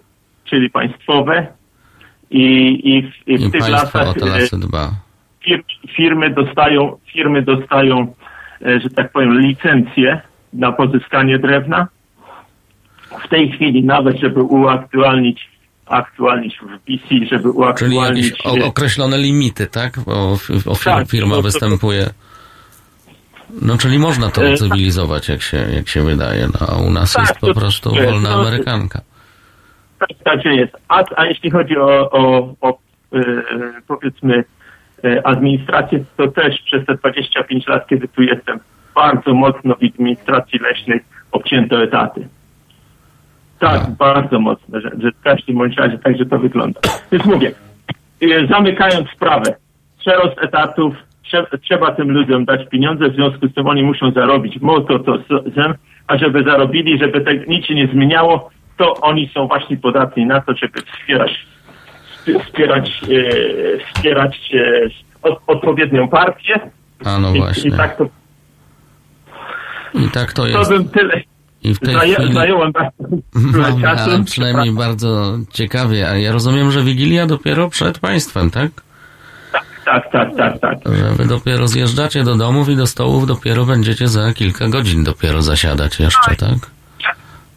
[0.46, 1.48] czyli państwowe
[2.32, 2.46] i,
[2.84, 4.92] i, w, i w I tych lasach e, lasy dba.
[5.96, 8.14] firmy dostają, firmy dostają,
[8.66, 10.22] e, że tak powiem, licencje
[10.54, 11.88] na pozyskanie drewna.
[13.26, 15.54] W tej chwili nawet, żeby uaktualnić
[15.86, 18.30] aktualnić w BC, żeby Czyli uaktualnić...
[18.30, 20.00] jakieś o, określone limity, tak?
[20.00, 20.38] Bo
[20.84, 22.10] Tak, firma no to- występuje.
[23.62, 26.48] No, czyli można to E, ucywilizować, jak się, jak się wydaje.
[26.48, 29.02] No, a u nas Tak, jest po prostu to wolna no, amerykanka.
[30.00, 30.78] Tak, tak jest.
[30.88, 32.70] A, a jeśli chodzi o, o, o
[33.14, 33.22] e,
[33.88, 34.44] powiedzmy
[35.04, 38.60] e, administrację, to też przez te 25 lat, kiedy tu jestem,
[38.96, 41.00] bardzo mocno w administracji leśnej
[41.32, 42.28] obcięto etaty.
[43.64, 43.92] Tak, A.
[43.92, 46.80] bardzo mocno, że, że w każdym bądź razie także to wygląda.
[47.12, 47.52] Więc mówię,
[48.22, 49.56] e, zamykając sprawę,
[50.00, 50.96] przerost etatów,
[51.26, 55.18] trze- trzeba tym ludziom dać pieniądze, w związku z tym oni muszą zarobić moto to
[55.56, 55.74] zem,
[56.08, 60.42] a żeby zarobili, żeby tak nic się nie zmieniało, to oni są właśnie podatni na
[60.42, 61.32] to, żeby wspierać,
[62.22, 64.90] sp- wspierać, e, wspierać e,
[65.30, 66.60] od, odpowiednią partię.
[67.06, 67.70] A no I, właśnie.
[67.70, 68.06] I tak to,
[69.94, 70.70] I tak to to jest.
[70.72, 71.22] bym tyle.
[71.64, 72.34] I w tej Zaję, chwili...
[72.34, 72.42] No,
[73.36, 74.24] dużo ale czasu.
[74.24, 76.10] przynajmniej bardzo ciekawie.
[76.10, 78.72] A ja rozumiem, że Wigilia dopiero przed państwem, tak?
[79.86, 80.78] Tak, tak, tak, tak.
[80.86, 85.42] Że wy dopiero zjeżdżacie do domów i do stołów dopiero będziecie za kilka godzin dopiero
[85.42, 86.58] zasiadać jeszcze, tak?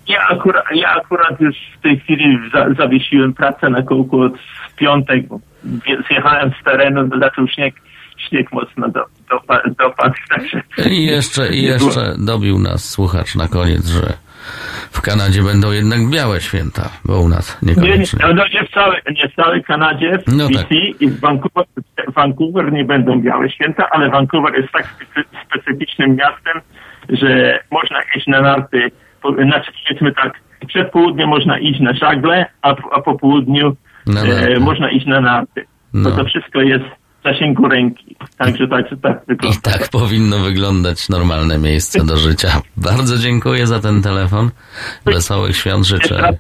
[0.09, 4.33] Ja akurat, ja akurat już w tej chwili za, zawiesiłem pracę na kółku od
[4.77, 5.25] piątek,
[6.09, 7.75] zjechałem z terenu, zaczął śnieg,
[8.19, 9.41] śnieg mocno do, do,
[9.79, 10.63] dopadł, także...
[10.91, 14.13] I jeszcze, i jeszcze dobił nas słuchacz na koniec, że
[14.91, 18.19] w Kanadzie będą jednak białe święta, bo u nas Nie, nie, niekoniecznie.
[18.35, 21.01] no nie w całej, nie w całej Kanadzie, w No BC tak.
[21.01, 21.65] i w Vancouver,
[22.09, 26.61] w Vancouver nie będą białe święta, ale Vancouver jest tak specy, specyficznym miastem,
[27.09, 28.91] że można iść na narty,
[29.45, 30.33] znaczy powiedzmy tak,
[30.69, 33.77] przed południem można iść na żagle, a, po- a po południu
[34.57, 35.65] e, można iść na narty.
[35.95, 36.11] No.
[36.11, 36.85] Bo to wszystko jest
[37.27, 38.17] zasięgu ręki.
[38.39, 39.61] Także tak, tak I wygląda.
[39.61, 42.61] tak powinno wyglądać normalne miejsce do życia.
[42.77, 44.51] Bardzo dziękuję za ten telefon.
[45.05, 46.37] Wesołych świąt życzę.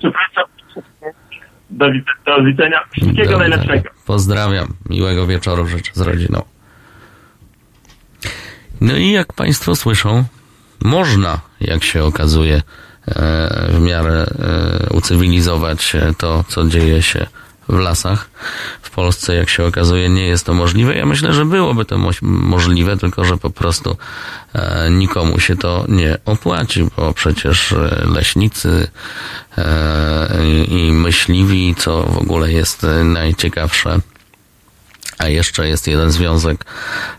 [1.71, 1.87] Do,
[2.27, 2.81] do widzenia.
[2.91, 3.91] Wszystkiego Do najlepszego.
[4.07, 4.69] Pozdrawiam.
[4.91, 6.43] Miłego wieczoru życzę z rodziną.
[8.81, 10.25] No i jak Państwo słyszą,
[10.85, 12.63] można, jak się okazuje, e,
[13.71, 17.27] w miarę e, ucywilizować e, to, co dzieje się
[17.69, 18.31] w lasach.
[18.83, 20.95] W Polsce, jak się okazuje, nie jest to możliwe.
[20.95, 23.97] Ja myślę, że byłoby to możliwe, tylko że po prostu
[24.53, 28.89] e, nikomu się to nie opłaci, bo przecież e, leśnicy
[29.59, 30.29] e,
[30.69, 34.01] i, myśliwi, co w ogóle jest e, najciekawsze,
[35.19, 36.65] a jeszcze jest jeden związek,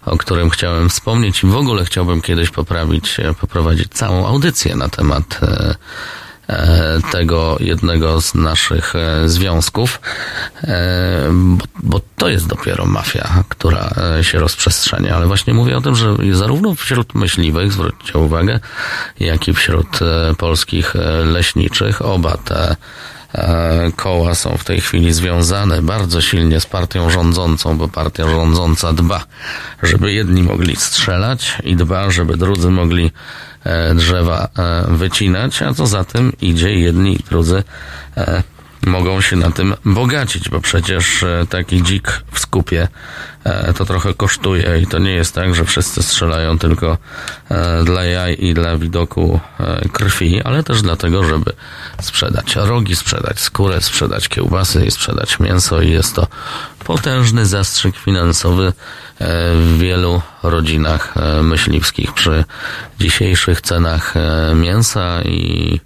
[0.05, 4.89] o którym chciałem wspomnieć i w ogóle chciałbym kiedyś poprawić, e, poprowadzić całą audycję na
[4.89, 5.75] temat e,
[7.11, 10.01] tego jednego z naszych e, związków,
[10.63, 11.29] e,
[11.83, 15.15] bo, to jest dopiero mafia, która e, się rozprzestrzenia.
[15.15, 18.59] Ale właśnie mówię o tym, że zarówno wśród myśliwych, zwróćcie uwagę,
[19.19, 22.75] jak i wśród e, polskich e, leśniczych oba te e,
[23.95, 29.25] koła są w tej chwili związane bardzo silnie z partią rządzącą, bo partia rządząca dba,
[29.83, 33.11] żeby jedni mogli strzelać i dba, żeby drudzy mogli
[33.63, 37.63] e, drzewa e, wycinać, a co za tym idzie jedni i drudzy
[38.17, 38.43] e,
[38.87, 42.87] mogą się na tym bogacić, bo przecież e, taki dzik w skupie
[43.43, 46.97] e, to trochę kosztuje i to nie jest tak, że wszyscy strzelają tylko
[47.49, 49.39] e, dla jaj i dla widoku
[49.91, 51.51] krwi, ale też dlatego, żeby
[52.01, 55.81] sprzedać rogi, sprzedać skórę, sprzedać kiełbasy i sprzedać mięso.
[55.81, 56.27] I jest to
[56.85, 58.73] potężny zastrzyk finansowy
[59.53, 62.45] w wielu rodzinach myśliwskich przy
[62.99, 64.13] dzisiejszych cenach
[64.55, 65.79] mięsa i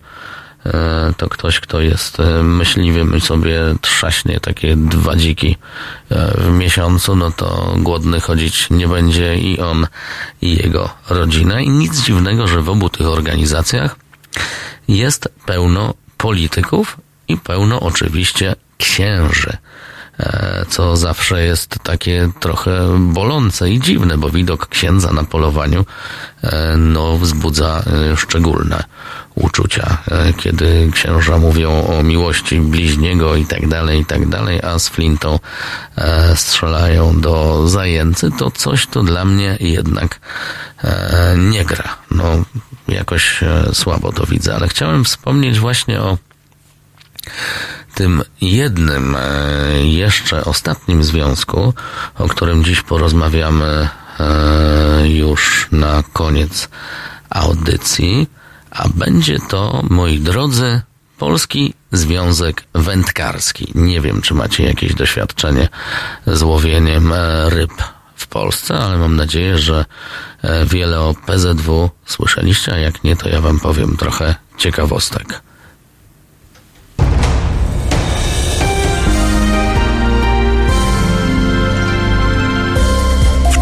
[1.18, 5.58] to ktoś, kto jest e, myśliwym i sobie trzaśnie takie dwa dziki
[6.10, 9.88] e, w miesiącu, no to głodny chodzić nie będzie i on,
[10.42, 11.62] i jego rodzina.
[11.62, 13.96] I nic dziwnego, że w obu tych organizacjach
[14.88, 16.98] jest pełno polityków
[17.28, 19.91] i pełno oczywiście księży e,
[20.70, 25.86] co zawsze jest takie trochę bolące i dziwne, bo widok księdza na polowaniu
[26.44, 28.84] e, no, wzbudza e, szczególne
[29.36, 34.80] uczucia, e, kiedy księża mówią o miłości bliźniego i tak dalej, i tak dalej, a
[34.80, 35.40] z flintą
[35.96, 40.20] e, strzelają do zajęcy, to coś to dla mnie jednak
[40.84, 41.98] e, nie gra.
[42.12, 42.26] No,
[42.88, 46.18] jakoś e, słabo to widzę, ale chciałem wspomnieć właśnie o
[47.94, 51.74] tym jednym, e, jeszcze ostatnim związku,
[52.16, 53.90] o którym dziś porozmawiamy
[54.20, 56.70] e, już na koniec
[57.30, 58.28] audycji,
[58.72, 60.82] a będzie to, moi drodzy,
[61.18, 63.72] Polski Związek Wędkarski.
[63.76, 65.70] Nie wiem, czy macie jakieś doświadczenie
[66.28, 67.72] z łowieniem e, ryb
[68.16, 69.86] w Polsce, ale mam nadzieję, że
[70.66, 75.42] wiele o PZW słyszeliście, a jak nie, to ja wam powiem trochę ciekawostek.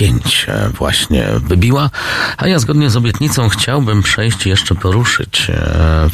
[0.00, 1.90] 22.35 właśnie wybiła,
[2.36, 5.54] a ja zgodnie z obietnicą chciałbym przejść jeszcze poruszyć e,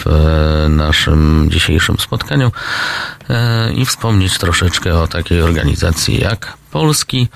[0.05, 2.53] w naszym dzisiejszym spotkaniu
[3.31, 7.29] e, i wspomnieć troszeczkę o takiej organizacji jak Polski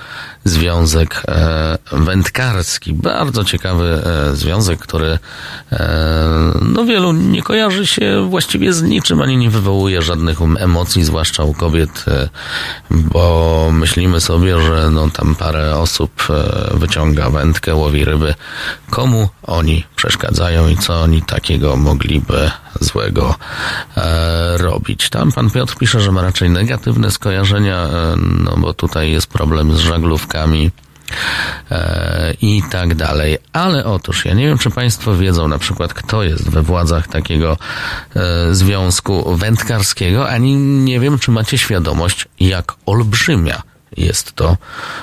[0.44, 2.94] Związek e, Wędkarski.
[2.94, 5.19] Bardzo ciekawy e, związek, który
[5.73, 5.89] e,
[6.62, 11.55] no wielu nie kojarzy się właściwie z niczym, ani nie wywołuje żadnych emocji, zwłaszcza u
[11.55, 12.05] kobiet,
[12.90, 16.27] bo myślimy sobie, że no tam parę osób
[16.74, 18.35] wyciąga wędkę, łowi ryby.
[18.90, 22.51] Komu oni przeszkadzają i co oni takiego mogliby
[22.81, 23.35] złego
[24.57, 25.11] robić?
[25.11, 27.89] Tam pan Piotr pisze, że ma raczej negatywne skojarzenia,
[28.44, 30.70] no bo tutaj jest problem z żaglówkami
[31.70, 33.39] e, i tak dalej.
[33.52, 37.57] Ale otóż, ja nie wiem, czy Państwo wiedzą na przykład, kto jest we władzach takiego
[38.16, 43.62] e, związku wędkarskiego, ani nie wiem, czy macie świadomość, jak olbrzymia
[43.97, 44.57] jest to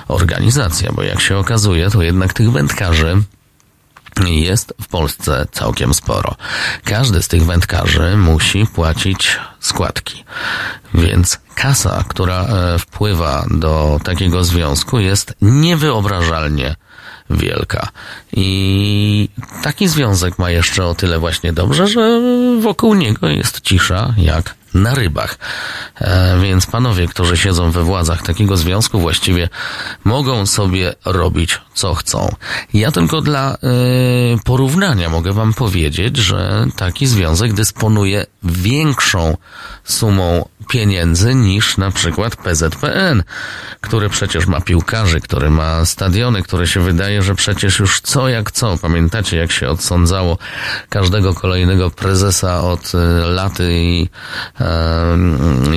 [0.08, 3.22] organizacja, bo jak się okazuje, to jednak tych wędkarzy
[4.26, 6.36] jest w Polsce całkiem sporo.
[6.84, 10.24] Każdy z tych wędkarzy musi płacić składki.
[10.94, 16.76] Więc kasa, która e, wpływa do takiego związku jest niewyobrażalnie
[17.30, 17.88] wielka.
[18.34, 19.30] I
[19.64, 22.22] taki związek ma jeszcze o tyle właśnie dobrze, że
[22.62, 25.38] wokół niego jest cisza jak na rybach.
[26.02, 29.50] E, więc panowie, którzy siedzą we władzach takiego związku, właściwie
[30.04, 32.36] mogą sobie robić co chcą.
[32.74, 33.58] Ja tylko dla e,
[34.44, 39.38] porównania mogę wam powiedzieć, że taki związek dysponuje większą
[39.84, 43.24] sumą pieniędzy niż na przykład PZPN,
[43.82, 48.52] który przecież ma piłkarzy, który ma stadiony, który się wydaje, że przecież już co jak
[48.52, 48.78] co.
[48.78, 50.38] Pamiętacie, jak się odsądzało
[50.90, 52.98] każdego kolejnego prezesa od e,
[53.28, 54.10] laty i,
[54.60, 54.67] e,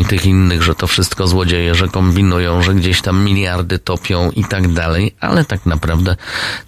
[0.01, 4.45] i tych innych, że to wszystko złodzieje, że kombinują, że gdzieś tam miliardy topią i
[4.45, 6.17] tak dalej, ale tak naprawdę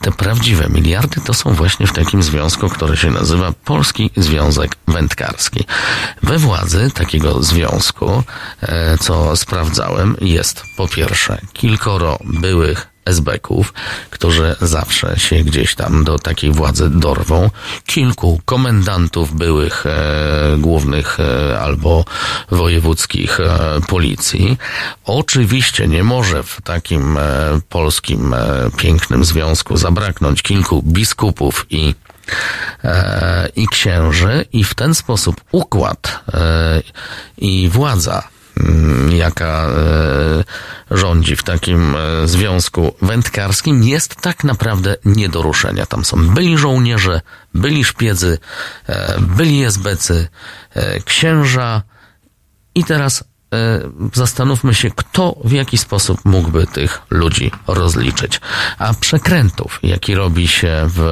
[0.01, 5.65] te prawdziwe miliardy to są właśnie w takim związku, który się nazywa Polski Związek Wędkarski.
[6.23, 8.23] We władzy takiego związku,
[8.63, 13.73] e, co sprawdzałem, jest po pierwsze kilkoro byłych SB-ków,
[14.11, 17.51] którzy zawsze się gdzieś tam do takiej władzy dorwą,
[17.87, 22.05] kilku komendantów byłych e, głównych e, albo
[22.51, 24.59] wojewódzkich e, policji.
[25.05, 27.21] Oczywiście nie może w takim e,
[27.69, 28.39] polskim e,
[28.77, 31.95] pięknym związku zabraknąć kilku biskupów i
[32.85, 36.21] e, i księży i w ten sposób układ
[37.39, 38.32] i władza
[39.11, 40.45] jaka e,
[40.91, 45.87] rządzi w takim e, związku wędkarskim, jest tak naprawdę nie do ruszenia.
[45.87, 47.21] Tam są byli żołnierze,
[47.55, 48.39] byli szpiedzy,
[48.87, 50.29] e, byli esbecy,
[51.05, 51.83] księża
[52.75, 53.25] i teraz
[54.13, 58.41] zastanówmy się, kto w jaki sposób mógłby tych ludzi rozliczyć.
[58.79, 61.03] A przekrętów, jaki robi się w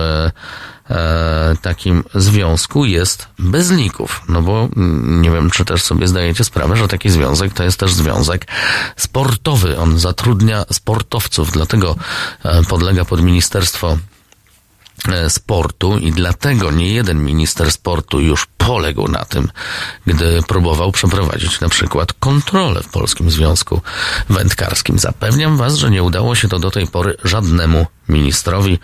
[0.91, 4.23] e, takim związku jest bez lików.
[4.29, 7.81] No bo mm, nie wiem, czy też sobie zdajecie sprawę, że taki związek to jest
[7.81, 8.47] też związek
[8.97, 9.79] sportowy.
[9.79, 11.97] On zatrudnia sportowców, dlatego
[12.45, 13.99] e, podlega pod ministerstwo
[15.29, 19.49] sportu i dlatego nie jeden minister sportu już poległ na tym,
[20.07, 23.81] gdy próbował przeprowadzić na przykład kontrolę w Polskim Związku
[24.29, 24.99] Wędkarskim.
[24.99, 28.79] Zapewniam Was, że nie udało się to do tej pory żadnemu ministrowi,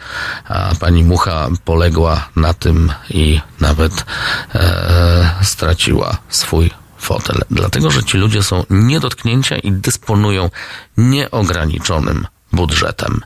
[0.49, 4.05] a pani Mucha poległa na tym i nawet
[4.55, 7.43] e, straciła swój fotel.
[7.51, 10.51] Dlatego, że ci ludzie są niedotknięcia i dysponują
[10.97, 12.27] nieograniczonym
[12.57, 13.21] budżetem.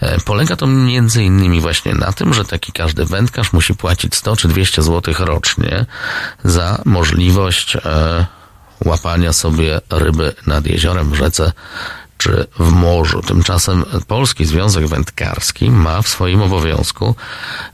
[0.00, 4.36] E, Polega to między innymi właśnie na tym, że taki każdy wędkarz musi płacić 100
[4.36, 5.86] czy 200 zł rocznie
[6.44, 8.26] za możliwość e,
[8.84, 11.52] łapania sobie ryby nad jeziorem, w rzece
[12.18, 13.22] czy w morzu.
[13.22, 17.14] Tymczasem Polski Związek Wędkarski ma w swoim obowiązku,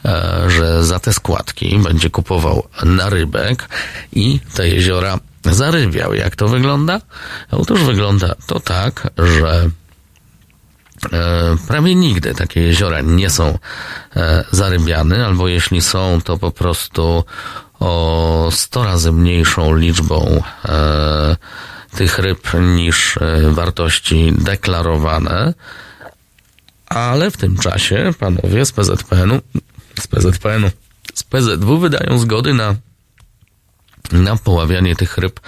[0.05, 3.69] e, że za te składki będzie kupował narybek
[4.13, 6.15] i te jeziora zarybiał.
[6.15, 7.01] Jak to wygląda?
[7.51, 9.71] Otóż wygląda to tak, że
[11.69, 13.59] prawie nigdy takie jeziora nie są
[14.17, 17.25] e, zarybiane, albo jeśli są, to po prostu
[17.81, 21.37] o 100 razy mniejszą liczbą e,
[21.97, 23.19] tych ryb niż
[23.51, 25.55] wartości deklarowane.
[26.87, 29.41] Ale w tym czasie panowie z PZPN-u,
[30.01, 30.71] z PZPN-u,
[31.15, 32.75] z PZW wydają zgody na
[34.13, 35.41] na poławianie tych ryb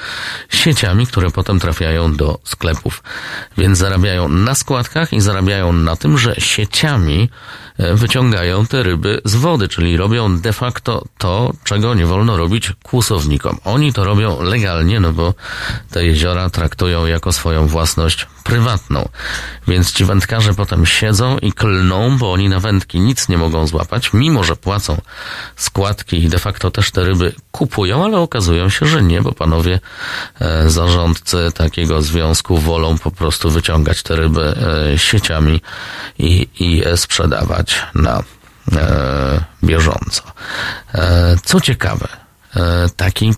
[0.49, 3.03] sieciami, które potem trafiają do sklepów.
[3.59, 7.31] Więc zarabiają na składkach i zarabiają na tym, że sieciami
[7.79, 12.73] e, wyciągają te ryby z wody, czyli robią de facto to, czego nie wolno robić
[12.83, 13.59] kłusownikom.
[13.65, 15.35] Oni to robią legalnie, no bo
[15.91, 19.09] te jeziora traktują jako swoją własność prywatną.
[19.69, 24.13] Więc ci wędkarze potem siedzą i klną, bo oni na wędki nic nie mogą złapać,
[24.13, 25.01] mimo że płacą
[25.57, 29.81] składki i de facto też te ryby kupują, ale okazują się, że nie, bo panowie
[30.41, 34.57] e, zarządcy takiego związku wolą po prostu wyciągać te ryby
[34.93, 35.61] e, sieciami
[36.19, 38.23] i, i sprzedawać na
[38.73, 40.23] e, bieżąco.
[40.95, 42.09] E, co ciekawe,
[42.57, 43.35] e, taki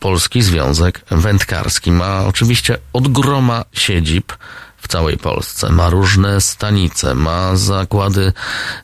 [0.00, 4.32] Polski Związek Wędkarski ma oczywiście od groma siedzib
[4.82, 5.72] w całej Polsce.
[5.72, 8.32] Ma różne stanice, ma zakłady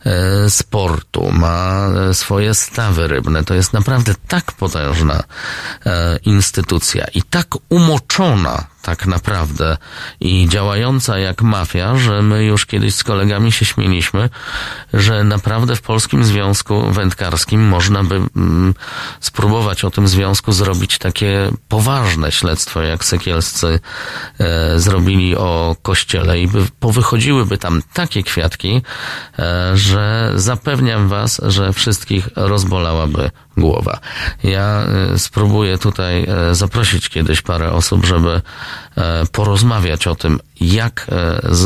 [0.05, 3.45] e, sportu, ma e, swoje stawy rybne.
[3.45, 5.23] To jest naprawdę tak potężna
[5.87, 9.77] e, instytucja i tak umoczona tak naprawdę.
[10.21, 14.31] I działająca jak mafia, że my już kiedyś z kolegami się śmieliśmy,
[14.95, 18.75] że naprawdę w Polskim Związku Wędkarskim można by mm,
[19.21, 23.81] spróbować o tym związku zrobić takie poważne śledztwo, jak sekielscy
[24.39, 28.83] e, zrobili o kościele i by, powychodziłyby tam takie kwiatki,
[29.39, 33.99] e, że zapewniam was, że wszystkich rozbolałaby głowa.
[34.43, 38.41] Ja e, spróbuję tutaj e, zaprosić kiedyś parę osób, żeby
[38.97, 41.07] e, porozmawiać o tym, jak,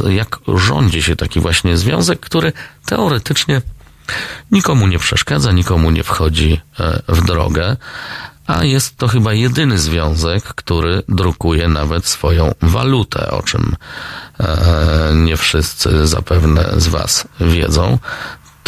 [0.09, 2.53] jak rządzi się taki właśnie związek, który
[2.87, 3.63] teoretycznie
[4.51, 6.61] nikomu nie przeszkadza, nikomu nie wchodzi
[7.09, 7.77] w drogę,
[8.47, 13.77] a jest to chyba jedyny związek, który drukuje nawet swoją walutę, o czym
[15.15, 17.99] nie wszyscy zapewne z Was wiedzą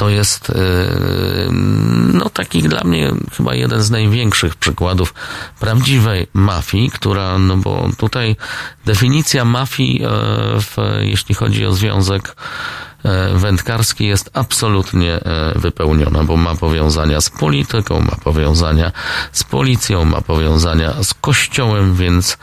[0.04, 0.54] to jest e,
[2.12, 5.14] no taki dla mnie chyba jeden z największych przykładów
[5.60, 8.36] prawdziwej mafii, która, no bo tutaj
[8.84, 10.08] definicja mafii, e,
[10.60, 12.36] w, jeśli chodzi o związek
[13.04, 15.20] e, wędkarski jest absolutnie
[15.56, 18.92] wypełniona, bo ma powiązania z polityką, ma powiązania
[19.32, 22.38] z policją, ma powiązania z kościołem, więc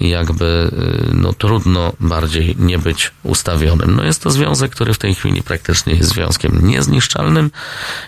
[0.00, 3.96] jakby e, no, trudno bardziej nie być ustawionym.
[3.96, 7.50] No jest to związek, który w tej chwili praktycznie jest związkiem niezniszczalnym.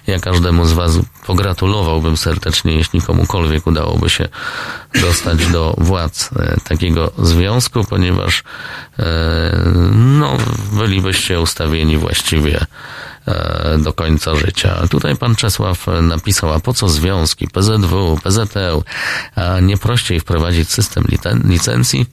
[0.06, 4.28] Ja każdemu z Was pogratulowałbym serdecznie, jeśli komukolwiek udałoby się
[4.94, 8.44] dostać do władz e, takiego związku, ponieważ
[9.92, 10.36] no,
[10.72, 12.66] bylibyście ustawieni właściwie
[13.26, 14.88] E, do końca życia.
[14.90, 18.82] Tutaj pan Czesław napisał, a po co związki PZW, PZL,
[19.34, 21.04] a nie prościej wprowadzić system
[21.44, 22.06] licencji?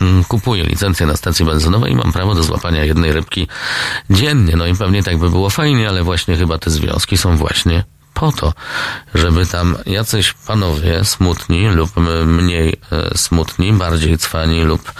[0.00, 3.48] Mm, kupuję licencję na stacji benzynowej i mam prawo do złapania jednej rybki
[4.10, 4.56] dziennie.
[4.56, 8.32] No i pewnie tak by było fajnie, ale właśnie chyba te związki są właśnie po
[8.32, 8.52] to,
[9.14, 11.90] żeby tam jacyś panowie smutni lub
[12.26, 14.92] mniej e, smutni, bardziej cwani lub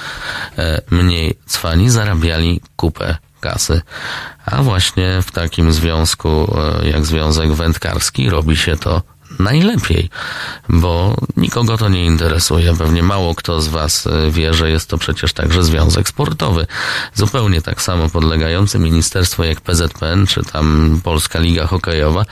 [0.58, 3.82] e, mniej cwani zarabiali kupę kasy.
[4.46, 9.02] A właśnie w takim związku e, jak Związek Wędkarski robi się to
[9.38, 10.10] najlepiej,
[10.68, 12.76] bo nikogo to nie interesuje.
[12.76, 16.66] Pewnie mało kto z Was e, wie, że jest to przecież także związek sportowy.
[17.14, 22.24] Zupełnie tak samo podlegający ministerstwo jak PZPN, czy tam Polska Liga Hokejowa,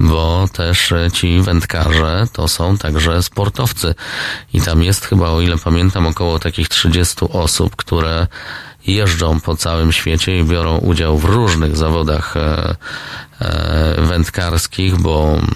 [0.00, 3.94] bo też e, ci wędkarze to są także sportowcy.
[4.52, 8.26] I tam jest chyba, o ile pamiętam, około takich 30 osób, które
[8.86, 12.76] jeżdżą po całym świecie i biorą udział w różnych zawodach e,
[13.40, 15.48] e, wędkarskich, bo mm,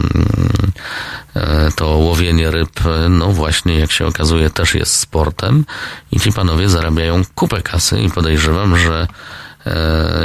[1.35, 2.81] e, to łowienie ryb,
[3.11, 5.65] no właśnie, jak się okazuje, też jest sportem.
[6.13, 9.07] I ci panowie zarabiają kupę kasy i podejrzewam, że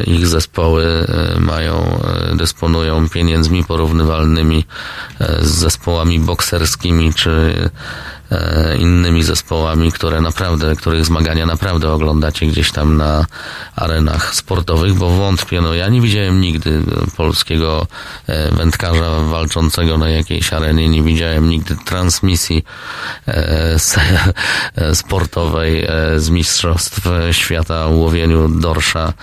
[0.08, 1.08] ich zespoły
[1.40, 2.00] mają,
[2.34, 4.66] dysponują pieniędzmi porównywalnymi
[5.40, 7.54] z zespołami bokserskimi czy
[8.80, 13.26] innymi zespołami, które naprawdę, których zmagania naprawdę oglądacie gdzieś tam na
[13.76, 16.82] arenach sportowych, bo wątpię, no ja nie widziałem nigdy
[17.18, 17.88] polskiego
[18.28, 22.66] e, wędkarza walczącego na jakiejś arenie, nie widziałem nigdy transmisji
[23.28, 23.80] e,
[24.94, 27.02] sportowej z Mistrzostw
[27.32, 29.14] Świata łowieniu dorsza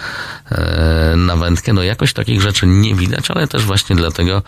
[1.17, 1.73] na wędkę.
[1.73, 4.43] No jakoś takich rzeczy nie widać, ale też właśnie dlatego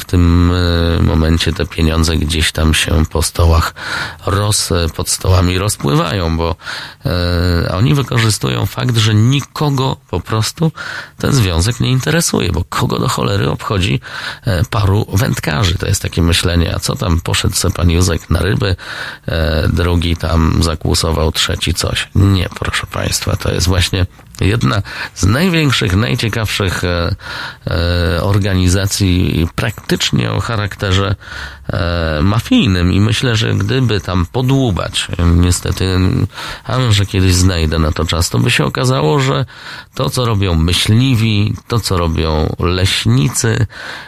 [0.00, 0.52] w tym
[1.00, 3.74] momencie te pieniądze gdzieś tam się po stołach zapach
[4.26, 6.56] roz pod stołami rozpływają, bo
[7.06, 10.72] e, oni wykorzystują fakt, że nikogo po prostu
[11.18, 14.00] ten związek nie interesuje, bo kogo do cholery obchodzi
[14.44, 15.78] e, paru wędkarzy.
[15.78, 18.76] To jest takie myślenie, a co tam poszedł se pan Józek na ryby,
[19.26, 22.08] e, drugi tam zakłusował, trzeci coś.
[22.14, 24.06] Nie, proszę państwa, to jest właśnie
[24.40, 24.82] jedna
[25.14, 27.14] z największych, najciekawszych e,
[27.66, 31.14] e, organizacji praktycznie o charakterze
[31.72, 32.92] e, mafijnym.
[32.92, 35.98] I myślę, że gdyby tam podłubać, niestety,
[36.64, 39.44] a może kiedyś znajdę na to czas, to by się okazało, że
[39.94, 43.66] to, co robią myśliwi, to, co robią leśnicy,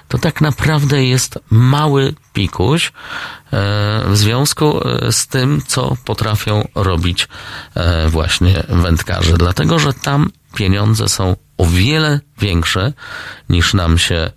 [0.09, 2.93] to tak naprawdę jest mały pikuś
[4.07, 4.81] w związku
[5.11, 7.29] z tym, co potrafią robić
[8.09, 9.33] właśnie wędkarze.
[9.39, 12.93] Dlatego, że tam pieniądze są o wiele większe
[13.49, 14.31] niż nam się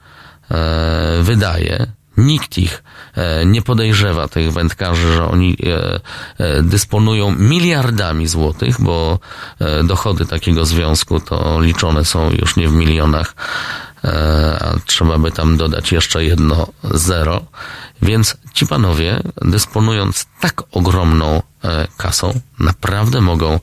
[1.22, 1.88] wydaje.
[2.18, 2.84] Nikt ich
[3.46, 5.58] nie podejrzewa, tych wędkarzy, że oni
[6.64, 9.20] dysponują miliardami złotych, bo
[9.84, 13.36] dochody takiego związku to liczone są już nie w milionach,
[14.60, 17.46] a trzeba by tam dodać jeszcze jedno zero.
[18.02, 21.42] Więc ci panowie, dysponując tak ogromną
[21.98, 23.60] kasą, naprawdę mogą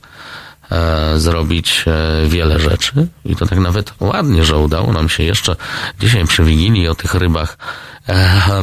[1.15, 1.85] zrobić
[2.27, 3.07] wiele rzeczy.
[3.25, 5.55] I to tak nawet ładnie, że udało nam się jeszcze
[5.99, 7.57] dzisiaj przy Wigilii o tych rybach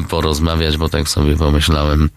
[0.08, 2.10] porozmawiać, bo tak sobie pomyślałem,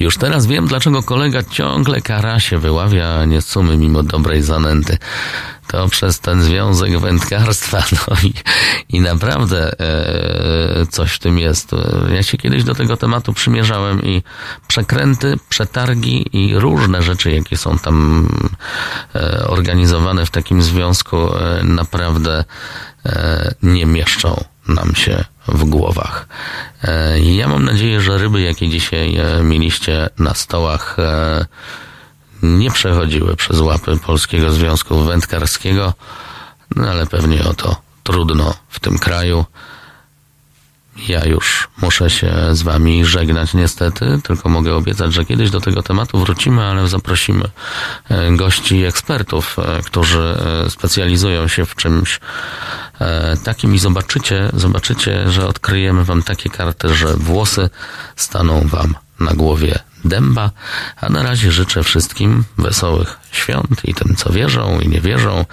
[0.00, 4.98] już teraz wiem, dlaczego kolega ciągle karasie wyławia, a nie sumy mimo dobrej zanęty.
[5.66, 7.78] To przez ten związek wędkarstwa,
[8.08, 8.32] no i,
[8.96, 11.70] i naprawdę e, coś w tym jest.
[12.14, 14.22] Ja się kiedyś do tego tematu przymierzałem i
[14.68, 18.28] przekręty, przetargi i różne rzeczy, jakie są tam
[19.14, 22.44] e, organizowane w takim związku, e, naprawdę
[23.06, 26.28] e, nie mieszczą nam się w głowach.
[27.22, 30.96] Ja mam nadzieję, że ryby, jakie dzisiaj mieliście na stołach,
[32.46, 35.94] nie przechodziły przez łapy Polskiego Związku Wędkarskiego,
[36.76, 39.44] no ale pewnie o to trudno w tym kraju.
[41.08, 45.82] Ja już muszę się z wami żegnać niestety, tylko mogę obiecać, że kiedyś do tego
[45.82, 47.44] tematu wrócimy, ale zaprosimy
[48.30, 52.20] gości i ekspertów, którzy specjalizują się w czymś
[53.44, 57.70] takim i zobaczycie, zobaczycie, że odkryjemy wam takie karty, że włosy
[58.16, 60.50] staną wam na głowie dęba,
[61.00, 65.44] a na razie życzę wszystkim wesołych świąt i tym, co wierzą i nie wierzą,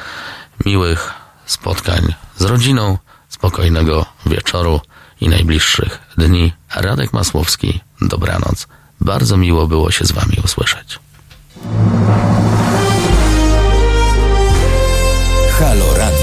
[0.65, 1.11] miłych
[1.45, 2.97] spotkań z rodziną,
[3.29, 4.81] spokojnego wieczoru
[5.21, 6.53] i najbliższych dni.
[6.75, 8.67] Radek Masłowski, dobranoc.
[9.01, 10.99] Bardzo miło było się z wami usłyszeć.
[15.59, 16.22] Halo Radio.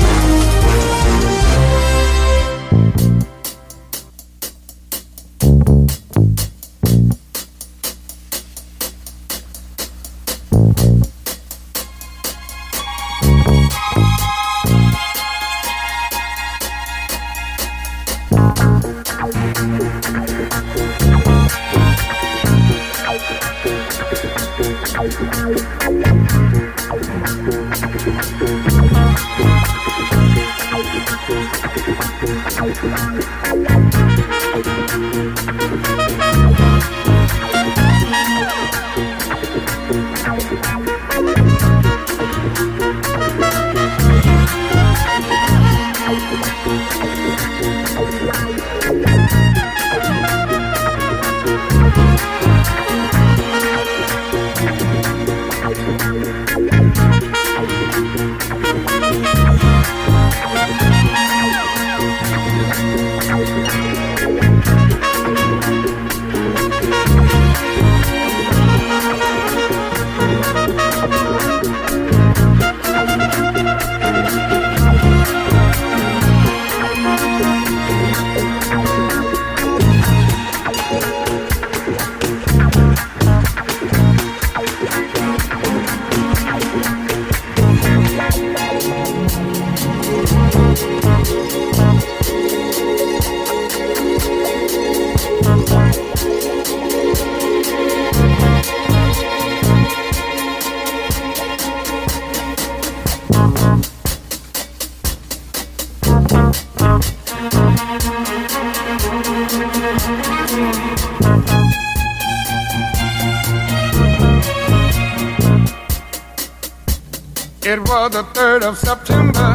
[117.91, 119.49] Was the 3rd of September.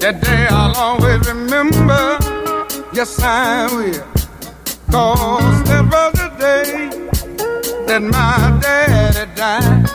[0.00, 2.18] That day I'll always remember.
[2.92, 4.04] Yes, I will.
[4.92, 6.68] Cause that was the day
[7.88, 9.86] that my daddy died.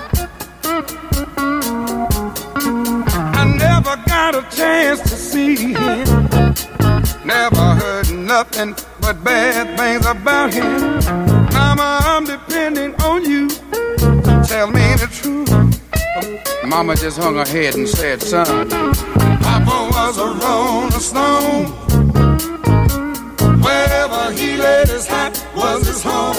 [3.40, 6.06] I never got a chance to see him.
[7.24, 10.72] Never heard nothing but bad things about him.
[11.54, 13.48] Mama, I'm depending on you.
[14.52, 15.11] Tell me the.
[16.72, 21.65] Mama just hung her head and said, son, Papa was a rolling stone.
[23.61, 26.34] Wherever he laid his hat was his home.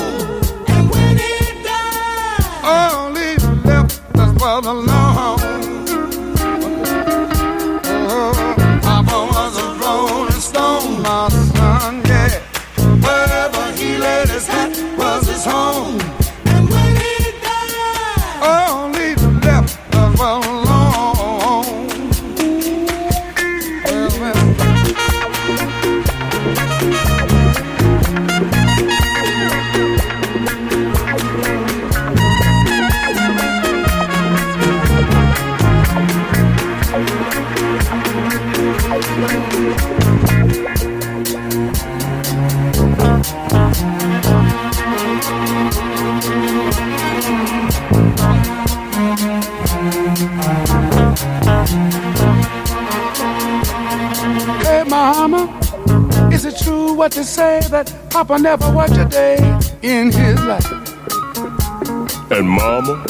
[0.69, 3.37] And when he died, all he
[3.69, 5.52] left us was alone.
[57.03, 59.35] What they say that Papa never worked a day
[59.83, 60.71] in his life?
[62.31, 63.05] And mama,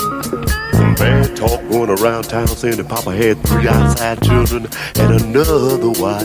[0.72, 5.90] some bad talk going around town saying that Papa had three outside children and another
[6.00, 6.24] wife.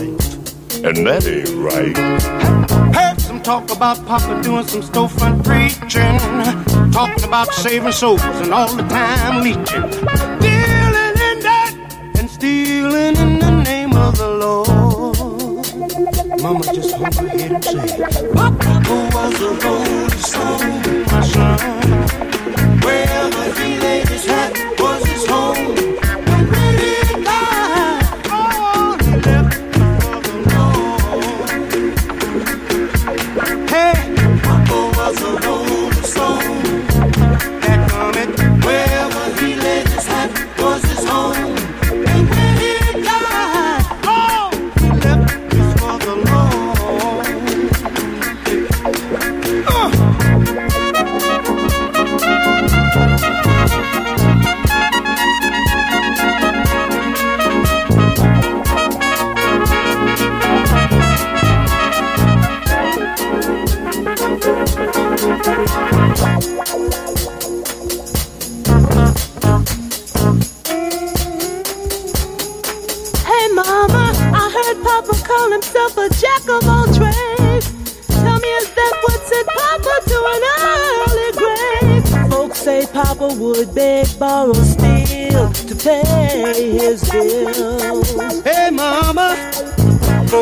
[0.82, 1.94] And that ain't right.
[2.96, 8.74] Heard some talk about Papa doing some storefront preaching, talking about saving souls and all
[8.74, 10.47] the time leeching,
[16.48, 17.98] Mama just wanna hear him say,
[18.32, 20.17] Papa was a road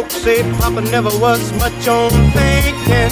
[0.06, 3.10] Folks say Papa never was much on thinking.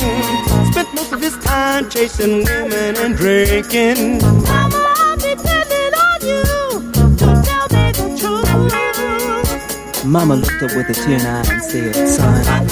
[0.71, 4.19] Spent most of his time chasing women and drinking.
[4.19, 6.45] Mama, I'm depending on you
[6.93, 7.11] to
[7.43, 10.05] tell me the truth.
[10.05, 12.69] Mama looked up with a tear in her eye and said, son,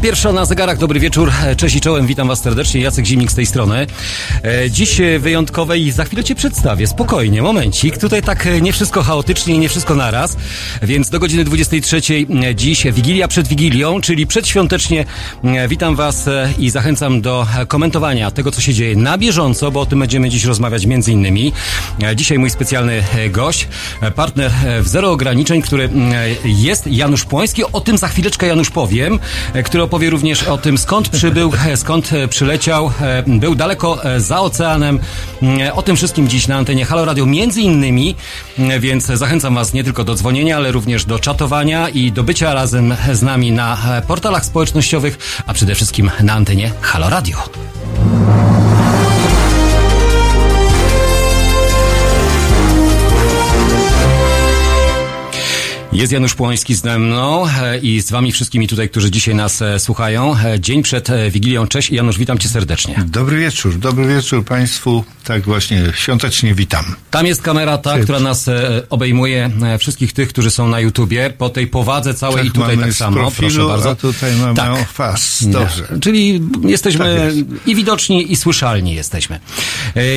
[0.00, 3.46] 21 na zegarach, dobry wieczór, cześć i czołem, witam was serdecznie, Jacek Zimnik z tej
[3.46, 3.86] strony.
[4.44, 8.72] E, Dziś e, wyjątkowe i za chwilę cię przedstawię, spokojnie, momencik, tutaj tak e, nie
[8.72, 10.36] wszystko chaotycznie nie wszystko naraz,
[10.82, 12.00] więc do godziny 23
[12.44, 15.04] e, dziś Wigilia przed Wigilią, czyli przedświątecznie
[15.44, 19.80] e, witam was e, i zachęcam do komentowania tego, co się dzieje na bieżąco, bo
[19.80, 21.52] o tym będziemy dziś rozmawiać między innymi.
[22.16, 23.68] Dzisiaj mój specjalny gość,
[24.14, 24.50] partner
[24.82, 25.90] w Zero Ograniczeń, który
[26.44, 29.18] jest Janusz Płoński, o tym za chwileczkę Janusz powiem,
[29.64, 32.92] który opowie również o tym, skąd przybył, skąd przyleciał,
[33.26, 35.00] był daleko za oceanem.
[35.72, 38.14] O tym wszystkim dziś na antenie Halo Radio między innymi,
[38.80, 42.94] więc zachęcam Was nie tylko do dzwonienia, ale również do czatowania i do bycia razem
[43.12, 47.38] z nami na portalach społecznościowych, a przede wszystkim na antenie Halo Radio.
[55.92, 59.78] Jest Janusz Płoński ze mną e, i z wami wszystkimi tutaj, którzy dzisiaj nas e,
[59.78, 60.36] słuchają.
[60.44, 61.66] E, Dzień przed e, Wigilią.
[61.66, 63.04] Cześć Janusz, witam cię serdecznie.
[63.06, 65.04] Dobry wieczór, dobry wieczór Państwu.
[65.24, 66.84] Tak właśnie, świątecznie witam.
[67.10, 68.04] Tam jest kamera ta, Cześć.
[68.04, 68.46] która nas
[68.90, 73.16] obejmuje, wszystkich tych, którzy są na YouTubie, po tej powadze całej i tutaj tak samo.
[73.16, 73.90] profilu, Proszę bardzo.
[73.90, 74.88] A tutaj mamy Tak.
[74.92, 75.44] fas.
[75.48, 75.82] Dobrze.
[75.94, 76.00] Nie.
[76.00, 79.40] Czyli jesteśmy Tak i widoczni, i słyszalni jesteśmy.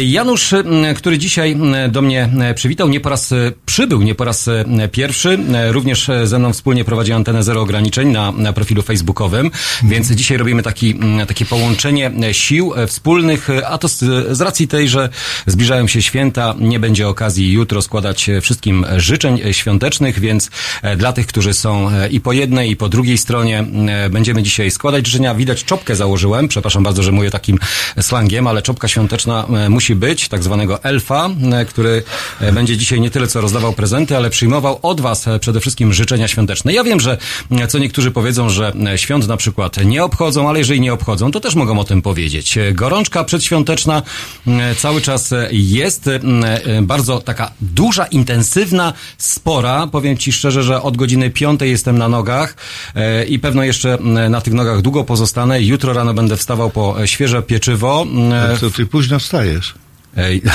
[0.03, 0.53] Janusz,
[0.95, 1.57] który dzisiaj
[1.89, 3.29] do mnie przywitał, nie po raz
[3.65, 4.49] przybył, nie po raz
[4.91, 5.39] pierwszy,
[5.71, 9.51] również e, ze mną wspólnie prowadzi antenę Zero Ograniczeń na, na profilu facebookowym,
[9.83, 13.99] więc dzisiaj robimy taki, m, takie połączenie e, sił e, wspólnych, a to z,
[14.37, 15.09] z racji tej, że
[15.47, 20.49] zbliżają się święta, nie będzie okazji jutro składać wszystkim życzeń świątecznych, więc
[20.97, 23.65] dla tych, którzy są i po jednej, i po drugiej stronie,
[24.09, 25.35] będziemy dzisiaj składać życzenia.
[25.35, 27.59] Widać, czopkę założyłem, przepraszam bardzo, że mówię takim
[28.01, 31.29] slangiem, ale czopka świąteczna musi być, tak zwanego elfa,
[31.67, 32.03] który
[32.53, 36.27] będzie dzisiaj nie tyle co rozdawał prezenty, ale przyjmował od was e, przede wszystkim życzenia
[36.27, 36.73] świąteczne.
[36.73, 37.17] Ja wiem, że
[37.51, 41.31] e, co niektórzy powiedzą, że e, świąt na przykład nie obchodzą, ale jeżeli nie obchodzą,
[41.31, 42.57] to też mogą o tym powiedzieć.
[42.57, 44.01] E, Gorączka przedświąteczna
[44.47, 46.19] e, cały czas jest e,
[46.81, 49.87] bardzo taka duża, intensywna, spora.
[49.87, 52.55] Powiem ci szczerze, że od godziny piątej jestem na nogach
[53.27, 53.97] i pewno jeszcze
[54.29, 55.61] na tych nogach długo pozostanę.
[55.61, 58.07] Jutro rano będę wstawał po świeże pieczywo.
[58.59, 59.82] Co ty późno wstajesz?
[60.17, 60.41] Ej.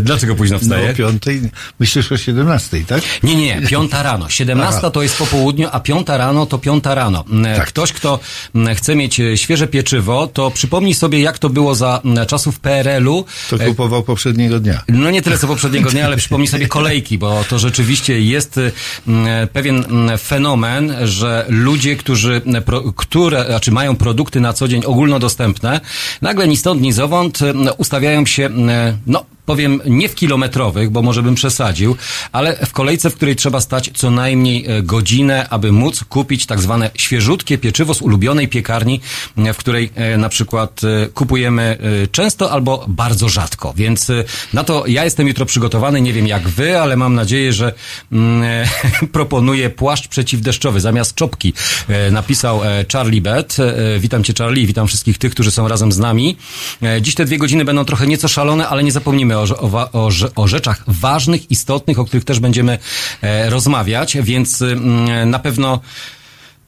[0.00, 0.84] Dlaczego późno wstaję?
[0.86, 1.40] No o piątej,
[1.80, 3.02] myślisz o siedemnastej, tak?
[3.22, 4.28] Nie, nie, piąta rano.
[4.28, 4.90] Siedemnasta Aha.
[4.90, 7.24] to jest po południu, a piąta rano to piąta rano.
[7.44, 8.18] E, Ktoś, kto
[8.54, 12.60] m, chce mieć e, świeże pieczywo, to przypomnij sobie, jak to było za m, czasów
[12.60, 13.24] PRL-u.
[13.50, 14.82] To E, kupował poprzedniego dnia.
[14.88, 18.60] no nie tyle co poprzedniego dnia, ale przypomnij sobie kolejki, bo to rzeczywiście jest
[19.08, 22.62] mm, pewien mm, fenomen, że ludzie, którzy, mm,
[22.96, 25.80] które, znaczy mają produkty na co dzień ogólnodostępne,
[26.22, 31.02] nagle ni stąd, ni zowąd mm, ustawiają się, mm, no powiem, nie w kilometrowych, bo
[31.02, 31.96] może bym przesadził,
[32.32, 36.60] ale w kolejce, w której trzeba stać co najmniej e, godzinę, aby móc kupić tak
[36.60, 39.00] zwane świeżutkie pieczywo z ulubionej piekarni,
[39.38, 43.72] m, w której e, na przykład e, kupujemy e, często albo bardzo rzadko.
[43.76, 47.52] Więc e, na to ja jestem jutro przygotowany, nie wiem jak wy, ale mam nadzieję,
[47.52, 47.72] że
[48.12, 48.66] mm, e,
[49.12, 51.52] proponuję płaszcz przeciwdeszczowy zamiast czopki.
[51.88, 53.56] E, Napisał e, Charlie Bet.
[53.60, 56.36] E, Witam cię Charlie witam wszystkich tych, którzy są razem z nami.
[56.82, 60.48] E, Dziś te dwie godziny będą trochę nieco szalone, ale nie zapomnimy o, o, o
[60.48, 62.78] rzeczach ważnych, istotnych, o których też będziemy
[63.22, 65.80] e, rozmawiać, więc mm, na pewno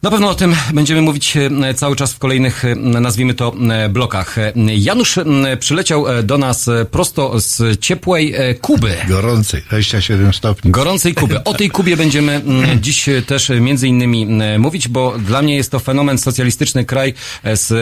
[0.03, 3.89] na pewno o tym będziemy mówić e, cały czas w kolejnych, e, nazwijmy to, e,
[3.89, 4.37] blokach.
[4.77, 5.19] Janusz
[5.61, 8.95] przyleciał do nas prosto z ciepłej Kuby.
[9.09, 10.71] Gorącej, 27 stopni.
[10.71, 11.45] Gorącej Kuby.
[11.45, 12.41] O tej Kubie będziemy
[12.81, 14.27] dziś też między innymi
[14.59, 17.15] mówić, bo dla mnie jest to fenomen socjalistyczny kraj
[17.45, 17.75] z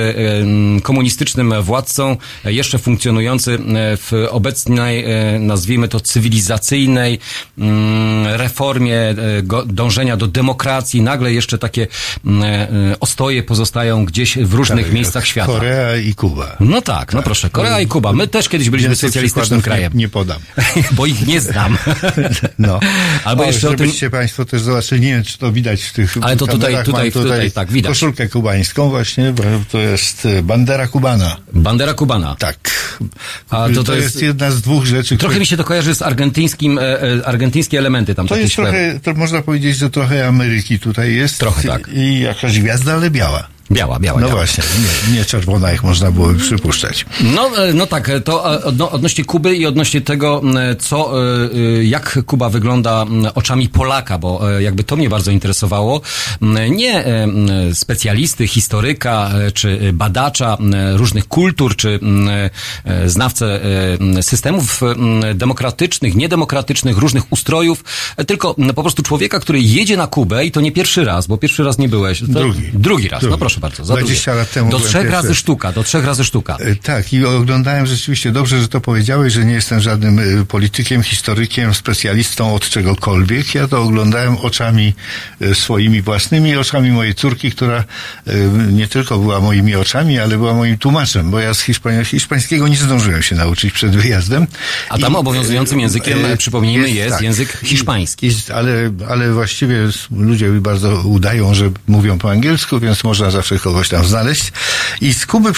[0.83, 3.59] komunistycznym władcą, jeszcze funkcjonujący
[3.97, 5.05] w obecnej,
[5.41, 7.19] nazwijmy to, cywilizacyjnej
[8.25, 9.15] reformie
[9.67, 11.03] dążenia do demokracji.
[11.03, 11.87] Nagle jeszcze takie
[13.01, 15.53] ostoje pozostają gdzieś w różnych Tak, miejscach świata.
[15.53, 16.57] Korea i Kuba.
[16.61, 18.12] No tak, no proszę, Korea i Kuba.
[18.12, 19.93] My też kiedyś byliśmy socjalistycznym krajem.
[19.95, 20.41] Nie, nie podam.
[20.97, 21.78] Bo ich nie znam.
[22.59, 22.81] No.
[23.24, 23.91] Albo o, jeszcze o tym...
[24.11, 27.23] Państwo też zobaczyli, nie wiem, czy to widać w tych Ale to tutaj- tutaj- mam
[27.23, 27.93] tutaj, tak, widać.
[27.93, 29.43] Koszulkę kubańską właśnie, bo
[29.73, 31.37] to jest e, bandera kubana.
[31.53, 32.37] Bandera kubana.
[32.39, 32.59] Tak.
[33.51, 34.23] A to, jest...
[34.23, 35.41] jedna z dwóch rzeczy, Trochę które...
[35.41, 39.15] mi się to kojarzy z argentyńskim, e, e, argentyńskie elementy tam To jest trochę, to
[39.15, 41.39] można powiedzieć, że trochę Ameryki tutaj jest.
[41.39, 41.89] Trochę tak.
[41.97, 43.48] I jakaś gwiazda, ale biała.
[43.71, 44.21] Biała, biała.
[44.21, 44.39] No biała.
[44.39, 44.65] właśnie,
[45.09, 47.07] nie, nie czerwona, jak można byłoby przypuszczać.
[47.35, 50.43] No, e, no tak, e, to e, odno, odnośnie Kuby i odnośnie tego,
[50.79, 51.13] co,
[51.83, 56.01] jak Kuba wygląda oczami Polaka, bo jakby to mnie bardzo interesowało.
[56.71, 57.05] Nie
[57.73, 60.59] specjalisty, historyka, czy badacza
[60.93, 62.01] różnych kultur, czy
[63.07, 63.61] znawcę
[64.21, 64.81] systemów
[65.35, 67.85] demokratycznych, niedemokratycznych, różnych ustrojów,
[68.27, 71.65] tylko po prostu człowieka, który jedzie na Kubę i to nie pierwszy raz, bo pierwszy
[71.65, 72.21] raz nie byłeś.
[72.21, 72.63] To Drugi.
[72.75, 73.56] Drugi raz, no Drugi.
[73.61, 73.85] Proszę bardzo.
[73.85, 74.39] Za 20 drugie.
[74.39, 75.37] lat temu Do trzech razy raz.
[75.37, 76.57] sztuka, do trzech razy sztuka.
[76.61, 81.03] E, Tak, i oglądałem rzeczywiście dobrze, że to powiedziałeś, że nie jestem żadnym e, politykiem,
[81.03, 83.55] historykiem, specjalistą od czegokolwiek.
[83.55, 84.95] Ja to oglądałem oczami
[85.41, 87.85] e, swoimi własnymi, oczami mojej córki, która
[88.73, 92.77] nie tylko była moimi oczami, ale była moim tłumaczem, bo ja z Hiszpania, hiszpańskiego nie
[92.77, 94.47] zdążyłem się nauczyć przed wyjazdem.
[94.89, 98.27] A tam obowiązującym językiem, e, przypomnijmy, jest język hiszpański.
[98.27, 99.77] I, ale, ale właściwie
[100.11, 104.52] ludzie bardzo udają, że mówią po angielsku, więc można zawsze kogoś tam znaleźć.
[105.01, 105.52] I z Kuby